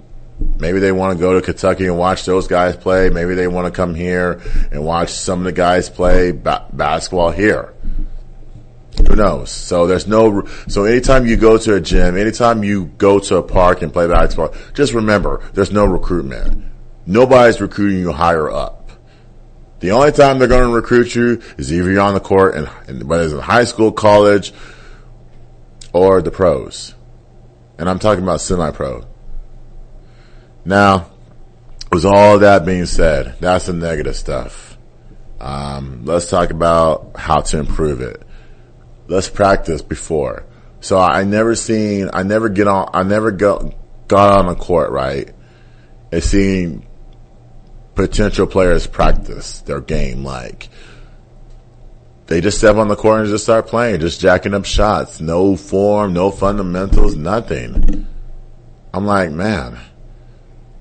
maybe 0.58 0.80
they 0.80 0.92
want 0.92 1.18
to 1.18 1.22
go 1.22 1.34
to 1.34 1.42
Kentucky 1.42 1.86
and 1.86 1.98
watch 1.98 2.26
those 2.26 2.48
guys 2.48 2.76
play. 2.76 3.10
Maybe 3.10 3.36
they 3.36 3.48
want 3.48 3.68
to 3.68 3.72
come 3.72 3.94
here 3.94 4.42
and 4.72 4.84
watch 4.84 5.10
some 5.12 5.40
of 5.40 5.46
the 5.46 5.52
guys 5.52 5.90
play 5.90 6.32
ba- 6.32 6.66
basketball 6.74 7.32
here. 7.32 7.74
Who 9.08 9.16
knows? 9.16 9.50
So 9.52 9.88
there's 9.88 10.08
no. 10.08 10.46
So 10.68 10.86
anytime 10.86 11.26
you 11.26 11.38
go 11.38 11.58
to 11.58 11.76
a 11.76 11.82
gym, 11.82 12.18
anytime 12.18 12.64
you 12.64 12.86
go 12.86 13.20
to 13.20 13.38
a 13.38 13.44
park 13.44 13.82
and 13.82 13.94
play 13.94 14.08
basketball, 14.08 14.54
just 14.74 14.94
remember 14.94 15.42
there's 15.54 15.72
no 15.72 15.86
recruitment. 15.86 16.66
Nobody's 17.06 17.62
recruiting 17.62 18.00
you 18.00 18.12
higher 18.12 18.52
up. 18.52 18.79
The 19.80 19.92
only 19.92 20.12
time 20.12 20.40
they're 20.40 20.48
going 20.48 20.70
to 20.70 20.76
recruit 20.76 21.16
you 21.16 21.42
is 21.58 21.72
either 21.72 21.92
you're 21.92 22.02
on 22.02 22.14
the 22.14 22.20
court 22.20 22.56
and, 22.56 22.70
and 22.88 23.04
whether 23.08 23.24
it's 23.24 23.34
in 23.34 23.40
high 23.40 23.64
school, 23.64 23.92
college, 23.92 24.52
or 25.94 26.22
the 26.22 26.32
pros. 26.32 26.94
And 27.78 27.90
I'm 27.90 28.00
talking 28.00 28.24
about 28.24 28.42
semi-pro. 28.42 29.06
Now, 30.66 31.10
with 31.92 32.06
all 32.06 32.40
that 32.40 32.66
being 32.66 32.86
said, 32.86 33.38
that's 33.40 33.68
the 33.68 33.74
negative 33.74 34.16
stuff. 34.16 34.78
Um, 35.40 36.04
let's 36.04 36.30
talk 36.30 36.50
about 36.52 37.12
how 37.16 37.40
to 37.40 37.60
improve 37.60 38.02
it. 38.02 38.22
Let's 39.08 39.30
practice 39.30 39.82
before. 39.82 40.46
So 40.82 41.00
I 41.00 41.24
never 41.24 41.56
seen, 41.56 42.10
I 42.14 42.24
never 42.24 42.50
get 42.50 42.68
on, 42.68 42.90
I 42.94 43.04
never 43.04 43.32
go, 43.32 43.74
got 44.08 44.38
on 44.38 44.48
the 44.48 44.56
court, 44.56 44.92
right? 44.92 45.34
And 46.12 46.24
seeing 46.24 46.86
potential 48.00 48.48
players 48.48 48.88
practice 48.88 49.60
their 49.64 49.82
game 49.82 50.24
like 50.24 50.70
they 52.28 52.40
just 52.40 52.58
step 52.58 52.78
on 52.78 52.88
the 52.88 52.96
court 52.96 53.20
and 53.20 53.30
just 53.30 53.44
start 53.44 53.68
playing, 53.68 54.00
just 54.00 54.22
jacking 54.22 54.54
up 54.54 54.64
shots. 54.64 55.20
No 55.20 55.58
form, 55.58 56.14
no 56.14 56.32
fundamentals, 56.32 57.18
nothing. 57.18 58.08
I'm 58.94 59.06
like, 59.06 59.32
man, 59.32 59.80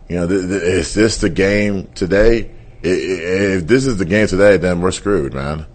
you 0.09 0.17
know, 0.17 0.29
th- 0.29 0.43
th- 0.43 0.63
is 0.63 0.95
this 0.95 1.17
the 1.17 1.31
game 1.31 1.89
today? 1.95 2.53
If 2.83 3.67
this 3.67 3.87
is 3.87 3.97
the 3.97 4.05
game 4.05 4.29
today, 4.29 4.57
then 4.57 4.81
we're 4.81 4.93
screwed, 4.93 5.35
man. 5.35 5.67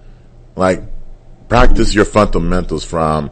Like, 0.55 0.83
practice 1.49 1.93
your 1.93 2.05
fundamentals 2.05 2.85
from, 2.85 3.31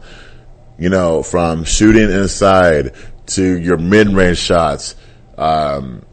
you 0.77 0.89
know, 0.89 1.23
from 1.23 1.63
shooting 1.63 2.09
inside 2.09 2.93
to 3.27 3.59
your 3.59 3.77
mid-range 3.77 4.39
shots. 4.39 4.95
Um, 5.37 6.03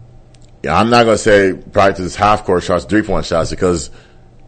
yeah, 0.62 0.78
I'm 0.78 0.90
not 0.90 1.04
going 1.04 1.16
to 1.16 1.22
say 1.22 1.52
practice 1.52 2.16
half 2.16 2.44
court 2.44 2.62
shots, 2.64 2.84
three 2.84 3.02
point 3.02 3.26
shots 3.26 3.50
because 3.50 3.90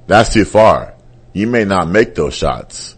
that's 0.07 0.33
too 0.33 0.45
far. 0.45 0.95
You 1.33 1.47
may 1.47 1.65
not 1.65 1.89
make 1.89 2.15
those 2.15 2.35
shots. 2.35 2.97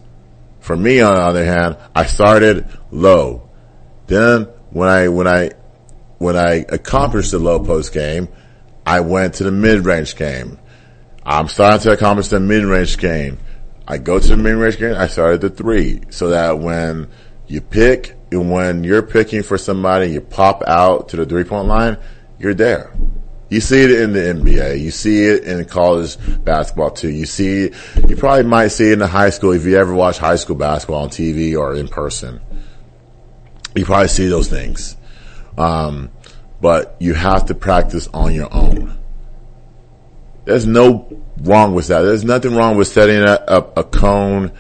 For 0.60 0.76
me, 0.76 1.00
on 1.00 1.14
the 1.14 1.20
other 1.20 1.44
hand, 1.44 1.76
I 1.94 2.06
started 2.06 2.66
low. 2.90 3.50
Then 4.06 4.44
when 4.70 4.88
I, 4.88 5.08
when 5.08 5.26
I, 5.26 5.50
when 6.18 6.36
I 6.36 6.64
accomplished 6.68 7.32
the 7.32 7.38
low 7.38 7.58
post 7.60 7.92
game, 7.92 8.28
I 8.86 9.00
went 9.00 9.34
to 9.34 9.44
the 9.44 9.50
mid 9.52 9.84
range 9.84 10.16
game. 10.16 10.58
I'm 11.24 11.48
starting 11.48 11.80
to 11.82 11.92
accomplish 11.92 12.28
the 12.28 12.40
mid 12.40 12.64
range 12.64 12.96
game. 12.98 13.38
I 13.86 13.98
go 13.98 14.18
to 14.18 14.28
the 14.28 14.36
mid 14.36 14.54
range 14.54 14.78
game, 14.78 14.94
I 14.96 15.08
started 15.08 15.40
the 15.40 15.50
three 15.50 16.02
so 16.10 16.28
that 16.30 16.58
when 16.58 17.08
you 17.46 17.60
pick 17.60 18.16
and 18.30 18.50
when 18.50 18.84
you're 18.84 19.02
picking 19.02 19.42
for 19.42 19.58
somebody, 19.58 20.12
you 20.12 20.20
pop 20.20 20.62
out 20.66 21.10
to 21.10 21.16
the 21.16 21.26
three 21.26 21.44
point 21.44 21.66
line, 21.68 21.98
you're 22.42 22.54
there. 22.54 22.92
You 23.48 23.60
see 23.60 23.82
it 23.82 23.90
in 23.90 24.12
the 24.12 24.20
NBA. 24.20 24.80
You 24.80 24.90
see 24.90 25.24
it 25.24 25.44
in 25.44 25.62
college 25.66 26.16
basketball 26.42 26.90
too. 26.90 27.10
You 27.10 27.26
see, 27.26 27.70
you 28.08 28.16
probably 28.16 28.44
might 28.44 28.68
see 28.68 28.88
it 28.88 28.94
in 28.94 28.98
the 28.98 29.06
high 29.06 29.30
school 29.30 29.52
if 29.52 29.64
you 29.64 29.76
ever 29.76 29.94
watch 29.94 30.18
high 30.18 30.36
school 30.36 30.56
basketball 30.56 31.02
on 31.02 31.08
TV 31.10 31.56
or 31.56 31.74
in 31.74 31.88
person. 31.88 32.40
You 33.76 33.84
probably 33.84 34.08
see 34.08 34.26
those 34.28 34.48
things. 34.48 34.96
Um, 35.58 36.10
but 36.62 36.96
you 36.98 37.14
have 37.14 37.46
to 37.46 37.54
practice 37.54 38.08
on 38.14 38.34
your 38.34 38.52
own. 38.52 38.98
There's 40.44 40.66
no 40.66 41.22
wrong 41.42 41.74
with 41.74 41.88
that. 41.88 42.02
There's 42.02 42.24
nothing 42.24 42.54
wrong 42.54 42.76
with 42.76 42.88
setting 42.88 43.22
up 43.22 43.76
a 43.76 43.84
cone 43.84 44.52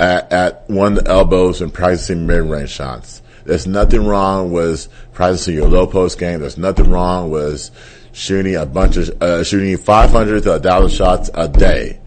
at, 0.00 0.32
at 0.32 0.68
one 0.68 0.98
of 0.98 1.04
the 1.04 1.10
elbows 1.10 1.62
and 1.62 1.72
practicing 1.72 2.26
mid-range 2.26 2.70
shots. 2.70 3.21
There's 3.44 3.66
nothing 3.66 4.06
wrong 4.06 4.52
with 4.52 4.88
practicing 5.12 5.54
your 5.54 5.68
low 5.68 5.86
post 5.86 6.18
game. 6.18 6.40
There's 6.40 6.58
nothing 6.58 6.90
wrong 6.90 7.30
with 7.30 7.70
shooting 8.12 8.56
a 8.56 8.66
bunch 8.66 8.96
of, 8.96 9.22
uh, 9.22 9.42
shooting 9.44 9.76
500 9.76 10.42
to 10.44 10.50
1,000 10.50 10.90
shots 10.90 11.30
a 11.34 11.48
day 11.48 12.00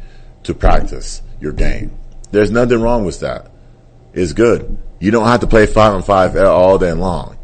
to 0.43 0.53
practice 0.53 1.21
your 1.39 1.51
game. 1.51 1.91
There's 2.31 2.51
nothing 2.51 2.81
wrong 2.81 3.05
with 3.05 3.19
that. 3.21 3.51
It's 4.13 4.33
good. 4.33 4.77
You 4.99 5.11
don't 5.11 5.27
have 5.27 5.41
to 5.41 5.47
play 5.47 5.65
five 5.65 5.93
on 5.93 6.03
five 6.03 6.35
all 6.37 6.77
day 6.77 6.93
long. 6.93 7.37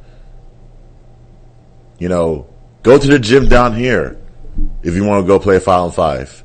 You 2.00 2.10
know, 2.10 2.48
go 2.84 2.98
to 2.98 3.08
the 3.08 3.20
gym 3.20 3.48
down 3.48 3.76
here 3.76 4.18
if 4.84 4.96
you 4.96 5.04
want 5.04 5.24
to 5.24 5.28
go 5.28 5.40
play 5.40 5.60
five 5.60 5.82
on 5.82 5.92
five. 5.92 6.44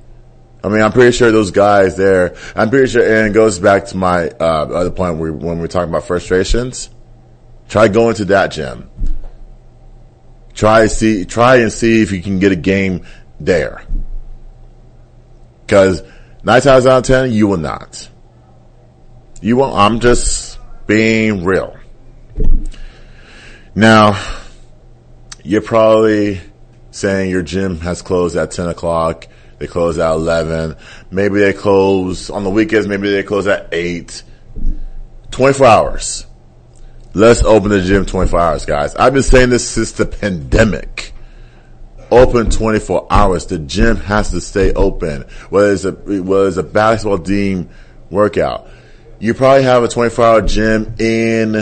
I 0.64 0.68
mean, 0.68 0.80
I'm 0.82 0.92
pretty 0.92 1.12
sure 1.12 1.30
those 1.30 1.52
guys 1.52 1.96
there, 1.96 2.34
I'm 2.56 2.70
pretty 2.70 2.88
sure, 2.88 3.02
and 3.02 3.28
it 3.28 3.34
goes 3.34 3.58
back 3.58 3.86
to 3.86 3.96
my, 3.96 4.28
uh, 4.28 4.66
other 4.66 4.90
point 4.90 5.18
where, 5.18 5.32
when 5.32 5.60
we're 5.60 5.68
talking 5.68 5.90
about 5.90 6.04
frustrations. 6.04 6.90
Try 7.68 7.88
going 7.88 8.14
to 8.16 8.24
that 8.26 8.52
gym. 8.52 8.90
Try 10.54 10.86
see, 10.86 11.24
try 11.24 11.56
and 11.56 11.72
see 11.72 12.02
if 12.02 12.12
you 12.12 12.22
can 12.22 12.38
get 12.38 12.52
a 12.52 12.56
game 12.56 13.04
there. 13.38 13.82
Cause 15.68 16.02
nine 16.44 16.62
times 16.62 16.86
out 16.86 16.98
of 16.98 17.04
ten, 17.04 17.32
you 17.32 17.46
will 17.46 17.56
not. 17.56 18.08
You 19.40 19.56
won't, 19.56 19.76
I'm 19.76 20.00
just 20.00 20.58
being 20.86 21.44
real. 21.44 21.76
Now, 23.74 24.18
you're 25.44 25.60
probably 25.60 26.40
saying 26.90 27.30
your 27.30 27.42
gym 27.42 27.80
has 27.80 28.00
closed 28.00 28.36
at 28.36 28.50
10 28.50 28.68
o'clock. 28.68 29.28
They 29.58 29.66
close 29.66 29.98
at 29.98 30.10
11. 30.10 30.76
Maybe 31.10 31.40
they 31.40 31.52
close 31.52 32.30
on 32.30 32.44
the 32.44 32.50
weekends. 32.50 32.88
Maybe 32.88 33.10
they 33.10 33.22
close 33.22 33.46
at 33.46 33.68
8. 33.72 34.22
24 35.30 35.66
hours. 35.66 36.26
Let's 37.16 37.42
open 37.44 37.70
the 37.70 37.80
gym 37.80 38.04
24 38.04 38.38
hours, 38.38 38.66
guys. 38.66 38.94
I've 38.94 39.14
been 39.14 39.22
saying 39.22 39.48
this 39.48 39.66
since 39.66 39.92
the 39.92 40.04
pandemic. 40.04 41.14
Open 42.10 42.50
24 42.50 43.06
hours. 43.10 43.46
The 43.46 43.58
gym 43.58 43.96
has 43.96 44.32
to 44.32 44.40
stay 44.42 44.74
open. 44.74 45.22
Whether 45.48 45.72
it's 45.72 45.86
a, 45.86 45.92
whether 45.92 46.46
it's 46.46 46.58
a 46.58 46.62
basketball 46.62 47.20
team 47.20 47.70
workout. 48.10 48.68
You 49.18 49.32
probably 49.32 49.62
have 49.62 49.82
a 49.82 49.88
24 49.88 50.24
hour 50.26 50.42
gym 50.42 50.94
in, 50.98 51.54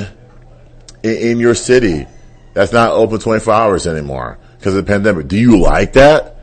in, 1.04 1.16
in 1.18 1.38
your 1.38 1.54
city 1.54 2.08
that's 2.52 2.72
not 2.72 2.90
open 2.90 3.20
24 3.20 3.54
hours 3.54 3.86
anymore 3.86 4.40
because 4.58 4.74
of 4.74 4.84
the 4.84 4.92
pandemic. 4.92 5.28
Do 5.28 5.38
you 5.38 5.60
like 5.60 5.92
that? 5.92 6.36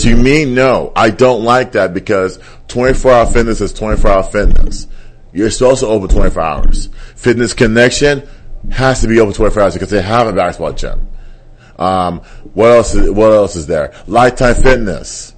To 0.00 0.14
me, 0.14 0.44
no. 0.44 0.92
I 0.94 1.08
don't 1.08 1.44
like 1.44 1.72
that 1.72 1.94
because 1.94 2.38
24 2.68 3.10
hour 3.10 3.26
fitness 3.26 3.62
is 3.62 3.72
24 3.72 4.10
hour 4.10 4.22
fitness. 4.22 4.86
You're 5.32 5.48
supposed 5.48 5.80
to 5.80 5.86
open 5.86 6.08
24 6.08 6.42
hours. 6.42 6.90
Fitness 7.16 7.54
Connection 7.54 8.28
has 8.70 9.00
to 9.00 9.08
be 9.08 9.20
open 9.20 9.34
24 9.34 9.62
hours 9.62 9.74
because 9.74 9.90
they 9.90 10.02
have 10.02 10.26
a 10.26 10.32
basketball 10.32 10.72
gym. 10.72 11.08
Um, 11.78 12.20
what 12.52 12.70
else? 12.70 12.94
Is, 12.94 13.10
what 13.10 13.32
else 13.32 13.56
is 13.56 13.66
there? 13.66 13.94
Lifetime 14.06 14.54
Fitness, 14.54 15.34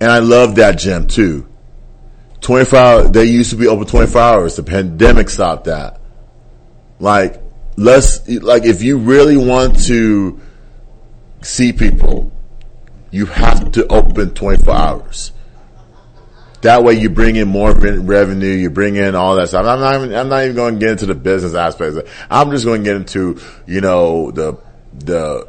and 0.00 0.10
I 0.10 0.18
love 0.18 0.56
that 0.56 0.78
gym 0.78 1.06
too. 1.06 1.48
24 2.42 2.78
hours. 2.78 3.10
They 3.10 3.24
used 3.24 3.50
to 3.50 3.56
be 3.56 3.68
open 3.68 3.86
24 3.86 4.20
hours. 4.20 4.56
The 4.56 4.62
pandemic 4.62 5.30
stopped 5.30 5.64
that. 5.64 6.00
Like, 6.98 7.40
let's 7.76 8.28
like 8.28 8.64
if 8.64 8.82
you 8.82 8.98
really 8.98 9.36
want 9.36 9.84
to 9.84 10.40
see 11.40 11.72
people, 11.72 12.30
you 13.10 13.26
have 13.26 13.72
to 13.72 13.86
open 13.88 14.34
24 14.34 14.74
hours. 14.74 15.32
That 16.62 16.84
way 16.84 16.94
you 16.94 17.10
bring 17.10 17.36
in 17.36 17.48
more 17.48 17.72
revenue, 17.72 18.48
you 18.48 18.70
bring 18.70 18.96
in 18.96 19.14
all 19.14 19.36
that 19.36 19.48
stuff. 19.48 19.66
I'm 19.66 19.80
not 19.80 19.96
even, 19.96 20.14
I'm 20.14 20.28
not 20.28 20.44
even 20.44 20.56
going 20.56 20.74
to 20.74 20.80
get 20.80 20.90
into 20.90 21.06
the 21.06 21.14
business 21.14 21.54
aspects. 21.54 21.98
I'm 22.30 22.50
just 22.50 22.64
going 22.64 22.82
to 22.82 22.84
get 22.84 22.96
into, 22.96 23.40
you 23.66 23.80
know, 23.80 24.30
the, 24.30 24.58
the, 24.94 25.48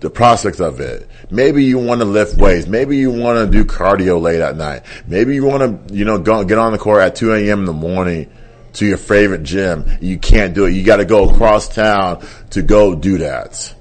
the 0.00 0.10
prospects 0.10 0.60
of 0.60 0.80
it. 0.80 1.08
Maybe 1.30 1.64
you 1.64 1.78
want 1.78 2.00
to 2.00 2.04
lift 2.04 2.36
weights. 2.36 2.66
Maybe 2.66 2.96
you 2.96 3.12
want 3.12 3.38
to 3.38 3.56
do 3.56 3.64
cardio 3.64 4.20
late 4.20 4.40
at 4.40 4.56
night. 4.56 4.82
Maybe 5.06 5.36
you 5.36 5.44
want 5.44 5.88
to, 5.88 5.94
you 5.94 6.04
know, 6.04 6.18
go, 6.18 6.44
get 6.44 6.58
on 6.58 6.72
the 6.72 6.78
court 6.78 7.02
at 7.02 7.14
2 7.14 7.34
a.m. 7.34 7.60
in 7.60 7.64
the 7.64 7.72
morning 7.72 8.28
to 8.74 8.86
your 8.86 8.98
favorite 8.98 9.44
gym. 9.44 9.86
You 10.00 10.18
can't 10.18 10.54
do 10.54 10.64
it. 10.64 10.72
You 10.72 10.82
got 10.84 10.96
to 10.96 11.04
go 11.04 11.30
across 11.30 11.68
town 11.68 12.26
to 12.50 12.62
go 12.62 12.96
do 12.96 13.18
that. 13.18 13.74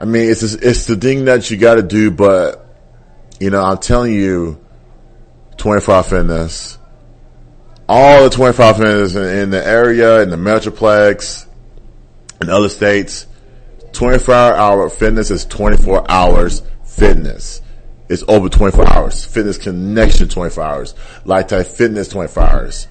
I 0.00 0.04
mean, 0.04 0.28
it's 0.28 0.42
it's 0.42 0.84
the 0.84 0.96
thing 0.96 1.26
that 1.26 1.50
you 1.50 1.56
got 1.56 1.76
to 1.76 1.82
do, 1.82 2.10
but 2.10 2.66
you 3.40 3.50
know, 3.50 3.62
I'm 3.62 3.78
telling 3.78 4.12
you, 4.12 4.63
24 5.56 5.94
hour 5.94 6.02
fitness, 6.02 6.78
all 7.88 8.24
the 8.24 8.30
24 8.30 8.64
hour 8.64 8.74
fitness 8.74 9.14
in, 9.14 9.24
in 9.24 9.50
the 9.50 9.66
area, 9.66 10.22
in 10.22 10.30
the 10.30 10.36
metroplex, 10.36 11.46
in 12.40 12.50
other 12.50 12.68
states, 12.68 13.26
24 13.92 14.34
hour 14.34 14.90
fitness 14.90 15.30
is 15.30 15.46
24 15.46 16.10
hours 16.10 16.62
fitness. 16.84 17.62
It's 18.08 18.24
over 18.28 18.48
24 18.48 18.88
hours. 18.88 19.24
Fitness 19.24 19.56
connection 19.56 20.28
24 20.28 20.64
hours. 20.64 20.94
Lifetime 21.24 21.64
fitness 21.64 22.08
24 22.08 22.42
hours. 22.42 22.88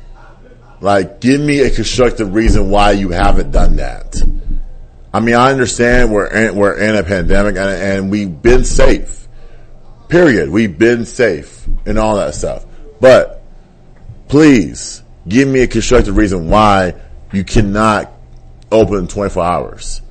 Like, 0.81 1.21
give 1.21 1.39
me 1.39 1.59
a 1.61 1.69
constructive 1.69 2.33
reason 2.33 2.69
why 2.69 2.91
you 2.91 3.09
haven't 3.09 3.51
done 3.51 3.77
that. 3.77 4.21
I 5.13 5.19
mean, 5.19 5.35
I 5.35 5.51
understand 5.51 6.11
we're 6.11 6.27
in, 6.27 6.55
we're 6.55 6.77
in 6.77 6.95
a 6.95 7.03
pandemic 7.03 7.55
and, 7.55 7.69
and 7.69 8.11
we've 8.11 8.41
been 8.41 8.65
safe. 8.65 9.22
Period. 10.07 10.49
We've 10.49 10.77
been 10.77 11.05
safe 11.05 11.65
and 11.85 11.97
all 11.97 12.17
that 12.17 12.35
stuff. 12.35 12.65
But 12.99 13.43
please 14.27 15.03
give 15.27 15.47
me 15.47 15.61
a 15.61 15.67
constructive 15.67 16.17
reason 16.17 16.49
why 16.49 16.95
you 17.31 17.43
cannot 17.43 18.11
open 18.71 19.07
24 19.07 19.43
hours. 19.43 20.01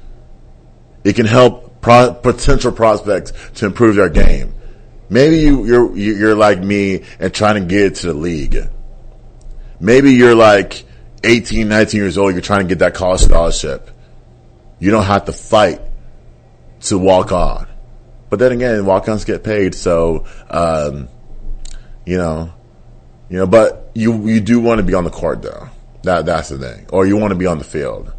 It 1.05 1.15
can 1.15 1.27
help 1.27 1.81
pro- 1.81 2.15
potential 2.15 2.73
prospects 2.73 3.33
to 3.55 3.67
improve 3.67 3.97
their 3.97 4.09
game. 4.09 4.55
Maybe 5.11 5.41
you, 5.41 5.67
you're, 5.67 5.97
you're 5.97 6.35
like 6.35 6.61
me 6.61 7.05
and 7.19 7.35
trying 7.35 7.57
to 7.57 7.69
get 7.69 7.97
to 7.97 8.09
the 8.09 8.15
league. 8.15 8.57
Maybe 9.79 10.13
you're 10.13 10.35
like 10.35 10.85
18, 11.25 11.69
19 11.69 12.01
years 12.01 12.17
old. 12.17 12.33
You're 12.33 12.41
trying 12.41 12.61
to 12.61 12.69
get 12.69 12.79
that 12.79 12.95
college 12.95 13.21
scholarship. 13.21 13.91
You 14.79 14.91
don't 14.91 15.05
have 15.05 15.27
to 15.27 15.33
fight 15.33 15.81
to 16.83 16.99
walk 16.99 17.33
on. 17.33 17.67
But 18.33 18.39
then 18.39 18.53
again, 18.53 18.87
walk-ons 18.87 19.27
get 19.27 19.45
paid, 19.45 19.75
so 19.75 20.25
um, 20.49 21.11
you 22.07 22.17
know, 22.17 22.51
you 23.29 23.37
know. 23.37 23.47
But 23.47 23.91
you 23.93 24.27
you 24.27 24.41
do 24.41 24.59
want 24.59 24.79
to 24.79 24.83
be 24.83 24.95
on 24.95 25.05
the 25.05 25.11
court 25.11 25.43
though. 25.43 25.69
That 26.05 26.25
that's 26.25 26.49
the 26.49 26.57
thing. 26.57 26.87
Or 26.91 27.05
you 27.05 27.19
want 27.19 27.33
to 27.33 27.39
be 27.39 27.45
on 27.45 27.59
the 27.59 27.65
field. 27.65 28.11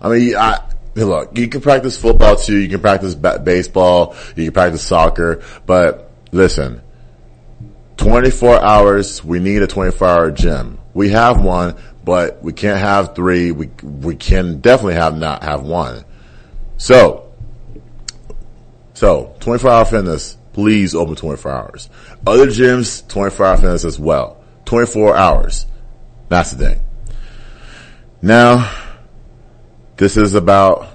I 0.00 0.10
mean, 0.10 0.36
I 0.36 0.60
look. 0.94 1.36
You 1.36 1.48
can 1.48 1.60
practice 1.60 1.98
football 1.98 2.36
too. 2.36 2.56
You 2.56 2.68
can 2.68 2.78
practice 2.78 3.16
ba- 3.16 3.40
baseball. 3.40 4.14
You 4.36 4.44
can 4.44 4.52
practice 4.52 4.86
soccer. 4.86 5.42
But 5.66 6.08
listen, 6.30 6.80
24 7.96 8.64
hours. 8.64 9.24
We 9.24 9.40
need 9.40 9.60
a 9.60 9.66
24 9.66 10.06
hour 10.06 10.30
gym. 10.30 10.78
We 10.94 11.08
have 11.08 11.42
one, 11.42 11.74
but 12.04 12.44
we 12.44 12.52
can't 12.52 12.78
have 12.78 13.16
three. 13.16 13.50
We 13.50 13.70
we 13.82 14.14
can 14.14 14.60
definitely 14.60 14.94
have 14.94 15.18
not 15.18 15.42
have 15.42 15.64
one. 15.64 16.04
So, 16.76 17.25
so 18.96 19.36
24 19.40 19.70
hour 19.70 19.84
fitness. 19.84 20.38
Please 20.54 20.94
open 20.94 21.16
24 21.16 21.52
hours. 21.52 21.90
Other 22.26 22.46
gyms, 22.46 23.06
24 23.08 23.46
hour 23.46 23.56
fitness 23.58 23.84
as 23.84 23.98
well. 23.98 24.42
24 24.64 25.14
hours. 25.14 25.66
That's 26.30 26.52
the 26.52 26.66
thing. 26.66 26.80
Now, 28.22 28.72
this 29.98 30.16
is 30.16 30.32
about 30.32 30.88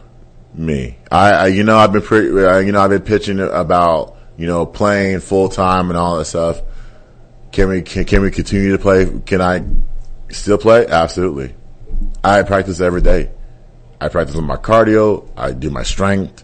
me. 0.56 0.97
I, 1.12 1.32
I 1.32 1.47
you 1.49 1.64
know, 1.64 1.78
I've 1.78 1.93
been 1.93 2.02
pretty, 2.02 2.30
uh, 2.43 2.58
you 2.58 2.72
know, 2.72 2.82
I've 2.82 2.89
been 2.89 3.04
pitching 3.04 3.39
about, 3.39 4.18
you 4.36 4.47
know, 4.47 4.66
playing 4.66 5.20
full 5.20 5.49
time 5.49 5.91
and 5.91 5.97
all 5.97 6.18
that 6.18 6.26
stuff. 6.26 6.60
Can 7.52 7.70
we, 7.70 7.84
can, 7.84 8.06
can 8.06 8.24
we 8.24 8.32
continue 8.32 8.72
to 8.72 8.80
play? 8.80 9.06
Can 9.28 9.41
I 9.41 9.64
still 10.34 10.58
play? 10.58 10.88
Absolutely. 10.88 11.54
I 12.24 12.41
practice 12.41 12.82
every 12.82 13.04
day. 13.04 13.30
I 14.02 14.08
practice 14.08 14.36
on 14.36 14.45
my 14.45 14.58
cardio. 14.58 15.30
I 15.38 15.52
do 15.52 15.70
my 15.70 15.84
strength. 15.84 16.43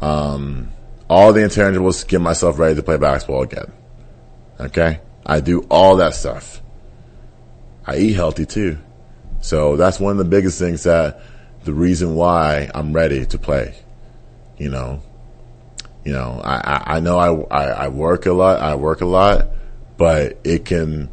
Um, 0.00 0.70
all 1.12 1.34
the 1.34 1.40
intangibles 1.40 2.00
to 2.00 2.06
get 2.06 2.22
myself 2.22 2.58
ready 2.58 2.74
to 2.74 2.82
play 2.82 2.96
basketball 2.96 3.42
again. 3.42 3.70
Okay. 4.58 4.98
I 5.26 5.40
do 5.40 5.66
all 5.70 5.96
that 5.96 6.14
stuff. 6.14 6.62
I 7.86 7.98
eat 7.98 8.14
healthy 8.14 8.46
too. 8.46 8.78
So 9.42 9.76
that's 9.76 10.00
one 10.00 10.12
of 10.12 10.18
the 10.18 10.24
biggest 10.24 10.58
things 10.58 10.84
that 10.84 11.20
the 11.64 11.74
reason 11.74 12.14
why 12.14 12.70
I'm 12.74 12.94
ready 12.94 13.26
to 13.26 13.38
play. 13.38 13.74
You 14.56 14.70
know, 14.70 15.02
you 16.02 16.12
know, 16.12 16.40
I, 16.42 16.54
I, 16.54 16.96
I 16.96 17.00
know 17.00 17.18
I, 17.18 17.64
I, 17.64 17.64
I 17.84 17.88
work 17.88 18.24
a 18.24 18.32
lot, 18.32 18.60
I 18.60 18.76
work 18.76 19.02
a 19.02 19.06
lot, 19.06 19.48
but 19.98 20.38
it 20.44 20.64
can, 20.64 21.10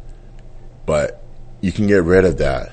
but 0.86 1.22
you 1.60 1.72
can 1.72 1.86
get 1.86 2.04
rid 2.04 2.24
of 2.24 2.38
that 2.38 2.72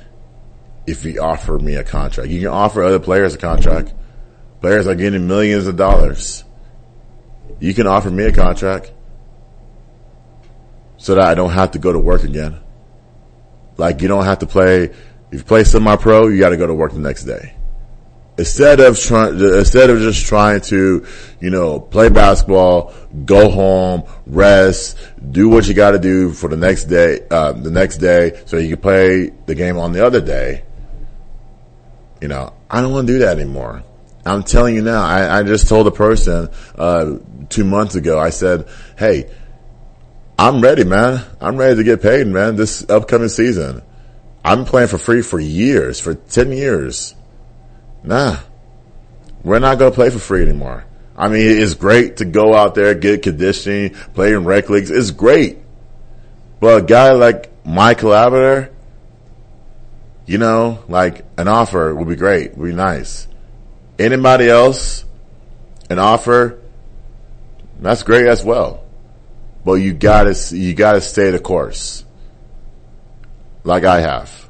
if 0.86 1.04
you 1.04 1.20
offer 1.22 1.60
me 1.60 1.76
a 1.76 1.84
contract. 1.84 2.30
You 2.30 2.40
can 2.40 2.50
offer 2.50 2.84
other 2.84 3.00
players 3.00 3.36
a 3.36 3.38
contract. 3.38 3.94
Players 4.62 4.88
are 4.88 4.96
getting 4.96 5.28
millions 5.28 5.68
of 5.68 5.76
dollars. 5.76 6.46
You 7.60 7.74
can 7.74 7.88
offer 7.88 8.10
me 8.10 8.26
a 8.26 8.32
contract 8.32 8.92
so 10.98 11.16
that 11.16 11.26
I 11.26 11.36
don't 11.36 11.52
have 11.52 11.72
to 11.72 11.80
go 11.80 11.94
to 11.94 12.00
work 12.00 12.24
again. 12.24 12.60
Like 13.78 14.02
you 14.02 14.08
don't 14.08 14.26
have 14.26 14.40
to 14.40 14.48
play. 14.48 14.86
If 15.30 15.40
you 15.40 15.44
play 15.44 15.64
semi-pro, 15.64 16.28
you 16.28 16.40
got 16.40 16.50
to 16.50 16.58
go 16.58 16.68
to 16.68 16.74
work 16.74 16.94
the 16.94 17.00
next 17.00 17.24
day. 17.24 17.54
Instead 18.38 18.80
of 18.80 19.00
trying, 19.00 19.40
instead 19.40 19.90
of 19.90 20.00
just 20.00 20.26
trying 20.26 20.62
to, 20.62 21.06
you 21.40 21.50
know, 21.50 21.80
play 21.80 22.10
basketball, 22.10 22.94
go 23.26 23.50
home, 23.50 24.04
rest, 24.28 24.98
do 25.32 25.50
what 25.50 25.68
you 25.68 25.74
got 25.74 25.92
to 25.92 26.00
do 26.00 26.32
for 26.32 26.48
the 26.48 26.56
next 26.56 26.86
day, 26.86 27.22
uh, 27.32 27.52
the 27.52 27.72
next 27.72 27.98
day, 27.98 28.40
so 28.46 28.58
you 28.58 28.70
can 28.70 28.82
play 28.82 29.32
the 29.48 29.56
game 29.56 29.78
on 29.78 29.92
the 29.92 30.06
other 30.06 30.22
day. 30.22 30.64
You 32.22 32.28
know, 32.28 32.54
I 32.70 32.82
don't 32.82 32.92
want 32.92 33.08
to 33.08 33.14
do 33.14 33.20
that 33.20 33.40
anymore. 33.40 33.84
I'm 34.28 34.44
telling 34.44 34.76
you 34.76 34.82
now. 34.82 35.04
I, 35.04 35.40
I 35.40 35.44
just 35.44 35.68
told 35.68 35.88
a 35.88 35.92
person 35.92 36.50
uh, 36.76 37.18
two 37.50 37.64
months 37.64 37.96
ago. 37.96 38.20
I 38.20 38.30
said, 38.30 38.68
"Hey, 38.98 39.30
I'm 40.40 40.62
ready, 40.62 40.84
man. 40.84 41.24
I'm 41.42 41.58
ready 41.58 41.78
to 41.78 41.84
get 41.84 42.02
paid, 42.02 42.28
man. 42.28 42.56
This 42.56 42.88
upcoming 42.88 43.30
season. 43.30 43.82
I'm 44.46 44.66
playing 44.66 44.88
for 44.88 45.00
free 45.00 45.24
for 45.24 45.40
years, 45.40 46.00
for 46.00 46.14
10 46.14 46.52
years. 46.52 47.16
Nah. 48.04 48.38
We're 49.44 49.60
not 49.60 49.80
going 49.80 49.92
to 49.92 49.96
play 49.96 50.10
for 50.10 50.20
free 50.20 50.44
anymore. 50.44 50.86
I 51.18 51.30
mean, 51.30 51.42
it's 51.42 51.74
great 51.74 52.18
to 52.18 52.26
go 52.26 52.54
out 52.56 52.76
there, 52.76 52.94
get 52.94 53.24
conditioning, 53.24 53.96
play 54.14 54.34
in 54.34 54.46
rec 54.46 54.70
leagues. 54.70 54.92
It's 54.92 55.12
great. 55.12 55.58
But 56.60 56.84
a 56.84 56.86
guy 56.86 57.12
like 57.14 57.52
my 57.66 57.96
collaborator, 57.96 58.72
you 60.28 60.38
know, 60.38 60.84
like 60.88 61.26
an 61.38 61.48
offer 61.48 61.94
would 61.94 62.08
be 62.08 62.16
great, 62.16 62.56
would 62.56 62.68
be 62.68 62.76
nice. 62.76 63.28
Anybody 64.00 64.50
else, 64.50 65.06
an 65.90 66.00
offer, 66.00 66.60
that's 67.80 68.04
great 68.04 68.28
as 68.28 68.44
well. 68.44 68.84
But 69.66 69.76
you 69.76 69.94
gotta, 69.94 70.36
you 70.56 70.74
gotta 70.74 71.02
stay 71.02 71.32
the 71.32 71.40
course. 71.40 72.06
Like 73.64 73.84
I 73.84 74.02
have. 74.02 74.50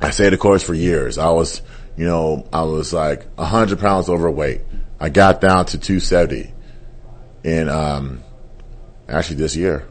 I 0.00 0.10
stayed 0.10 0.30
the 0.30 0.38
course 0.38 0.62
for 0.62 0.74
years. 0.74 1.18
I 1.18 1.30
was, 1.30 1.62
you 1.96 2.06
know, 2.06 2.46
I 2.52 2.62
was 2.62 2.92
like 2.92 3.36
hundred 3.38 3.78
pounds 3.78 4.08
overweight. 4.08 4.62
I 4.98 5.10
got 5.10 5.40
down 5.40 5.66
to 5.66 5.78
270 5.78 6.52
in, 7.44 7.68
um, 7.68 8.22
actually 9.08 9.36
this 9.36 9.54
year. 9.54 9.86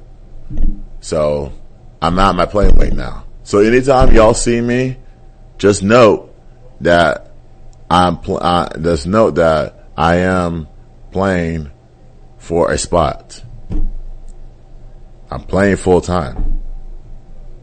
So 0.99 1.53
I'm 2.01 2.17
at 2.19 2.35
my 2.35 2.45
playing 2.45 2.75
weight 2.75 2.93
now. 2.93 3.25
So 3.43 3.59
anytime 3.59 4.13
y'all 4.13 4.33
see 4.33 4.59
me, 4.59 4.97
just 5.57 5.83
note 5.83 6.35
that 6.81 7.31
I'm, 7.89 8.17
pl- 8.19 8.39
uh, 8.41 8.69
just 8.79 9.07
note 9.07 9.35
that 9.35 9.89
I 9.95 10.17
am 10.17 10.67
playing 11.11 11.71
for 12.37 12.71
a 12.71 12.77
spot. 12.77 13.43
I'm 15.29 15.43
playing 15.43 15.77
full 15.77 16.01
time. 16.01 16.61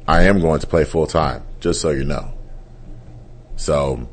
I 0.07 0.25
am 0.25 0.41
going 0.41 0.61
to 0.61 0.67
play 0.67 0.85
full 0.85 1.07
time, 1.07 1.45
just 1.61 1.81
so 1.81 1.91
you 1.91 2.05
know. 2.05 2.33
So, 3.57 4.09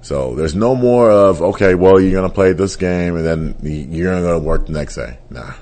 so 0.00 0.34
there's 0.34 0.54
no 0.54 0.74
more 0.74 1.10
of, 1.10 1.42
okay, 1.42 1.74
well, 1.74 2.00
you're 2.00 2.12
going 2.12 2.28
to 2.28 2.34
play 2.34 2.52
this 2.52 2.76
game 2.76 3.16
and 3.16 3.26
then 3.26 3.56
you're 3.62 4.20
going 4.20 4.40
to 4.40 4.46
work 4.46 4.66
the 4.66 4.72
next 4.72 4.96
day. 4.96 5.18
Nah. 5.30 5.54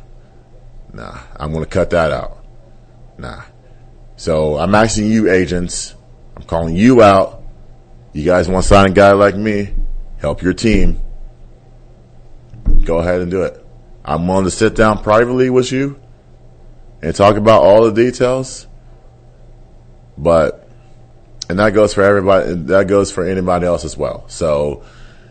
Nah. 0.92 1.18
I'm 1.36 1.52
going 1.52 1.64
to 1.64 1.70
cut 1.70 1.90
that 1.90 2.12
out. 2.12 2.44
Nah. 3.18 3.42
So 4.16 4.58
I'm 4.58 4.74
asking 4.74 5.10
you 5.10 5.30
agents, 5.30 5.94
I'm 6.36 6.44
calling 6.44 6.76
you 6.76 7.02
out. 7.02 7.39
You 8.12 8.24
guys 8.24 8.48
want 8.48 8.64
to 8.64 8.68
sign 8.68 8.90
a 8.90 8.94
guy 8.94 9.12
like 9.12 9.36
me, 9.36 9.72
help 10.18 10.42
your 10.42 10.52
team. 10.52 11.00
Go 12.84 12.98
ahead 12.98 13.20
and 13.20 13.30
do 13.30 13.42
it. 13.42 13.64
I'm 14.04 14.26
willing 14.26 14.44
to 14.44 14.50
sit 14.50 14.74
down 14.74 15.02
privately 15.02 15.50
with 15.50 15.70
you 15.70 16.00
and 17.02 17.14
talk 17.14 17.36
about 17.36 17.62
all 17.62 17.84
the 17.84 17.92
details. 17.92 18.66
But, 20.18 20.68
and 21.48 21.58
that 21.60 21.70
goes 21.70 21.94
for 21.94 22.02
everybody, 22.02 22.54
that 22.54 22.88
goes 22.88 23.12
for 23.12 23.24
anybody 23.24 23.66
else 23.66 23.84
as 23.84 23.96
well. 23.96 24.28
So 24.28 24.84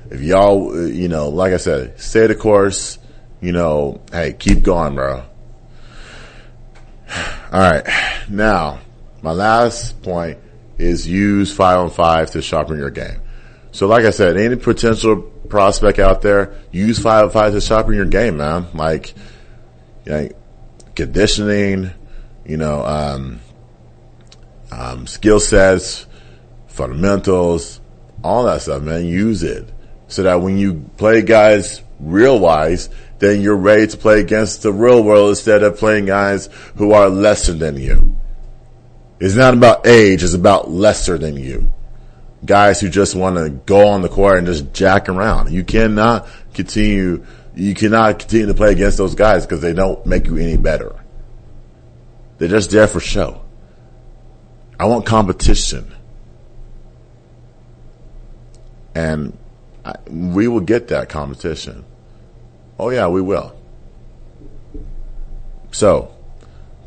if 0.10 0.22
y'all, 0.22 0.88
you 0.88 1.10
know, 1.10 1.30
like 1.30 1.54
I 1.54 1.58
said, 1.58 2.00
stay 2.00 2.28
the 2.28 2.36
course, 2.36 2.98
you 3.42 3.52
know, 3.52 4.02
hey, 4.12 4.34
keep 4.34 4.64
going, 4.64 4.96
bro. 4.96 5.24
All 7.52 7.60
right. 7.60 7.86
Now, 8.30 8.80
my 9.22 9.32
last 9.32 10.02
point 10.02 10.38
is 10.80 11.08
use 11.08 11.54
five 11.54 11.80
on 11.80 11.90
five 11.92 12.32
to 12.32 12.42
sharpen 12.42 12.78
your 12.78 12.90
game. 12.90 13.22
So 13.72 13.86
like 13.86 14.06
I 14.06 14.10
said, 14.10 14.38
any 14.38 14.56
potential 14.56 15.22
prospect 15.22 16.00
out 16.00 16.22
there, 16.22 16.56
use 16.72 16.98
five 16.98 17.26
on 17.26 17.32
five 17.32 17.54
to 17.54 17.62
sharpen 17.62 17.94
your 17.94 18.06
game, 18.06 18.38
man. 18.38 18.68
Like, 18.74 19.14
conditioning, 20.96 21.92
you 22.46 22.58
know, 22.58 22.84
um, 22.84 23.40
um, 24.72 25.06
skill 25.06 25.40
sets, 25.40 26.08
fundamentals, 26.68 27.80
all 28.24 28.46
that 28.46 28.62
stuff, 28.62 28.82
man. 28.82 29.06
Use 29.06 29.44
it 29.44 29.72
so 30.08 30.24
that 30.24 30.42
when 30.42 30.58
you 30.58 30.90
play 30.98 31.22
guys 31.22 31.82
real 32.00 32.40
wise, 32.40 32.90
then 33.20 33.42
you're 33.42 33.56
ready 33.56 33.86
to 33.88 33.98
play 33.98 34.22
against 34.22 34.64
the 34.64 34.74
real 34.74 35.04
world 35.04 35.30
instead 35.30 35.62
of 35.62 35.78
playing 35.78 36.06
guys 36.06 36.50
who 36.76 36.94
are 36.94 37.10
lesser 37.10 37.54
than 37.54 37.78
you. 37.78 38.19
It's 39.20 39.36
not 39.36 39.54
about 39.54 39.86
age, 39.86 40.24
it's 40.24 40.34
about 40.34 40.70
lesser 40.70 41.18
than 41.18 41.36
you. 41.36 41.72
Guys 42.46 42.80
who 42.80 42.90
just 42.90 43.16
want 43.16 43.36
to 43.36 43.50
go 43.50 43.88
on 43.88 44.02
the 44.02 44.08
court 44.08 44.38
and 44.38 44.48
just 44.48 44.74
jack 44.74 45.10
around. 45.10 45.52
You 45.52 45.64
cannot 45.66 46.26
continue, 46.54 47.26
you 47.54 47.74
cannot 47.74 48.20
continue 48.20 48.48
to 48.48 48.54
play 48.54 48.72
against 48.72 48.98
those 48.98 49.16
guys 49.16 49.46
because 49.46 49.60
they 49.60 49.74
don't 49.74 50.06
make 50.06 50.28
you 50.28 50.38
any 50.38 50.56
better. 50.56 50.96
They're 52.38 52.48
just 52.48 52.72
there 52.72 52.88
for 52.88 53.02
show. 53.02 53.42
I 54.80 54.86
want 54.86 55.06
competition. 55.06 55.94
And 58.96 59.38
I, 59.84 59.96
we 60.10 60.48
will 60.48 60.62
get 60.62 60.88
that 60.88 61.10
competition. 61.10 61.84
Oh 62.80 62.90
yeah, 62.90 63.10
we 63.10 63.22
will. 63.22 63.54
So, 65.72 66.16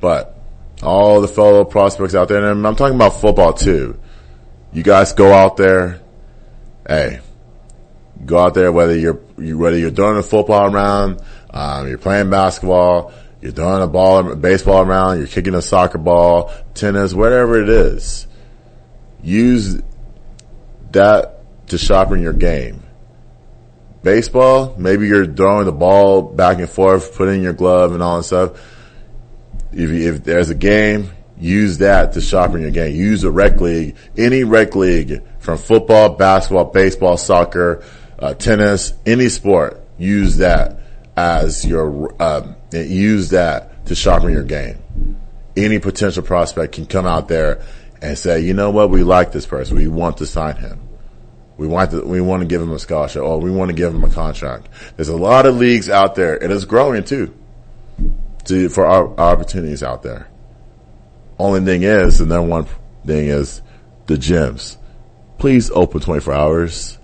but 0.00 0.41
all 0.82 1.20
the 1.20 1.28
fellow 1.28 1.64
prospects 1.64 2.14
out 2.14 2.28
there, 2.28 2.44
and 2.50 2.66
I'm 2.66 2.76
talking 2.76 2.96
about 2.96 3.20
football 3.20 3.52
too. 3.52 3.98
You 4.72 4.82
guys 4.82 5.12
go 5.12 5.32
out 5.32 5.56
there. 5.56 6.00
Hey, 6.86 7.20
go 8.24 8.38
out 8.38 8.54
there 8.54 8.72
whether 8.72 8.96
you're 8.96 9.14
whether 9.14 9.78
you're 9.78 9.90
doing 9.90 10.16
a 10.16 10.22
football 10.22 10.70
round, 10.70 11.20
um, 11.50 11.88
you're 11.88 11.98
playing 11.98 12.30
basketball. 12.30 13.12
You're 13.42 13.50
throwing 13.50 13.82
a 13.82 13.88
ball, 13.88 14.36
baseball 14.36 14.82
around, 14.82 15.18
you're 15.18 15.26
kicking 15.26 15.54
a 15.56 15.62
soccer 15.62 15.98
ball, 15.98 16.52
tennis, 16.74 17.12
whatever 17.12 17.60
it 17.60 17.68
is. 17.68 18.28
Use 19.20 19.82
that 20.92 21.66
to 21.66 21.76
sharpen 21.76 22.22
your 22.22 22.34
game. 22.34 22.84
Baseball, 24.04 24.76
maybe 24.78 25.08
you're 25.08 25.26
throwing 25.26 25.66
the 25.66 25.72
ball 25.72 26.22
back 26.22 26.58
and 26.58 26.70
forth, 26.70 27.16
putting 27.16 27.42
your 27.42 27.52
glove 27.52 27.92
and 27.92 28.02
all 28.02 28.18
that 28.18 28.22
stuff. 28.22 28.71
If, 29.72 29.90
if 29.90 30.24
there's 30.24 30.50
a 30.50 30.54
game, 30.54 31.10
use 31.38 31.78
that 31.78 32.12
to 32.12 32.20
sharpen 32.20 32.60
your 32.60 32.70
game. 32.70 32.94
Use 32.94 33.24
a 33.24 33.30
rec 33.30 33.60
league, 33.60 33.96
any 34.16 34.44
rec 34.44 34.74
league 34.76 35.22
from 35.38 35.58
football, 35.58 36.10
basketball, 36.10 36.66
baseball, 36.66 37.16
soccer, 37.16 37.84
uh, 38.18 38.34
tennis, 38.34 38.94
any 39.06 39.28
sport. 39.28 39.82
Use 39.98 40.38
that 40.38 40.80
as 41.16 41.66
your, 41.66 42.14
um, 42.22 42.56
use 42.72 43.30
that 43.30 43.86
to 43.86 43.94
sharpen 43.94 44.32
your 44.32 44.44
game. 44.44 45.18
Any 45.56 45.78
potential 45.78 46.22
prospect 46.22 46.74
can 46.74 46.86
come 46.86 47.06
out 47.06 47.28
there 47.28 47.62
and 48.00 48.16
say, 48.16 48.40
you 48.40 48.54
know 48.54 48.70
what, 48.70 48.90
we 48.90 49.02
like 49.02 49.32
this 49.32 49.46
person. 49.46 49.76
We 49.76 49.88
want 49.88 50.18
to 50.18 50.26
sign 50.26 50.56
him. 50.56 50.88
We 51.56 51.66
want 51.66 51.90
to, 51.90 52.04
we 52.04 52.20
want 52.20 52.40
to 52.40 52.46
give 52.46 52.62
him 52.62 52.72
a 52.72 52.78
scholarship 52.78 53.22
or 53.22 53.38
we 53.38 53.50
want 53.50 53.68
to 53.68 53.74
give 53.74 53.94
him 53.94 54.02
a 54.02 54.10
contract. 54.10 54.68
There's 54.96 55.08
a 55.08 55.16
lot 55.16 55.46
of 55.46 55.56
leagues 55.56 55.90
out 55.90 56.14
there 56.14 56.42
and 56.42 56.52
it's 56.52 56.64
growing 56.64 57.04
too 57.04 57.34
to, 58.46 58.68
for 58.68 58.86
our, 58.86 59.08
our 59.18 59.34
opportunities 59.34 59.82
out 59.82 60.02
there. 60.02 60.28
Only 61.38 61.60
thing 61.60 61.82
is, 61.82 62.18
the 62.18 62.26
number 62.26 62.48
one 62.48 62.66
thing 63.06 63.28
is 63.28 63.62
the 64.06 64.14
gyms. 64.14 64.76
Please 65.38 65.70
open 65.70 66.00
24 66.00 66.34
hours. 66.34 66.98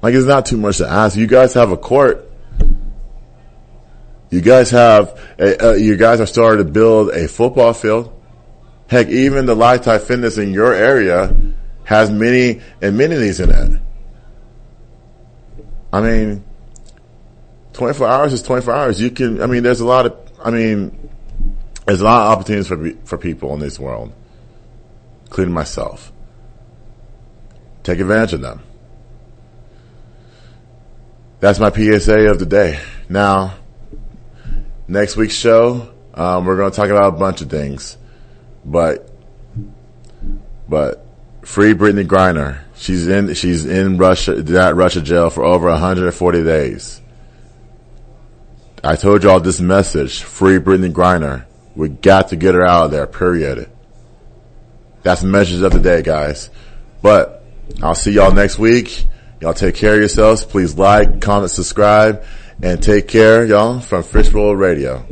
Like 0.00 0.14
it's 0.14 0.26
not 0.26 0.46
too 0.46 0.56
much 0.56 0.78
to 0.78 0.88
ask. 0.88 1.16
You 1.16 1.26
guys 1.26 1.54
have 1.54 1.70
a 1.70 1.76
court. 1.76 2.30
You 4.30 4.40
guys 4.40 4.70
have, 4.70 5.20
a, 5.38 5.70
uh, 5.70 5.72
you 5.74 5.96
guys 5.96 6.20
are 6.20 6.26
starting 6.26 6.64
to 6.64 6.72
build 6.72 7.10
a 7.10 7.28
football 7.28 7.74
field. 7.74 8.18
Heck, 8.88 9.08
even 9.08 9.46
the 9.46 9.54
Lifetime 9.54 10.00
Fitness 10.00 10.38
in 10.38 10.52
your 10.52 10.72
area 10.74 11.34
has 11.84 12.10
many 12.10 12.62
amenities 12.80 13.40
in 13.40 13.50
it. 13.50 13.80
I 15.92 16.00
mean, 16.00 16.44
24 17.74 18.08
hours 18.08 18.32
is 18.32 18.42
24 18.42 18.74
hours. 18.74 19.00
You 19.00 19.10
can, 19.10 19.42
I 19.42 19.46
mean, 19.46 19.62
there's 19.62 19.80
a 19.80 19.86
lot 19.86 20.06
of, 20.06 20.31
I 20.44 20.50
mean, 20.50 21.10
there's 21.86 22.00
a 22.00 22.04
lot 22.04 22.26
of 22.26 22.38
opportunities 22.38 22.68
for, 22.68 22.90
for 23.06 23.18
people 23.18 23.52
in 23.54 23.60
this 23.60 23.78
world, 23.78 24.12
including 25.24 25.54
myself. 25.54 26.12
Take 27.82 27.98
advantage 27.98 28.34
of 28.34 28.40
them. 28.40 28.62
That's 31.40 31.58
my 31.58 31.70
PSA 31.70 32.30
of 32.30 32.38
the 32.38 32.46
day. 32.46 32.80
Now, 33.08 33.54
next 34.86 35.16
week's 35.16 35.34
show, 35.34 35.92
um, 36.14 36.44
we're 36.44 36.56
going 36.56 36.70
to 36.70 36.76
talk 36.76 36.90
about 36.90 37.14
a 37.14 37.16
bunch 37.16 37.40
of 37.40 37.50
things, 37.50 37.96
but, 38.64 39.10
but 40.68 41.04
free 41.42 41.74
Brittney 41.74 42.06
Griner. 42.06 42.60
She's 42.76 43.08
in, 43.08 43.34
she's 43.34 43.66
in 43.66 43.98
Russia, 43.98 44.40
that 44.42 44.76
Russia 44.76 45.00
jail 45.00 45.30
for 45.30 45.42
over 45.42 45.68
140 45.68 46.44
days. 46.44 47.01
I 48.84 48.96
told 48.96 49.22
y'all 49.22 49.38
this 49.38 49.60
message, 49.60 50.22
free 50.22 50.58
Brittney 50.58 50.92
Griner. 50.92 51.44
We 51.76 51.88
got 51.88 52.28
to 52.28 52.36
get 52.36 52.54
her 52.54 52.66
out 52.66 52.86
of 52.86 52.90
there, 52.90 53.06
period. 53.06 53.70
That's 55.04 55.20
the 55.20 55.28
message 55.28 55.62
of 55.62 55.72
the 55.72 55.78
day, 55.78 56.02
guys. 56.02 56.50
But 57.00 57.44
I'll 57.80 57.94
see 57.94 58.12
y'all 58.12 58.32
next 58.32 58.58
week. 58.58 59.06
Y'all 59.40 59.54
take 59.54 59.76
care 59.76 59.94
of 59.94 60.00
yourselves. 60.00 60.44
Please 60.44 60.76
like, 60.76 61.20
comment, 61.20 61.50
subscribe, 61.50 62.24
and 62.60 62.82
take 62.82 63.06
care, 63.06 63.46
y'all, 63.46 63.78
from 63.78 64.02
Fishbowl 64.02 64.56
Radio. 64.56 65.06